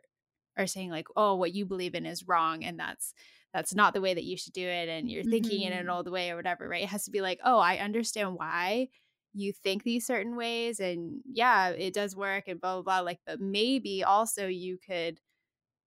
are 0.57 0.67
saying 0.67 0.91
like 0.91 1.07
oh 1.17 1.35
what 1.35 1.55
you 1.55 1.65
believe 1.65 1.95
in 1.95 2.07
is 2.07 2.29
wrong 2.29 2.63
and 2.65 2.79
that's 2.79 3.15
that's 3.53 3.75
not 3.75 3.95
the 3.95 4.01
way 4.01 4.13
that 4.13 4.25
you 4.25 4.37
should 4.37 4.53
do 4.53 4.67
it 4.67 4.89
and 4.89 5.11
you're 5.11 5.25
thinking 5.25 5.63
mm-hmm. 5.63 5.73
in 5.73 5.79
an 5.79 5.89
old 5.89 6.11
way 6.11 6.31
or 6.31 6.37
whatever 6.37 6.69
right 6.69 6.83
it 6.83 6.89
has 6.89 7.05
to 7.05 7.11
be 7.11 7.21
like 7.21 7.41
oh 7.45 7.59
i 7.59 7.79
understand 7.79 8.35
why 8.35 8.89
you 9.35 9.53
think 9.53 9.83
these 9.83 10.07
certain 10.07 10.37
ways 10.37 10.81
and 10.81 11.21
yeah 11.31 11.71
it 11.71 11.93
does 11.93 12.17
work 12.17 12.45
and 12.49 12.61
blah 12.61 12.75
blah 12.75 12.83
blah 12.83 13.01
like 13.01 13.21
but 13.27 13.41
maybe 13.41 14.05
also 14.05 14.47
you 14.47 14.79
could 14.79 15.21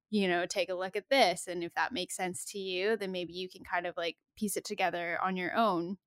you 0.09 0.27
know 0.27 0.45
take 0.45 0.69
a 0.69 0.75
look 0.75 0.95
at 0.95 1.09
this 1.09 1.47
and 1.47 1.63
if 1.63 1.73
that 1.73 1.93
makes 1.93 2.15
sense 2.15 2.45
to 2.45 2.59
you 2.59 2.97
then 2.97 3.11
maybe 3.11 3.33
you 3.33 3.49
can 3.49 3.63
kind 3.63 3.87
of 3.87 3.95
like 3.97 4.17
piece 4.37 4.57
it 4.57 4.65
together 4.65 5.19
on 5.23 5.37
your 5.37 5.55
own 5.55 5.97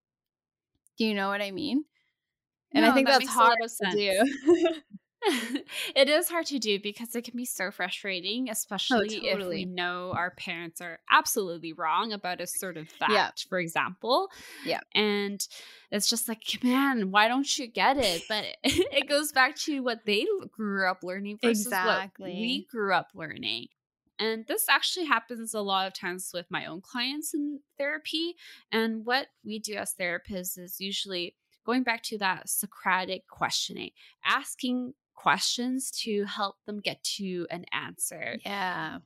do 1.00 1.06
you 1.06 1.14
know 1.14 1.28
what 1.28 1.40
I 1.40 1.50
mean? 1.50 1.84
And 2.74 2.84
no, 2.84 2.90
I 2.90 2.94
think 2.94 3.08
that 3.08 3.20
that's 3.20 3.30
hard 3.30 3.56
to 3.58 3.90
do. 3.90 4.74
it 5.94 6.08
is 6.08 6.28
hard 6.28 6.46
to 6.46 6.58
do 6.58 6.78
because 6.80 7.14
it 7.14 7.24
can 7.24 7.36
be 7.36 7.44
so 7.44 7.70
frustrating, 7.70 8.48
especially 8.48 9.20
oh, 9.22 9.32
totally. 9.32 9.62
if 9.62 9.66
we 9.68 9.72
know 9.72 10.12
our 10.16 10.30
parents 10.30 10.80
are 10.80 10.98
absolutely 11.10 11.72
wrong 11.72 12.12
about 12.12 12.40
a 12.40 12.46
certain 12.46 12.86
fact, 12.86 13.12
yeah. 13.12 13.30
for 13.48 13.58
example. 13.58 14.28
Yeah. 14.64 14.80
And 14.94 15.46
it's 15.90 16.08
just 16.08 16.28
like, 16.28 16.42
man, 16.62 17.10
why 17.10 17.28
don't 17.28 17.58
you 17.58 17.66
get 17.66 17.98
it? 17.98 18.22
But 18.28 18.44
it, 18.44 18.56
it 18.64 19.08
goes 19.08 19.32
back 19.32 19.56
to 19.60 19.80
what 19.80 20.00
they 20.06 20.26
grew 20.50 20.88
up 20.88 21.02
learning 21.02 21.38
versus 21.42 21.66
exactly. 21.66 22.30
what 22.30 22.36
we 22.36 22.66
grew 22.70 22.94
up 22.94 23.08
learning. 23.14 23.66
And 24.18 24.46
this 24.46 24.66
actually 24.68 25.06
happens 25.06 25.54
a 25.54 25.60
lot 25.60 25.86
of 25.86 25.94
times 25.94 26.30
with 26.34 26.46
my 26.50 26.66
own 26.66 26.82
clients 26.82 27.32
in 27.32 27.60
therapy. 27.78 28.36
And 28.70 29.06
what 29.06 29.28
we 29.44 29.58
do 29.58 29.74
as 29.74 29.94
therapists 29.98 30.58
is 30.58 30.76
usually 30.78 31.36
going 31.64 31.82
back 31.82 32.02
to 32.02 32.18
that 32.18 32.48
Socratic 32.48 33.26
questioning, 33.28 33.90
asking 34.24 34.94
questions 35.20 35.90
to 35.90 36.24
help 36.24 36.56
them 36.66 36.80
get 36.80 37.02
to 37.04 37.46
an 37.50 37.66
answer. 37.72 38.38
Yeah. 38.42 38.98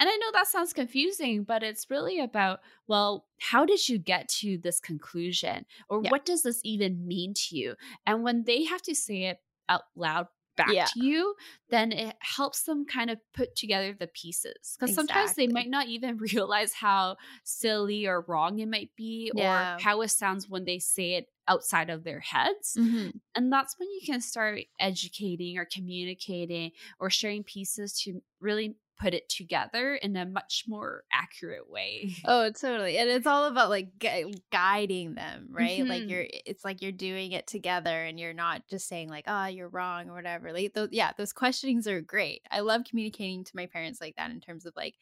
And 0.00 0.08
I 0.08 0.16
know 0.16 0.30
that 0.32 0.46
sounds 0.46 0.72
confusing, 0.72 1.42
but 1.42 1.62
it's 1.62 1.90
really 1.90 2.20
about, 2.20 2.60
well, 2.86 3.26
how 3.40 3.66
did 3.66 3.86
you 3.88 3.98
get 3.98 4.28
to 4.40 4.56
this 4.56 4.80
conclusion? 4.80 5.66
Or 5.90 6.00
yeah. 6.02 6.10
what 6.10 6.24
does 6.24 6.42
this 6.42 6.60
even 6.64 7.06
mean 7.06 7.34
to 7.34 7.56
you? 7.56 7.74
And 8.06 8.22
when 8.22 8.44
they 8.44 8.64
have 8.64 8.80
to 8.82 8.94
say 8.94 9.24
it 9.24 9.40
out 9.68 9.82
loud 9.94 10.28
back 10.58 10.72
yeah. 10.72 10.84
to 10.92 11.00
you, 11.02 11.34
then 11.70 11.92
it 11.92 12.16
helps 12.20 12.64
them 12.64 12.84
kind 12.84 13.08
of 13.08 13.18
put 13.32 13.56
together 13.56 13.94
the 13.98 14.08
pieces. 14.08 14.76
Because 14.78 14.90
exactly. 14.90 14.94
sometimes 14.94 15.34
they 15.34 15.46
might 15.46 15.70
not 15.70 15.86
even 15.86 16.18
realize 16.32 16.74
how 16.74 17.16
silly 17.44 18.06
or 18.06 18.20
wrong 18.28 18.58
it 18.58 18.68
might 18.68 18.90
be 18.96 19.32
yeah. 19.34 19.76
or 19.76 19.80
how 19.80 20.02
it 20.02 20.08
sounds 20.08 20.48
when 20.48 20.66
they 20.66 20.78
say 20.78 21.14
it 21.14 21.28
outside 21.46 21.88
of 21.88 22.04
their 22.04 22.20
heads. 22.20 22.76
Mm-hmm. 22.78 23.10
And 23.34 23.52
that's 23.52 23.78
when 23.78 23.88
you 23.88 24.00
can 24.04 24.20
start 24.20 24.60
educating 24.78 25.56
or 25.56 25.64
communicating 25.64 26.72
or 27.00 27.08
sharing 27.08 27.42
pieces 27.42 27.98
to 28.02 28.20
really 28.40 28.76
put 28.98 29.14
it 29.14 29.28
together 29.28 29.94
in 29.94 30.16
a 30.16 30.26
much 30.26 30.64
more 30.66 31.04
accurate 31.12 31.70
way. 31.70 32.14
Oh, 32.24 32.50
totally. 32.50 32.98
And 32.98 33.08
it's 33.08 33.26
all 33.26 33.46
about 33.46 33.70
like 33.70 33.98
gu- 33.98 34.32
guiding 34.52 35.14
them, 35.14 35.48
right? 35.50 35.80
Mm-hmm. 35.80 35.88
Like 35.88 36.08
you're 36.10 36.26
it's 36.28 36.64
like 36.64 36.82
you're 36.82 36.92
doing 36.92 37.32
it 37.32 37.46
together 37.46 38.04
and 38.04 38.18
you're 38.18 38.34
not 38.34 38.66
just 38.68 38.86
saying 38.88 39.08
like, 39.08 39.24
"Oh, 39.26 39.46
you're 39.46 39.68
wrong" 39.68 40.10
or 40.10 40.14
whatever. 40.14 40.52
Like 40.52 40.74
those 40.74 40.88
yeah, 40.92 41.12
those 41.16 41.32
questionings 41.32 41.86
are 41.86 42.00
great. 42.00 42.42
I 42.50 42.60
love 42.60 42.82
communicating 42.84 43.44
to 43.44 43.56
my 43.56 43.66
parents 43.66 44.00
like 44.00 44.16
that 44.16 44.30
in 44.30 44.40
terms 44.40 44.66
of 44.66 44.74
like 44.76 44.96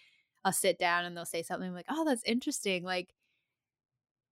I'll 0.44 0.52
sit 0.52 0.78
down 0.78 1.04
and 1.04 1.16
they'll 1.16 1.24
say 1.24 1.42
something 1.42 1.72
like, 1.72 1.86
"Oh, 1.88 2.04
that's 2.04 2.22
interesting." 2.24 2.84
Like 2.84 3.08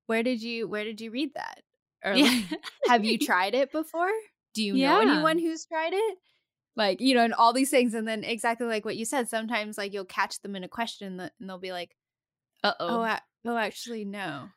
where 0.07 0.23
did 0.23 0.43
you 0.43 0.69
where 0.69 0.85
did 0.85 1.01
you 1.01 1.11
read 1.11 1.33
that? 1.35 1.63
Or 2.05 2.17
like, 2.17 2.45
have 2.87 3.05
you 3.05 3.19
tried 3.27 3.55
it 3.55 3.73
before? 3.73 4.11
Do 4.55 4.63
you 4.63 4.75
yeah. 4.75 4.93
know 4.93 5.01
anyone 5.01 5.39
who's 5.39 5.65
tried 5.65 5.95
it? 5.95 6.19
Like 6.77 7.01
you 7.01 7.15
know 7.15 7.25
and 7.25 7.35
all 7.35 7.53
these 7.53 7.71
things 7.71 7.95
and 7.95 8.07
then 8.07 8.25
exactly 8.25 8.67
like 8.67 8.85
what 8.85 8.97
you 8.97 9.05
said 9.05 9.29
sometimes 9.29 9.79
like 9.79 9.93
you'll 9.93 10.05
catch 10.05 10.41
them 10.41 10.57
in 10.57 10.65
a 10.65 10.69
question 10.69 11.21
and 11.21 11.31
they'll 11.41 11.59
be 11.59 11.73
like 11.73 11.97
uh-oh. 12.63 13.05
oh, 13.05 13.17
oh 13.47 13.57
actually 13.57 14.05
no. 14.05 14.49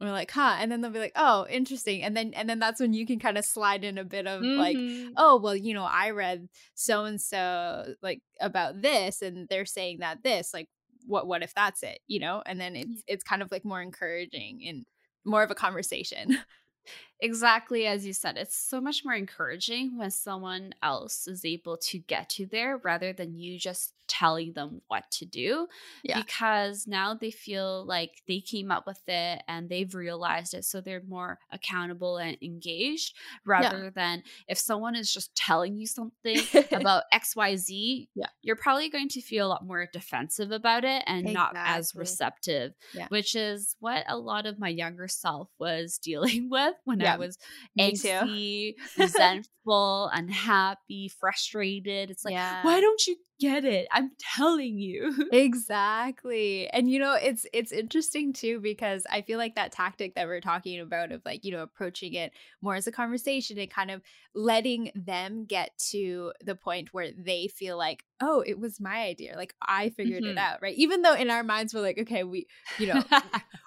We're 0.00 0.10
like 0.10 0.32
huh 0.32 0.56
and 0.58 0.72
then 0.72 0.80
they'll 0.80 0.90
be 0.90 0.98
like 0.98 1.12
oh 1.14 1.46
interesting 1.48 2.02
and 2.02 2.16
then 2.16 2.34
and 2.34 2.50
then 2.50 2.58
that's 2.58 2.80
when 2.80 2.92
you 2.92 3.06
can 3.06 3.20
kind 3.20 3.38
of 3.38 3.44
slide 3.44 3.84
in 3.84 3.98
a 3.98 4.04
bit 4.04 4.26
of 4.26 4.42
mm-hmm. 4.42 4.58
like 4.58 4.76
oh 5.16 5.38
well 5.40 5.54
you 5.54 5.74
know 5.74 5.84
i 5.88 6.10
read 6.10 6.48
so 6.74 7.04
and 7.04 7.20
so 7.20 7.94
like 8.02 8.20
about 8.40 8.82
this 8.82 9.22
and 9.22 9.48
they're 9.48 9.64
saying 9.64 9.98
that 10.00 10.24
this 10.24 10.52
like 10.52 10.68
what 11.06 11.26
what 11.26 11.42
if 11.42 11.54
that's 11.54 11.82
it? 11.82 12.00
You 12.06 12.20
know 12.20 12.42
and 12.46 12.60
then 12.60 12.76
it's 12.76 13.02
it's 13.06 13.24
kind 13.24 13.42
of 13.42 13.50
like 13.50 13.64
more 13.64 13.80
encouraging 13.80 14.62
and 14.66 14.84
more 15.24 15.42
of 15.42 15.50
a 15.50 15.54
conversation 15.54 16.36
Exactly 17.22 17.86
as 17.86 18.04
you 18.04 18.12
said, 18.12 18.36
it's 18.36 18.56
so 18.56 18.80
much 18.80 19.04
more 19.04 19.14
encouraging 19.14 19.96
when 19.96 20.10
someone 20.10 20.74
else 20.82 21.28
is 21.28 21.44
able 21.44 21.76
to 21.76 21.98
get 21.98 22.28
to 22.30 22.46
there 22.46 22.78
rather 22.78 23.12
than 23.12 23.36
you 23.36 23.58
just 23.58 23.94
telling 24.12 24.52
them 24.52 24.82
what 24.88 25.10
to 25.10 25.24
do. 25.24 25.66
Yeah. 26.02 26.20
Because 26.20 26.86
now 26.86 27.14
they 27.14 27.30
feel 27.30 27.84
like 27.86 28.22
they 28.28 28.40
came 28.40 28.70
up 28.70 28.86
with 28.86 29.00
it 29.06 29.42
and 29.48 29.68
they've 29.68 29.94
realized 29.94 30.52
it. 30.52 30.66
So 30.66 30.80
they're 30.80 31.02
more 31.08 31.38
accountable 31.50 32.18
and 32.18 32.36
engaged 32.42 33.14
rather 33.46 33.84
yeah. 33.84 33.90
than 33.94 34.22
if 34.48 34.58
someone 34.58 34.96
is 34.96 35.12
just 35.12 35.34
telling 35.34 35.78
you 35.78 35.86
something 35.86 36.40
about 36.72 37.04
XYZ, 37.14 38.08
yeah. 38.14 38.26
you're 38.42 38.56
probably 38.56 38.90
going 38.90 39.08
to 39.08 39.22
feel 39.22 39.46
a 39.46 39.48
lot 39.48 39.66
more 39.66 39.88
defensive 39.90 40.50
about 40.50 40.84
it 40.84 41.02
and 41.06 41.28
exactly. 41.28 41.34
not 41.34 41.52
as 41.56 41.94
receptive, 41.94 42.74
yeah. 42.92 43.06
which 43.08 43.34
is 43.34 43.76
what 43.80 44.04
a 44.08 44.16
lot 44.18 44.44
of 44.44 44.58
my 44.58 44.68
younger 44.68 45.08
self 45.08 45.48
was 45.58 45.98
dealing 46.02 46.50
with 46.50 46.74
when 46.84 46.98
yeah. 47.12 47.14
I 47.14 47.18
was 47.18 47.38
angsty, 47.78 48.74
resentful, 48.98 50.10
unhappy, 50.12 51.10
frustrated. 51.20 52.10
It's 52.10 52.24
like, 52.24 52.34
yeah. 52.34 52.64
why 52.64 52.80
don't 52.80 53.06
you 53.06 53.16
get 53.42 53.64
it? 53.64 53.88
I'm 53.90 54.12
telling 54.36 54.78
you. 54.78 55.28
exactly. 55.32 56.68
And 56.70 56.88
you 56.88 57.00
know, 57.00 57.14
it's 57.14 57.44
it's 57.52 57.72
interesting 57.72 58.32
too 58.32 58.60
because 58.60 59.04
I 59.10 59.22
feel 59.22 59.36
like 59.36 59.56
that 59.56 59.72
tactic 59.72 60.14
that 60.14 60.28
we're 60.28 60.40
talking 60.40 60.78
about 60.78 61.10
of 61.10 61.22
like, 61.24 61.44
you 61.44 61.50
know, 61.50 61.62
approaching 61.62 62.14
it 62.14 62.32
more 62.60 62.76
as 62.76 62.86
a 62.86 62.92
conversation 62.92 63.58
and 63.58 63.68
kind 63.68 63.90
of 63.90 64.00
letting 64.34 64.92
them 64.94 65.44
get 65.44 65.76
to 65.90 66.32
the 66.44 66.54
point 66.54 66.90
where 66.92 67.10
they 67.18 67.48
feel 67.48 67.76
like, 67.76 68.04
"Oh, 68.20 68.44
it 68.46 68.60
was 68.60 68.80
my 68.80 69.02
idea. 69.02 69.36
Like 69.36 69.54
I 69.60 69.90
figured 69.90 70.22
mm-hmm. 70.22 70.32
it 70.32 70.38
out." 70.38 70.62
Right? 70.62 70.76
Even 70.76 71.02
though 71.02 71.14
in 71.14 71.28
our 71.28 71.42
minds 71.42 71.74
we're 71.74 71.80
like, 71.80 71.98
"Okay, 71.98 72.22
we, 72.22 72.46
you 72.78 72.86
know, 72.86 73.02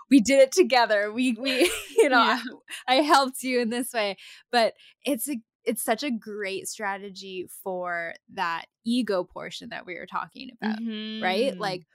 we 0.09 0.21
did 0.21 0.39
it 0.39 0.53
together. 0.53 1.11
We 1.11 1.33
we 1.33 1.69
you 1.97 2.07
know, 2.07 2.23
yeah. 2.23 2.41
I, 2.87 2.99
I 2.99 3.01
helped 3.01 3.43
you 3.43 3.59
in 3.59 3.69
this 3.69 3.91
way." 3.91 4.15
But 4.51 4.73
it's 5.03 5.29
a 5.29 5.35
it's 5.65 5.83
such 5.83 6.03
a 6.03 6.11
great 6.11 6.67
strategy 6.67 7.47
for 7.63 8.13
that 8.33 8.65
ego 8.85 9.23
portion 9.23 9.69
that 9.69 9.85
we 9.85 9.95
were 9.95 10.05
talking 10.05 10.51
about, 10.61 10.79
mm-hmm. 10.79 11.23
right? 11.23 11.57
Like 11.57 11.85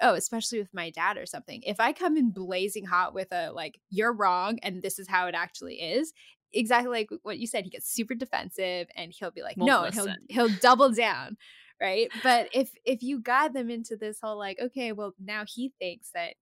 oh, 0.00 0.14
especially 0.14 0.60
with 0.60 0.72
my 0.72 0.90
dad 0.90 1.16
or 1.16 1.26
something. 1.26 1.62
If 1.66 1.80
I 1.80 1.92
come 1.92 2.16
in 2.16 2.30
blazing 2.30 2.84
hot 2.84 3.14
with 3.14 3.32
a 3.32 3.50
like 3.50 3.80
you're 3.90 4.12
wrong 4.12 4.58
and 4.62 4.82
this 4.82 4.98
is 4.98 5.08
how 5.08 5.26
it 5.26 5.34
actually 5.34 5.76
is, 5.76 6.12
exactly 6.52 6.90
like 6.90 7.10
what 7.22 7.38
you 7.38 7.46
said, 7.46 7.64
he 7.64 7.70
gets 7.70 7.92
super 7.92 8.14
defensive 8.14 8.88
and 8.96 9.12
he'll 9.12 9.30
be 9.30 9.42
like 9.42 9.56
Won't 9.56 9.68
no, 9.68 9.82
listen. 9.82 10.08
and 10.08 10.18
he'll 10.28 10.48
he'll 10.48 10.58
double 10.62 10.92
down 10.92 11.36
right 11.80 12.10
but 12.24 12.48
if 12.52 12.72
if 12.84 13.02
you 13.02 13.20
guide 13.20 13.54
them 13.54 13.70
into 13.70 13.96
this 13.96 14.18
whole 14.20 14.36
like 14.36 14.58
okay 14.60 14.90
well 14.90 15.14
now 15.20 15.44
he 15.46 15.72
thinks 15.78 16.10
that 16.12 16.34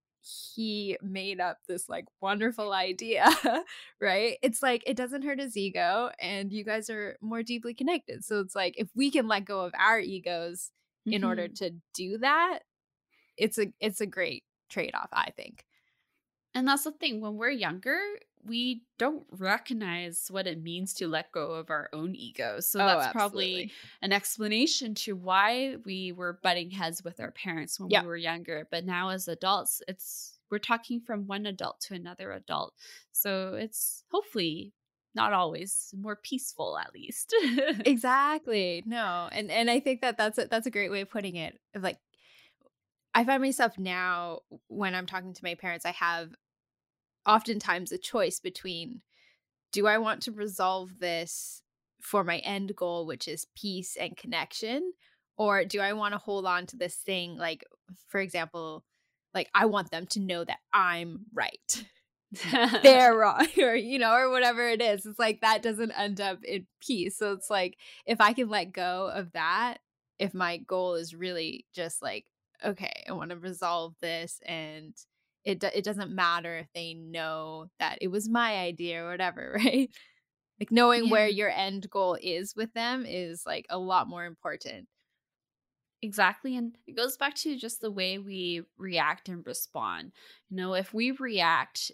he 0.54 0.96
made 1.02 1.40
up 1.40 1.58
this 1.68 1.88
like 1.88 2.06
wonderful 2.20 2.72
idea, 2.72 3.26
right? 4.00 4.38
It's 4.42 4.62
like 4.62 4.82
it 4.86 4.96
doesn't 4.96 5.22
hurt 5.22 5.38
his 5.38 5.56
ego 5.56 6.10
and 6.20 6.52
you 6.52 6.64
guys 6.64 6.90
are 6.90 7.16
more 7.20 7.42
deeply 7.42 7.74
connected. 7.74 8.24
So 8.24 8.40
it's 8.40 8.54
like 8.54 8.74
if 8.76 8.88
we 8.94 9.10
can 9.10 9.28
let 9.28 9.44
go 9.44 9.60
of 9.60 9.72
our 9.78 10.00
egos 10.00 10.70
mm-hmm. 11.06 11.14
in 11.14 11.24
order 11.24 11.44
mm-hmm. 11.44 11.64
to 11.64 11.70
do 11.94 12.18
that, 12.18 12.60
it's 13.36 13.58
a 13.58 13.66
it's 13.80 14.00
a 14.00 14.06
great 14.06 14.44
trade-off, 14.68 15.08
I 15.12 15.30
think. 15.36 15.64
And 16.54 16.66
that's 16.66 16.84
the 16.84 16.92
thing 16.92 17.20
when 17.20 17.36
we're 17.36 17.50
younger, 17.50 18.00
we 18.46 18.82
don't 18.98 19.24
recognize 19.30 20.26
what 20.30 20.46
it 20.46 20.62
means 20.62 20.94
to 20.94 21.08
let 21.08 21.32
go 21.32 21.52
of 21.52 21.70
our 21.70 21.88
own 21.92 22.14
ego. 22.14 22.60
So 22.60 22.80
oh, 22.80 22.86
that's 22.86 23.06
absolutely. 23.06 23.18
probably 23.18 23.72
an 24.02 24.12
explanation 24.12 24.94
to 24.94 25.16
why 25.16 25.76
we 25.84 26.12
were 26.12 26.38
butting 26.42 26.70
heads 26.70 27.02
with 27.02 27.20
our 27.20 27.32
parents 27.32 27.78
when 27.78 27.90
yep. 27.90 28.02
we 28.02 28.08
were 28.08 28.16
younger. 28.16 28.66
But 28.70 28.84
now 28.84 29.10
as 29.10 29.28
adults, 29.28 29.82
it's 29.88 30.38
we're 30.50 30.58
talking 30.58 31.00
from 31.00 31.26
one 31.26 31.46
adult 31.46 31.80
to 31.82 31.94
another 31.94 32.32
adult. 32.32 32.74
So 33.12 33.54
it's 33.54 34.04
hopefully 34.10 34.72
not 35.14 35.32
always 35.32 35.92
more 35.98 36.16
peaceful 36.16 36.78
at 36.78 36.92
least. 36.94 37.34
exactly. 37.84 38.84
No. 38.86 39.28
And 39.32 39.50
and 39.50 39.70
I 39.70 39.80
think 39.80 40.02
that 40.02 40.16
that's 40.18 40.38
a, 40.38 40.46
that's 40.46 40.66
a 40.66 40.70
great 40.70 40.90
way 40.90 41.00
of 41.00 41.10
putting 41.10 41.36
it. 41.36 41.58
Like 41.74 41.98
I 43.14 43.24
find 43.24 43.42
myself 43.42 43.78
now 43.78 44.40
when 44.68 44.94
I'm 44.94 45.06
talking 45.06 45.32
to 45.32 45.44
my 45.44 45.54
parents, 45.54 45.86
I 45.86 45.92
have 45.92 46.30
oftentimes 47.26 47.92
a 47.92 47.98
choice 47.98 48.40
between 48.40 49.02
do 49.72 49.86
I 49.86 49.98
want 49.98 50.22
to 50.22 50.32
resolve 50.32 50.98
this 51.00 51.62
for 52.00 52.24
my 52.24 52.38
end 52.38 52.74
goal, 52.76 53.06
which 53.06 53.28
is 53.28 53.46
peace 53.56 53.96
and 53.96 54.16
connection? 54.16 54.92
Or 55.36 55.64
do 55.64 55.80
I 55.80 55.92
want 55.92 56.12
to 56.12 56.18
hold 56.18 56.46
on 56.46 56.66
to 56.66 56.76
this 56.76 56.94
thing? 56.94 57.36
Like, 57.36 57.64
for 58.08 58.20
example, 58.20 58.84
like 59.34 59.50
I 59.54 59.66
want 59.66 59.90
them 59.90 60.06
to 60.10 60.20
know 60.20 60.44
that 60.44 60.58
I'm 60.72 61.26
right. 61.34 61.84
They're 62.82 63.16
wrong, 63.16 63.46
or 63.58 63.74
you 63.76 63.98
know, 63.98 64.12
or 64.12 64.30
whatever 64.30 64.68
it 64.68 64.82
is. 64.82 65.06
It's 65.06 65.18
like 65.18 65.40
that 65.40 65.62
doesn't 65.62 65.92
end 65.92 66.20
up 66.20 66.42
in 66.44 66.66
peace. 66.80 67.16
So 67.16 67.32
it's 67.32 67.50
like 67.50 67.76
if 68.04 68.20
I 68.20 68.32
can 68.32 68.48
let 68.48 68.72
go 68.72 69.10
of 69.14 69.32
that, 69.32 69.78
if 70.18 70.34
my 70.34 70.56
goal 70.58 70.94
is 70.94 71.14
really 71.14 71.66
just 71.74 72.02
like, 72.02 72.24
okay, 72.64 73.04
I 73.08 73.12
want 73.12 73.30
to 73.30 73.36
resolve 73.36 73.94
this 74.00 74.40
and 74.44 74.94
it 75.46 75.62
it 75.62 75.84
doesn't 75.84 76.10
matter 76.10 76.56
if 76.58 76.66
they 76.74 76.92
know 76.92 77.68
that 77.78 77.98
it 78.02 78.08
was 78.08 78.28
my 78.28 78.56
idea 78.58 79.02
or 79.02 79.10
whatever, 79.10 79.52
right? 79.64 79.88
Like 80.60 80.72
knowing 80.72 81.06
yeah. 81.06 81.12
where 81.12 81.28
your 81.28 81.50
end 81.50 81.88
goal 81.90 82.18
is 82.20 82.54
with 82.56 82.72
them 82.74 83.04
is 83.06 83.44
like 83.46 83.66
a 83.70 83.78
lot 83.78 84.08
more 84.08 84.24
important. 84.24 84.88
Exactly. 86.02 86.56
And 86.56 86.76
it 86.86 86.96
goes 86.96 87.16
back 87.16 87.34
to 87.36 87.56
just 87.56 87.80
the 87.80 87.90
way 87.90 88.18
we 88.18 88.62
react 88.76 89.28
and 89.28 89.46
respond. 89.46 90.12
You 90.50 90.56
know, 90.56 90.74
if 90.74 90.92
we 90.92 91.12
react 91.12 91.90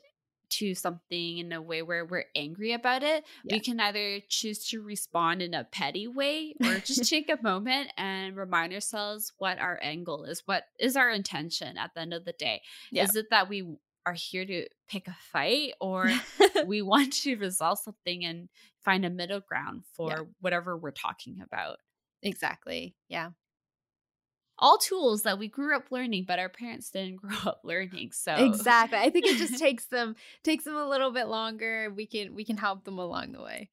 to 0.53 0.75
something 0.75 1.39
in 1.39 1.53
a 1.53 1.61
way 1.61 1.83
where 1.83 2.05
we're 2.05 2.25
angry 2.35 2.73
about 2.73 3.03
it, 3.03 3.25
yeah. 3.45 3.55
we 3.55 3.61
can 3.61 3.81
either 3.81 4.21
choose 4.29 4.67
to 4.69 4.81
respond 4.81 5.43
in 5.43 5.55
a 5.55 5.65
petty 5.65 6.07
way 6.07 6.55
or 6.63 6.79
just 6.79 7.05
take 7.11 7.29
a 7.31 7.43
moment 7.43 7.91
and 7.97 8.37
remind 8.37 8.73
ourselves 8.73 9.33
what 9.39 9.59
our 9.59 9.79
angle 9.83 10.25
is, 10.25 10.43
what 10.47 10.65
is 10.79 10.97
our 10.97 11.11
intention 11.11 11.77
at 11.79 11.91
the 11.95 12.01
end 12.01 12.15
of 12.15 12.25
the 12.25 12.33
day. 12.33 12.63
Yeah. 12.91 13.05
Is 13.05 13.17
it 13.17 13.27
that 13.31 13.49
we 13.49 13.77
are 14.05 14.15
here 14.15 14.45
to 14.45 14.67
pick 14.89 15.09
a 15.09 15.17
fight 15.33 15.73
or 15.81 16.11
we 16.67 16.83
want 16.83 17.13
to 17.13 17.37
resolve 17.37 17.79
something 17.79 18.25
and 18.25 18.49
find 18.85 19.05
a 19.05 19.11
middle 19.11 19.41
ground 19.41 19.85
for 19.95 20.11
yeah. 20.11 20.23
whatever 20.41 20.77
we're 20.77 20.91
talking 20.91 21.41
about? 21.43 21.79
Exactly. 22.23 22.95
Yeah. 23.09 23.31
All 24.63 24.79
tools 24.79 25.25
that 25.25 25.39
we 25.41 25.49
grew 25.49 25.77
up 25.77 25.91
learning, 25.91 26.25
but 26.27 26.39
our 26.39 26.49
parents 26.49 26.89
didn't 26.89 27.17
grow 27.23 27.37
up 27.45 27.61
learning. 27.65 28.13
So 28.13 28.33
exactly, 28.35 28.99
I 28.99 29.11
think 29.11 29.27
it 29.27 29.37
just 29.37 29.59
takes 29.59 29.87
them 29.87 30.17
takes 30.43 30.65
them 30.65 30.77
a 30.77 30.89
little 30.89 31.11
bit 31.11 31.27
longer. 31.27 31.93
We 31.95 32.07
can 32.07 32.35
we 32.35 32.45
can 32.45 32.57
help 32.57 32.85
them 32.85 32.99
along 32.99 33.33
the 33.33 33.43
way. 33.43 33.69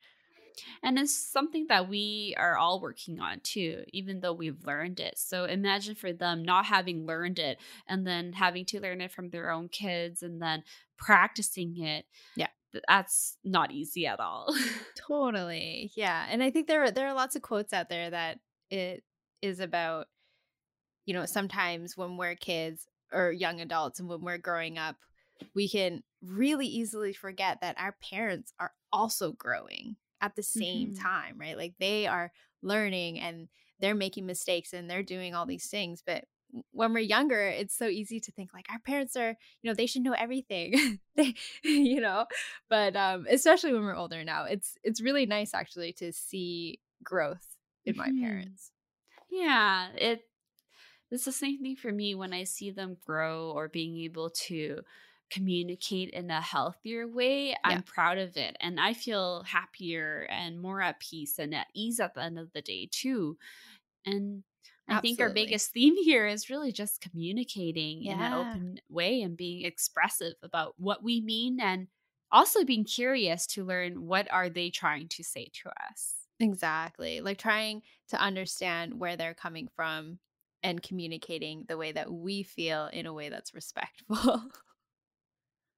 And 0.84 1.00
it's 1.00 1.16
something 1.16 1.68
that 1.70 1.88
we 1.88 2.36
are 2.38 2.58
all 2.58 2.82
working 2.82 3.22
on 3.22 3.40
too, 3.42 3.84
even 3.94 4.20
though 4.20 4.34
we've 4.34 4.66
learned 4.66 5.00
it. 5.00 5.18
So 5.18 5.46
imagine 5.46 5.96
for 5.96 6.12
them 6.12 6.44
not 6.44 6.66
having 6.66 7.06
learned 7.06 7.40
it 7.40 7.60
and 7.88 8.06
then 8.06 8.34
having 8.34 8.66
to 8.66 8.82
learn 8.82 9.00
it 9.00 9.14
from 9.14 9.30
their 9.30 9.52
own 9.52 9.70
kids 9.70 10.22
and 10.22 10.42
then 10.42 10.64
practicing 10.98 11.82
it. 11.82 12.06
Yeah. 12.36 12.48
That's 12.90 13.38
not 13.46 13.72
easy 13.72 14.06
at 14.06 14.20
all. 14.20 14.54
totally. 15.08 15.92
Yeah. 15.96 16.26
And 16.30 16.44
I 16.44 16.52
think 16.52 16.68
there 16.68 16.84
are, 16.84 16.92
there 16.92 17.08
are 17.08 17.14
lots 17.14 17.38
of 17.38 17.42
quotes 17.42 17.72
out 17.72 17.88
there 17.88 18.10
that 18.10 18.40
it 18.70 19.04
is 19.42 19.62
about 19.62 20.08
you 21.06 21.14
know, 21.14 21.26
sometimes 21.26 21.98
when 21.98 22.18
we're 22.18 22.36
kids 22.36 22.88
or 23.12 23.32
young 23.32 23.62
adults 23.62 24.00
and 24.00 24.08
when 24.08 24.22
we're 24.22 24.38
growing 24.38 24.78
up, 24.78 24.96
we 25.54 25.70
can 25.70 26.04
really 26.22 26.68
easily 26.68 27.14
forget 27.14 27.62
that 27.62 27.80
our 27.80 27.96
parents 28.02 28.54
are 28.60 28.74
also 28.92 29.32
growing 29.32 29.96
at 30.22 30.36
the 30.36 30.44
same 30.44 30.90
mm-hmm. 30.90 31.02
time, 31.02 31.38
right? 31.38 31.58
Like 31.58 31.76
they 31.80 32.08
are 32.08 32.32
learning 32.62 33.20
and 33.20 33.48
they're 33.80 33.96
making 33.96 34.26
mistakes 34.26 34.74
and 34.74 34.90
they're 34.90 35.04
doing 35.04 35.34
all 35.34 35.46
these 35.46 35.68
things. 35.68 36.04
But 36.06 36.26
when 36.72 36.94
we're 36.94 37.00
younger, 37.00 37.42
it's 37.48 37.76
so 37.76 37.88
easy 37.88 38.20
to 38.20 38.32
think 38.32 38.54
like 38.54 38.66
our 38.70 38.80
parents 38.80 39.16
are, 39.16 39.36
you 39.62 39.70
know, 39.70 39.74
they 39.74 39.86
should 39.86 40.02
know 40.02 40.16
everything. 40.18 41.00
they, 41.16 41.36
you 41.64 42.02
know, 42.02 42.26
but 42.70 42.96
um, 42.96 43.26
especially 43.30 43.74
when 43.74 43.84
we're 43.84 43.96
older 43.96 44.24
now, 44.24 44.46
it's 44.46 44.76
it's 44.84 45.02
really 45.02 45.26
nice 45.26 45.54
actually 45.54 45.94
to 45.94 46.12
see 46.12 46.80
growth 47.04 47.56
in 47.86 47.96
my 47.96 48.10
mm-hmm. 48.10 48.24
parents. 48.24 48.72
Yeah, 49.32 49.90
it 49.96 50.22
it's 51.12 51.26
the 51.26 51.32
same 51.32 51.60
thing 51.60 51.76
for 51.76 51.92
me 51.92 52.16
when 52.16 52.34
I 52.34 52.44
see 52.44 52.72
them 52.72 52.98
grow 53.06 53.52
or 53.52 53.68
being 53.68 53.98
able 54.00 54.30
to 54.48 54.82
communicate 55.30 56.10
in 56.10 56.30
a 56.32 56.42
healthier 56.42 57.08
way, 57.08 57.50
yeah. 57.50 57.58
I'm 57.64 57.84
proud 57.84 58.18
of 58.18 58.36
it. 58.38 58.58
And 58.60 58.80
I 58.80 58.94
feel 58.94 59.44
happier 59.44 60.28
and 60.30 60.60
more 60.60 60.82
at 60.82 61.00
peace 61.00 61.40
and 61.40 61.54
at 61.54 61.68
ease 61.74 62.00
at 62.00 62.14
the 62.14 62.24
end 62.24 62.40
of 62.40 62.52
the 62.54 62.62
day, 62.62 62.90
too. 62.92 63.38
And 64.06 64.44
I 64.88 64.94
Absolutely. 64.94 65.10
think 65.10 65.22
our 65.22 65.34
biggest 65.34 65.72
theme 65.72 65.96
here 65.96 66.26
is 66.26 66.50
really 66.50 66.72
just 66.72 67.02
communicating 67.02 68.04
yeah. 68.04 68.14
in 68.14 68.20
an 68.20 68.34
open 68.34 68.80
way 68.90 69.22
and 69.22 69.38
being 69.38 69.66
expressive 69.66 70.34
about 70.42 70.74
what 70.78 71.04
we 71.04 71.22
mean 71.22 71.60
and 71.60 71.88
also 72.32 72.64
being 72.64 72.86
curious 72.86 73.46
to 73.48 73.64
learn 73.64 74.06
what 74.06 74.32
are 74.32 74.50
they 74.50 74.70
trying 74.70 75.08
to 75.10 75.24
say 75.24 75.50
to 75.62 75.70
us. 75.90 76.16
Exactly. 76.40 77.22
Like 77.22 77.38
trying 77.38 77.82
to 78.10 78.18
understand 78.18 79.00
where 79.00 79.16
they're 79.16 79.34
coming 79.34 79.68
from 79.76 80.20
and 80.64 80.82
communicating 80.82 81.66
the 81.68 81.78
way 81.78 81.92
that 81.92 82.12
we 82.12 82.44
feel 82.44 82.88
in 82.88 83.06
a 83.06 83.14
way 83.14 83.30
that's 83.30 83.54
respectful. 83.54 84.44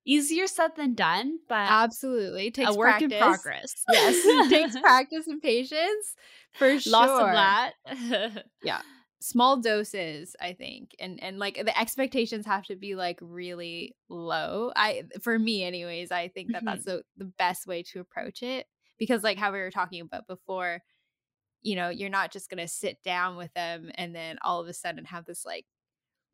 easier 0.06 0.48
said 0.48 0.76
than 0.76 0.94
done, 0.96 1.40
but 1.48 1.56
absolutely 1.56 2.48
it 2.48 2.54
takes 2.54 2.72
a 2.72 2.78
work 2.78 2.98
practice. 2.98 3.12
in 3.12 3.20
progress. 3.20 3.84
Yes, 3.92 4.16
it 4.24 4.50
takes 4.50 4.80
practice 4.82 5.28
and 5.28 5.42
patience 5.42 6.16
for 6.54 6.80
sure. 6.80 6.92
Lots 6.92 7.12
of 7.22 8.34
that. 8.34 8.44
yeah, 8.64 8.82
small 9.20 9.58
doses, 9.62 10.36
I 10.42 10.54
think, 10.54 10.96
and 11.00 11.22
and 11.22 11.40
like 11.40 11.56
the 11.56 11.78
expectations 11.80 12.46
have 12.46 12.66
to 12.66 12.76
be 12.76 12.96
like 12.96 13.20
really 13.22 13.96
low. 14.10 14.72
I 14.76 15.04
for 15.22 15.38
me, 15.38 15.64
anyways, 15.64 16.12
I 16.12 16.30
think 16.30 16.52
that 16.52 16.60
mm-hmm. 16.60 16.66
that's 16.66 16.86
the 16.86 17.04
the 17.18 17.32
best 17.38 17.68
way 17.68 17.84
to 17.84 18.00
approach 18.00 18.44
it 18.44 18.66
because, 18.98 19.24
like 19.24 19.38
how 19.38 19.52
we 19.52 19.60
were 19.60 19.72
talking 19.72 20.02
about 20.02 20.28
before. 20.28 20.82
You 21.62 21.76
know, 21.76 21.89
you're 21.89 22.09
not 22.09 22.32
just 22.32 22.49
going 22.49 22.59
to 22.59 22.68
sit 22.68 23.03
down 23.03 23.38
with 23.38 23.53
them 23.53 23.91
and 23.95 24.16
then 24.16 24.38
all 24.41 24.62
of 24.62 24.68
a 24.68 24.74
sudden 24.74 25.05
have 25.05 25.26
this 25.26 25.45
like 25.45 25.66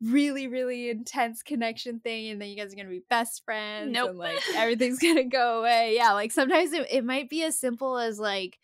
really 0.00 0.46
really 0.46 0.90
intense 0.90 1.42
connection 1.42 1.98
thing 1.98 2.28
and 2.28 2.40
then 2.40 2.48
you 2.48 2.56
guys 2.56 2.72
are 2.72 2.76
gonna 2.76 2.88
be 2.88 3.02
best 3.10 3.44
friends 3.44 3.92
nope. 3.92 4.10
and 4.10 4.18
like 4.18 4.38
everything's 4.54 5.00
gonna 5.00 5.24
go 5.24 5.58
away 5.58 5.94
yeah 5.96 6.12
like 6.12 6.30
sometimes 6.30 6.72
it, 6.72 6.86
it 6.90 7.04
might 7.04 7.28
be 7.28 7.42
as 7.42 7.58
simple 7.58 7.98
as 7.98 8.20
like 8.20 8.58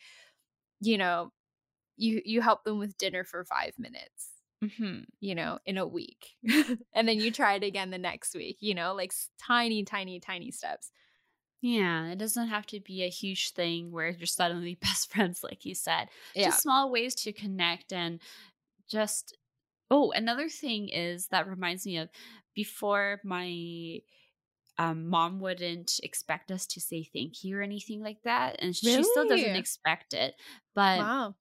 you 0.80 0.96
know 0.96 1.32
you 1.96 2.22
you 2.24 2.40
help 2.40 2.62
them 2.62 2.78
with 2.78 2.96
dinner 2.98 3.24
for 3.24 3.44
five 3.44 3.72
minutes 3.78 4.30
mm-hmm. 4.62 5.00
you 5.18 5.34
know 5.34 5.58
in 5.66 5.76
a 5.76 5.86
week 5.86 6.28
and 6.94 7.08
then 7.08 7.18
you 7.18 7.32
try 7.32 7.54
it 7.54 7.64
again 7.64 7.90
the 7.90 7.98
next 7.98 8.36
week 8.36 8.58
you 8.60 8.74
know 8.74 8.94
like 8.94 9.12
tiny 9.44 9.82
tiny 9.82 10.20
tiny 10.20 10.52
steps 10.52 10.92
yeah, 11.64 12.08
it 12.08 12.18
doesn't 12.18 12.48
have 12.48 12.66
to 12.66 12.80
be 12.80 13.02
a 13.02 13.08
huge 13.08 13.52
thing 13.52 13.90
where 13.90 14.10
you're 14.10 14.26
suddenly 14.26 14.74
best 14.82 15.10
friends, 15.10 15.42
like 15.42 15.64
you 15.64 15.74
said. 15.74 16.08
Yeah. 16.34 16.44
Just 16.44 16.60
small 16.60 16.90
ways 16.90 17.14
to 17.16 17.32
connect 17.32 17.92
and 17.92 18.20
just 18.88 19.36
Oh, 19.90 20.12
another 20.12 20.48
thing 20.48 20.88
is 20.88 21.28
that 21.28 21.48
reminds 21.48 21.86
me 21.86 21.98
of 21.98 22.10
before 22.54 23.20
my 23.24 24.00
um, 24.78 25.08
mom 25.08 25.40
wouldn't 25.40 26.00
expect 26.02 26.52
us 26.52 26.66
to 26.68 26.80
say 26.80 27.04
thank 27.04 27.44
you 27.44 27.58
or 27.58 27.62
anything 27.62 28.02
like 28.02 28.22
that. 28.24 28.56
And 28.60 28.76
really? 28.82 28.96
she 28.96 29.04
still 29.04 29.26
doesn't 29.26 29.56
expect 29.56 30.14
it. 30.14 30.34
But 30.74 31.06
wow. 31.06 31.34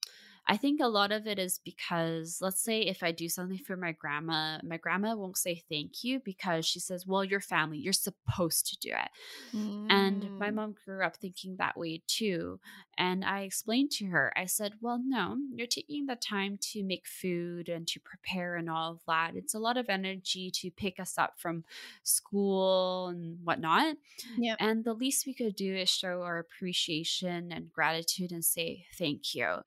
I 0.46 0.58
think 0.58 0.82
a 0.82 0.88
lot 0.88 1.14
of 1.14 1.26
it 1.26 1.40
is 1.40 1.60
because, 1.64 2.40
let's 2.42 2.62
say, 2.62 2.82
if 2.82 3.02
I 3.02 3.12
do 3.12 3.30
something 3.30 3.60
for 3.60 3.78
my 3.78 3.94
grandma, 3.94 4.60
my 4.62 4.76
grandma 4.76 5.16
won't 5.16 5.38
say 5.38 5.64
thank 5.70 6.04
you 6.04 6.20
because 6.20 6.66
she 6.66 6.80
says, 6.80 7.08
Well, 7.08 7.24
your 7.24 7.40
family, 7.40 7.78
you're 7.78 7.94
supposed 7.94 8.68
to 8.68 8.78
do 8.80 8.90
it. 8.90 9.56
Mm. 9.56 9.88
And 9.90 10.40
my 10.40 10.50
mm. 10.50 10.56
mom 10.56 10.76
grew 10.86 11.04
up 11.04 11.16
thinking 11.16 11.56
that 11.58 11.78
way 11.78 12.02
too. 12.08 12.60
And 12.98 13.24
I 13.24 13.42
explained 13.42 13.92
to 13.92 14.08
her, 14.08 14.34
I 14.36 14.46
said, 14.46 14.74
Well, 14.82 15.02
no, 15.04 15.38
you're 15.54 15.66
taking 15.66 16.08
the 16.08 16.18
time 16.18 16.58
to 16.74 16.84
make 16.84 17.08
food 17.08 17.70
and 17.70 17.88
to 17.88 18.00
prepare 18.02 18.58
and 18.58 18.70
all 18.70 18.92
of 18.92 19.00
that. 19.08 19.36
It's 19.36 19.54
a 19.54 19.60
lot 19.60 19.78
of 19.78 19.90
energy 19.90 20.52
to 20.52 20.72
pick 20.72 21.00
us 21.00 21.18
up 21.18 21.36
from 21.38 21.64
school 22.04 23.08
and 23.08 23.38
whatnot. 23.46 23.96
Yeah. 24.38 24.56
And 24.60 24.84
the 24.84 24.94
least 24.94 25.26
we 25.26 25.34
could 25.34 25.56
do 25.56 25.74
is 25.74 25.90
show 25.90 26.22
our 26.22 26.38
appreciation 26.38 27.52
and 27.54 27.72
gratitude 27.72 28.32
and 28.32 28.44
say 28.44 28.86
thank 28.98 29.34
you. 29.34 29.64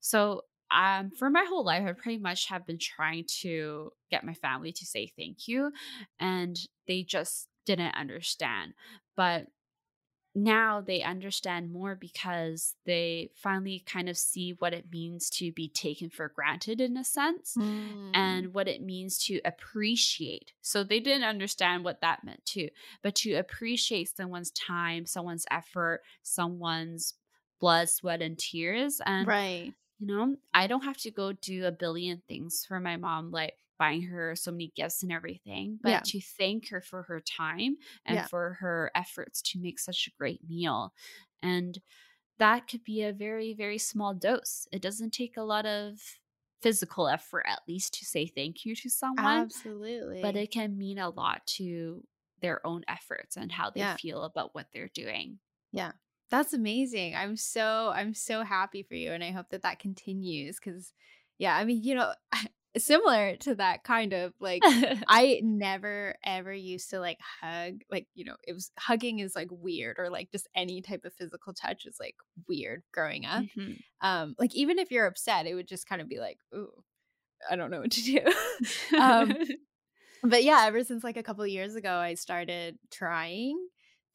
So 0.00 0.42
um, 0.70 1.10
for 1.10 1.30
my 1.30 1.44
whole 1.48 1.64
life, 1.64 1.84
I 1.86 1.92
pretty 1.92 2.18
much 2.18 2.46
have 2.48 2.66
been 2.66 2.78
trying 2.78 3.24
to 3.40 3.92
get 4.10 4.24
my 4.24 4.34
family 4.34 4.72
to 4.72 4.84
say 4.84 5.10
thank 5.16 5.48
you, 5.48 5.72
and 6.20 6.58
they 6.86 7.02
just 7.02 7.48
didn't 7.64 7.94
understand. 7.94 8.74
But 9.16 9.46
now 10.34 10.80
they 10.80 11.02
understand 11.02 11.72
more 11.72 11.94
because 11.94 12.74
they 12.84 13.30
finally 13.34 13.82
kind 13.86 14.08
of 14.08 14.16
see 14.16 14.54
what 14.58 14.72
it 14.74 14.86
means 14.92 15.30
to 15.30 15.50
be 15.52 15.68
taken 15.68 16.10
for 16.10 16.28
granted 16.28 16.80
in 16.80 16.96
a 16.96 17.02
sense 17.02 17.54
mm. 17.58 18.10
and 18.14 18.54
what 18.54 18.68
it 18.68 18.82
means 18.82 19.18
to 19.24 19.40
appreciate. 19.44 20.52
So 20.60 20.84
they 20.84 21.00
didn't 21.00 21.24
understand 21.24 21.82
what 21.82 22.02
that 22.02 22.24
meant 22.24 22.44
too, 22.44 22.68
but 23.02 23.16
to 23.16 23.34
appreciate 23.34 24.14
someone's 24.16 24.50
time, 24.52 25.06
someone's 25.06 25.46
effort, 25.50 26.02
someone's 26.22 27.14
blood, 27.58 27.88
sweat, 27.88 28.22
and 28.22 28.38
tears. 28.38 29.00
And 29.04 29.26
right 29.26 29.72
you 29.98 30.06
know, 30.06 30.36
I 30.54 30.66
don't 30.66 30.84
have 30.84 30.96
to 30.98 31.10
go 31.10 31.32
do 31.32 31.66
a 31.66 31.72
billion 31.72 32.22
things 32.28 32.64
for 32.66 32.80
my 32.80 32.96
mom, 32.96 33.30
like 33.30 33.54
buying 33.78 34.02
her 34.02 34.34
so 34.36 34.50
many 34.50 34.72
gifts 34.76 35.02
and 35.02 35.12
everything, 35.12 35.78
but 35.82 35.90
yeah. 35.90 36.00
to 36.04 36.20
thank 36.20 36.68
her 36.70 36.80
for 36.80 37.02
her 37.04 37.20
time 37.20 37.76
and 38.04 38.16
yeah. 38.16 38.26
for 38.26 38.58
her 38.60 38.90
efforts 38.94 39.40
to 39.42 39.60
make 39.60 39.78
such 39.78 40.06
a 40.06 40.16
great 40.18 40.40
meal. 40.48 40.92
And 41.42 41.78
that 42.38 42.68
could 42.68 42.84
be 42.84 43.02
a 43.02 43.12
very, 43.12 43.54
very 43.54 43.78
small 43.78 44.14
dose. 44.14 44.66
It 44.72 44.82
doesn't 44.82 45.12
take 45.12 45.36
a 45.36 45.42
lot 45.42 45.66
of 45.66 45.98
physical 46.60 47.08
effort, 47.08 47.44
at 47.46 47.60
least, 47.68 47.94
to 47.94 48.04
say 48.04 48.26
thank 48.26 48.64
you 48.64 48.74
to 48.76 48.90
someone. 48.90 49.24
Absolutely. 49.24 50.22
But 50.22 50.36
it 50.36 50.50
can 50.50 50.76
mean 50.76 50.98
a 50.98 51.10
lot 51.10 51.46
to 51.56 52.04
their 52.40 52.64
own 52.66 52.82
efforts 52.88 53.36
and 53.36 53.50
how 53.50 53.70
they 53.70 53.80
yeah. 53.80 53.96
feel 53.96 54.22
about 54.22 54.54
what 54.54 54.66
they're 54.72 54.90
doing. 54.92 55.38
Yeah. 55.72 55.92
That's 56.30 56.52
amazing. 56.52 57.14
I'm 57.14 57.36
so 57.36 57.90
I'm 57.94 58.14
so 58.14 58.42
happy 58.42 58.82
for 58.82 58.94
you 58.94 59.12
and 59.12 59.24
I 59.24 59.30
hope 59.30 59.50
that 59.50 59.62
that 59.62 59.78
continues 59.78 60.58
cuz 60.58 60.92
yeah, 61.38 61.56
I 61.56 61.64
mean, 61.64 61.82
you 61.82 61.94
know, 61.94 62.12
similar 62.76 63.36
to 63.36 63.54
that 63.54 63.82
kind 63.82 64.12
of 64.12 64.34
like 64.38 64.62
I 65.08 65.40
never 65.42 66.16
ever 66.24 66.52
used 66.52 66.90
to 66.90 67.00
like 67.00 67.18
hug 67.40 67.80
like, 67.90 68.06
you 68.14 68.24
know, 68.24 68.36
it 68.46 68.52
was 68.52 68.70
hugging 68.78 69.20
is 69.20 69.34
like 69.34 69.48
weird 69.50 69.96
or 69.98 70.10
like 70.10 70.30
just 70.30 70.48
any 70.54 70.82
type 70.82 71.04
of 71.04 71.14
physical 71.14 71.54
touch 71.54 71.86
is 71.86 71.96
like 71.98 72.16
weird 72.46 72.82
growing 72.92 73.24
up. 73.24 73.44
Mm-hmm. 73.44 73.72
Um 74.06 74.34
like 74.38 74.54
even 74.54 74.78
if 74.78 74.90
you're 74.90 75.06
upset, 75.06 75.46
it 75.46 75.54
would 75.54 75.68
just 75.68 75.88
kind 75.88 76.02
of 76.02 76.08
be 76.08 76.18
like, 76.18 76.38
"Ooh, 76.54 76.84
I 77.50 77.56
don't 77.56 77.70
know 77.70 77.80
what 77.80 77.92
to 77.92 78.02
do." 78.02 78.18
um 78.98 79.34
but 80.22 80.44
yeah, 80.44 80.64
ever 80.66 80.82
since 80.84 81.04
like 81.04 81.16
a 81.16 81.22
couple 81.22 81.46
years 81.46 81.74
ago, 81.74 81.94
I 81.96 82.14
started 82.14 82.78
trying 82.90 83.56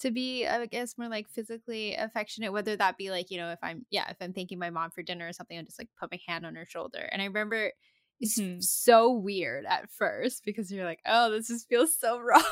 to 0.03 0.11
be 0.11 0.45
i 0.45 0.65
guess 0.65 0.97
more 0.97 1.09
like 1.09 1.27
physically 1.29 1.95
affectionate 1.95 2.53
whether 2.53 2.75
that 2.75 2.97
be 2.97 3.09
like 3.09 3.31
you 3.31 3.37
know 3.37 3.49
if 3.49 3.59
i'm 3.63 3.85
yeah 3.89 4.09
if 4.09 4.17
i'm 4.21 4.33
thanking 4.33 4.59
my 4.59 4.69
mom 4.69 4.91
for 4.91 5.01
dinner 5.01 5.27
or 5.27 5.33
something 5.33 5.57
i'll 5.57 5.63
just 5.63 5.79
like 5.79 5.89
put 5.99 6.11
my 6.11 6.19
hand 6.27 6.45
on 6.45 6.55
her 6.55 6.65
shoulder 6.65 7.09
and 7.11 7.21
i 7.21 7.25
remember 7.25 7.71
it's 8.19 8.39
mm-hmm. 8.39 8.59
so 8.59 9.11
weird 9.11 9.65
at 9.65 9.89
first 9.91 10.43
because 10.45 10.71
you're 10.71 10.85
like 10.85 10.99
oh 11.05 11.31
this 11.31 11.47
just 11.47 11.67
feels 11.67 11.97
so 11.97 12.19
wrong 12.21 12.43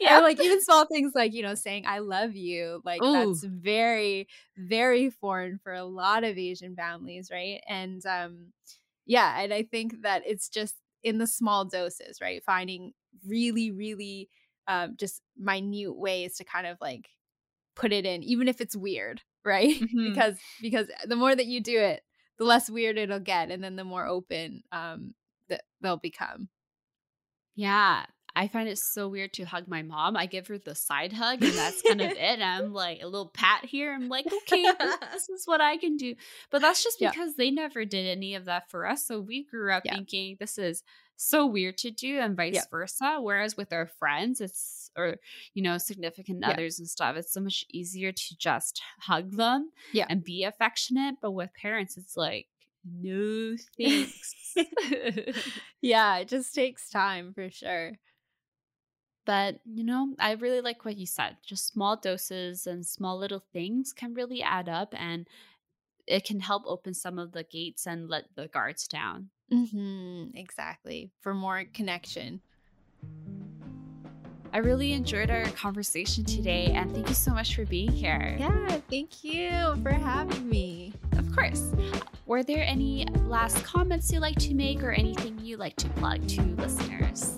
yeah 0.00 0.20
like 0.20 0.40
even 0.40 0.62
small 0.62 0.86
things 0.86 1.12
like 1.14 1.34
you 1.34 1.42
know 1.42 1.54
saying 1.54 1.84
i 1.86 1.98
love 1.98 2.36
you 2.36 2.80
like 2.84 3.02
Ooh. 3.02 3.12
that's 3.12 3.44
very 3.44 4.28
very 4.56 5.10
foreign 5.10 5.58
for 5.62 5.72
a 5.72 5.84
lot 5.84 6.22
of 6.22 6.38
asian 6.38 6.76
families 6.76 7.28
right 7.32 7.60
and 7.68 8.06
um 8.06 8.52
yeah 9.04 9.40
and 9.40 9.52
i 9.52 9.62
think 9.64 10.02
that 10.02 10.22
it's 10.24 10.48
just 10.48 10.76
in 11.02 11.18
the 11.18 11.26
small 11.26 11.64
doses, 11.64 12.18
right? 12.20 12.42
Finding 12.44 12.92
really, 13.26 13.70
really 13.70 14.28
um, 14.68 14.94
just 14.96 15.22
minute 15.36 15.96
ways 15.96 16.36
to 16.36 16.44
kind 16.44 16.66
of 16.66 16.76
like 16.80 17.08
put 17.74 17.92
it 17.92 18.06
in, 18.06 18.22
even 18.22 18.46
if 18.46 18.60
it's 18.60 18.76
weird, 18.76 19.22
right? 19.44 19.80
Mm-hmm. 19.80 20.10
because 20.10 20.36
because 20.60 20.86
the 21.06 21.16
more 21.16 21.34
that 21.34 21.46
you 21.46 21.60
do 21.60 21.78
it, 21.78 22.02
the 22.38 22.44
less 22.44 22.70
weird 22.70 22.98
it'll 22.98 23.18
get, 23.18 23.50
and 23.50 23.64
then 23.64 23.74
the 23.74 23.84
more 23.84 24.06
open 24.06 24.62
um, 24.70 25.14
that 25.48 25.62
they'll 25.80 25.96
become. 25.96 26.48
Yeah, 27.56 28.04
I 28.36 28.46
find 28.46 28.68
it 28.68 28.78
so 28.78 29.08
weird 29.08 29.32
to 29.34 29.44
hug 29.44 29.66
my 29.66 29.82
mom. 29.82 30.16
I 30.16 30.26
give 30.26 30.46
her 30.46 30.58
the 30.58 30.76
side 30.76 31.12
hug, 31.12 31.42
and 31.42 31.54
that's 31.54 31.82
kind 31.82 32.00
of 32.00 32.12
it. 32.12 32.40
I'm 32.40 32.72
like 32.72 33.02
a 33.02 33.06
little 33.06 33.30
pat 33.34 33.64
here. 33.64 33.92
I'm 33.92 34.08
like, 34.08 34.26
okay, 34.26 34.62
this 35.12 35.28
is 35.28 35.42
what 35.44 35.60
I 35.60 35.76
can 35.76 35.96
do. 35.96 36.14
But 36.50 36.62
that's 36.62 36.84
just 36.84 37.00
because 37.00 37.30
yeah. 37.30 37.34
they 37.36 37.50
never 37.50 37.84
did 37.84 38.06
any 38.06 38.36
of 38.36 38.44
that 38.44 38.70
for 38.70 38.86
us. 38.86 39.04
So 39.04 39.20
we 39.20 39.44
grew 39.44 39.72
up 39.72 39.82
yeah. 39.84 39.94
thinking 39.94 40.36
this 40.38 40.56
is 40.56 40.84
so 41.18 41.46
weird 41.46 41.76
to 41.78 41.90
do, 41.90 42.18
and 42.18 42.36
vice 42.36 42.54
yeah. 42.54 42.62
versa. 42.70 43.18
Whereas 43.20 43.56
with 43.56 43.72
our 43.72 43.86
friends, 43.86 44.40
it's 44.40 44.90
or 44.96 45.16
you 45.54 45.62
know 45.62 45.76
significant 45.78 46.44
others 46.44 46.78
and 46.78 46.88
stuff, 46.88 47.16
it's 47.16 47.32
so 47.32 47.40
much 47.40 47.64
easier 47.70 48.12
to 48.12 48.38
just 48.38 48.80
hug 49.00 49.32
them, 49.32 49.70
yeah. 49.92 50.06
and 50.08 50.24
be 50.24 50.44
affectionate. 50.44 51.16
But 51.20 51.32
with 51.32 51.50
parents, 51.60 51.96
it's 51.96 52.16
like 52.16 52.46
no 52.84 53.56
thanks. 53.76 54.54
yeah, 55.82 56.18
it 56.18 56.28
just 56.28 56.54
takes 56.54 56.88
time 56.88 57.32
for 57.34 57.50
sure. 57.50 57.92
But, 59.28 59.60
you 59.66 59.84
know, 59.84 60.14
I 60.18 60.32
really 60.32 60.62
like 60.62 60.86
what 60.86 60.96
you 60.96 61.04
said. 61.04 61.36
Just 61.44 61.66
small 61.66 61.96
doses 61.96 62.66
and 62.66 62.86
small 62.86 63.18
little 63.18 63.42
things 63.52 63.92
can 63.92 64.14
really 64.14 64.42
add 64.42 64.70
up 64.70 64.94
and 64.96 65.26
it 66.06 66.24
can 66.24 66.40
help 66.40 66.62
open 66.66 66.94
some 66.94 67.18
of 67.18 67.32
the 67.32 67.42
gates 67.42 67.86
and 67.86 68.08
let 68.08 68.24
the 68.36 68.48
guards 68.48 68.88
down. 68.88 69.28
Mm-hmm, 69.52 70.36
exactly. 70.36 71.10
For 71.20 71.34
more 71.34 71.64
connection. 71.72 72.40
I 74.52 74.58
really 74.58 74.92
enjoyed 74.92 75.30
our 75.30 75.44
conversation 75.50 76.24
today 76.24 76.66
and 76.74 76.92
thank 76.92 77.08
you 77.08 77.14
so 77.14 77.32
much 77.32 77.54
for 77.54 77.66
being 77.66 77.92
here. 77.92 78.36
Yeah, 78.38 78.80
thank 78.88 79.22
you 79.22 79.50
for 79.82 79.90
having 79.90 80.48
me. 80.48 80.94
Of 81.12 81.34
course. 81.34 81.72
Were 82.26 82.42
there 82.42 82.64
any 82.64 83.06
last 83.24 83.62
comments 83.64 84.10
you'd 84.10 84.20
like 84.20 84.36
to 84.36 84.54
make 84.54 84.82
or 84.82 84.90
anything 84.90 85.38
you'd 85.42 85.58
like 85.58 85.76
to 85.76 85.88
plug 85.90 86.26
to 86.28 86.42
listeners? 86.42 87.36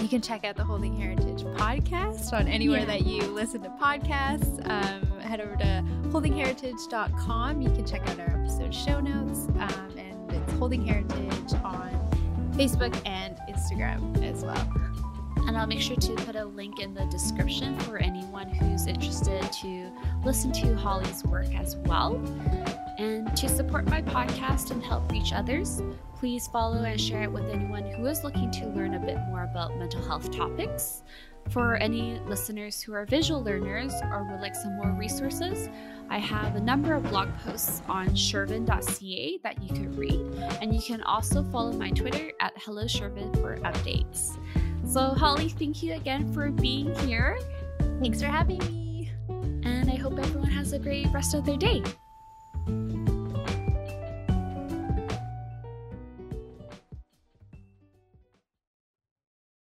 You 0.00 0.08
can 0.08 0.20
check 0.20 0.44
out 0.44 0.56
the 0.56 0.64
Holding 0.64 0.96
Heritage 0.96 1.44
podcast 1.56 2.32
on 2.32 2.48
anywhere 2.48 2.80
yeah. 2.80 2.86
that 2.86 3.06
you 3.06 3.22
listen 3.22 3.62
to 3.62 3.68
podcasts. 3.70 4.58
Um, 4.68 5.20
head 5.20 5.40
over 5.40 5.54
to 5.56 5.84
holdingheritage.com. 6.08 7.62
You 7.62 7.70
can 7.70 7.86
check 7.86 8.08
out 8.08 8.18
our 8.18 8.42
episode 8.42 8.74
show 8.74 8.98
notes. 9.00 9.46
Um, 9.60 9.92
and 9.96 10.11
it's 10.32 10.52
Holding 10.54 10.86
Heritage 10.86 11.54
on 11.64 11.90
Facebook 12.54 12.94
and 13.06 13.36
Instagram 13.48 14.22
as 14.22 14.44
well. 14.44 14.72
And 15.46 15.56
I'll 15.56 15.66
make 15.66 15.80
sure 15.80 15.96
to 15.96 16.14
put 16.14 16.36
a 16.36 16.44
link 16.44 16.80
in 16.80 16.94
the 16.94 17.04
description 17.06 17.78
for 17.80 17.98
anyone 17.98 18.48
who's 18.48 18.86
interested 18.86 19.42
to 19.52 19.90
listen 20.24 20.52
to 20.52 20.76
Holly's 20.76 21.24
work 21.24 21.52
as 21.54 21.76
well. 21.76 22.14
And 22.98 23.36
to 23.36 23.48
support 23.48 23.86
my 23.86 24.02
podcast 24.02 24.70
and 24.70 24.82
help 24.84 25.10
reach 25.10 25.32
others, 25.32 25.82
please 26.14 26.46
follow 26.46 26.82
and 26.84 27.00
share 27.00 27.24
it 27.24 27.32
with 27.32 27.48
anyone 27.50 27.84
who 27.84 28.06
is 28.06 28.22
looking 28.22 28.50
to 28.52 28.66
learn 28.68 28.94
a 28.94 29.00
bit 29.00 29.18
more 29.28 29.42
about 29.42 29.76
mental 29.76 30.02
health 30.02 30.30
topics. 30.30 31.02
For 31.50 31.76
any 31.76 32.18
listeners 32.26 32.80
who 32.80 32.94
are 32.94 33.04
visual 33.04 33.42
learners 33.42 33.92
or 34.10 34.24
would 34.30 34.40
like 34.40 34.54
some 34.54 34.76
more 34.76 34.92
resources, 34.92 35.68
I 36.08 36.18
have 36.18 36.56
a 36.56 36.60
number 36.60 36.94
of 36.94 37.02
blog 37.04 37.28
posts 37.44 37.82
on 37.88 38.08
shervin.ca 38.10 39.38
that 39.42 39.62
you 39.62 39.68
could 39.68 39.98
read, 39.98 40.20
and 40.60 40.74
you 40.74 40.80
can 40.80 41.02
also 41.02 41.42
follow 41.44 41.72
my 41.72 41.90
Twitter 41.90 42.32
at 42.40 42.52
Hello 42.56 42.84
Shervin 42.84 43.34
for 43.40 43.56
updates. 43.58 44.38
So, 44.86 45.00
Holly, 45.00 45.48
thank 45.48 45.82
you 45.82 45.94
again 45.94 46.32
for 46.32 46.50
being 46.50 46.94
here. 47.00 47.38
Thanks 48.00 48.20
for 48.20 48.28
having 48.28 48.58
me. 48.58 49.12
And 49.64 49.90
I 49.90 49.94
hope 49.94 50.18
everyone 50.18 50.50
has 50.50 50.72
a 50.72 50.78
great 50.78 51.06
rest 51.12 51.34
of 51.34 51.44
their 51.44 51.56
day. 51.56 51.82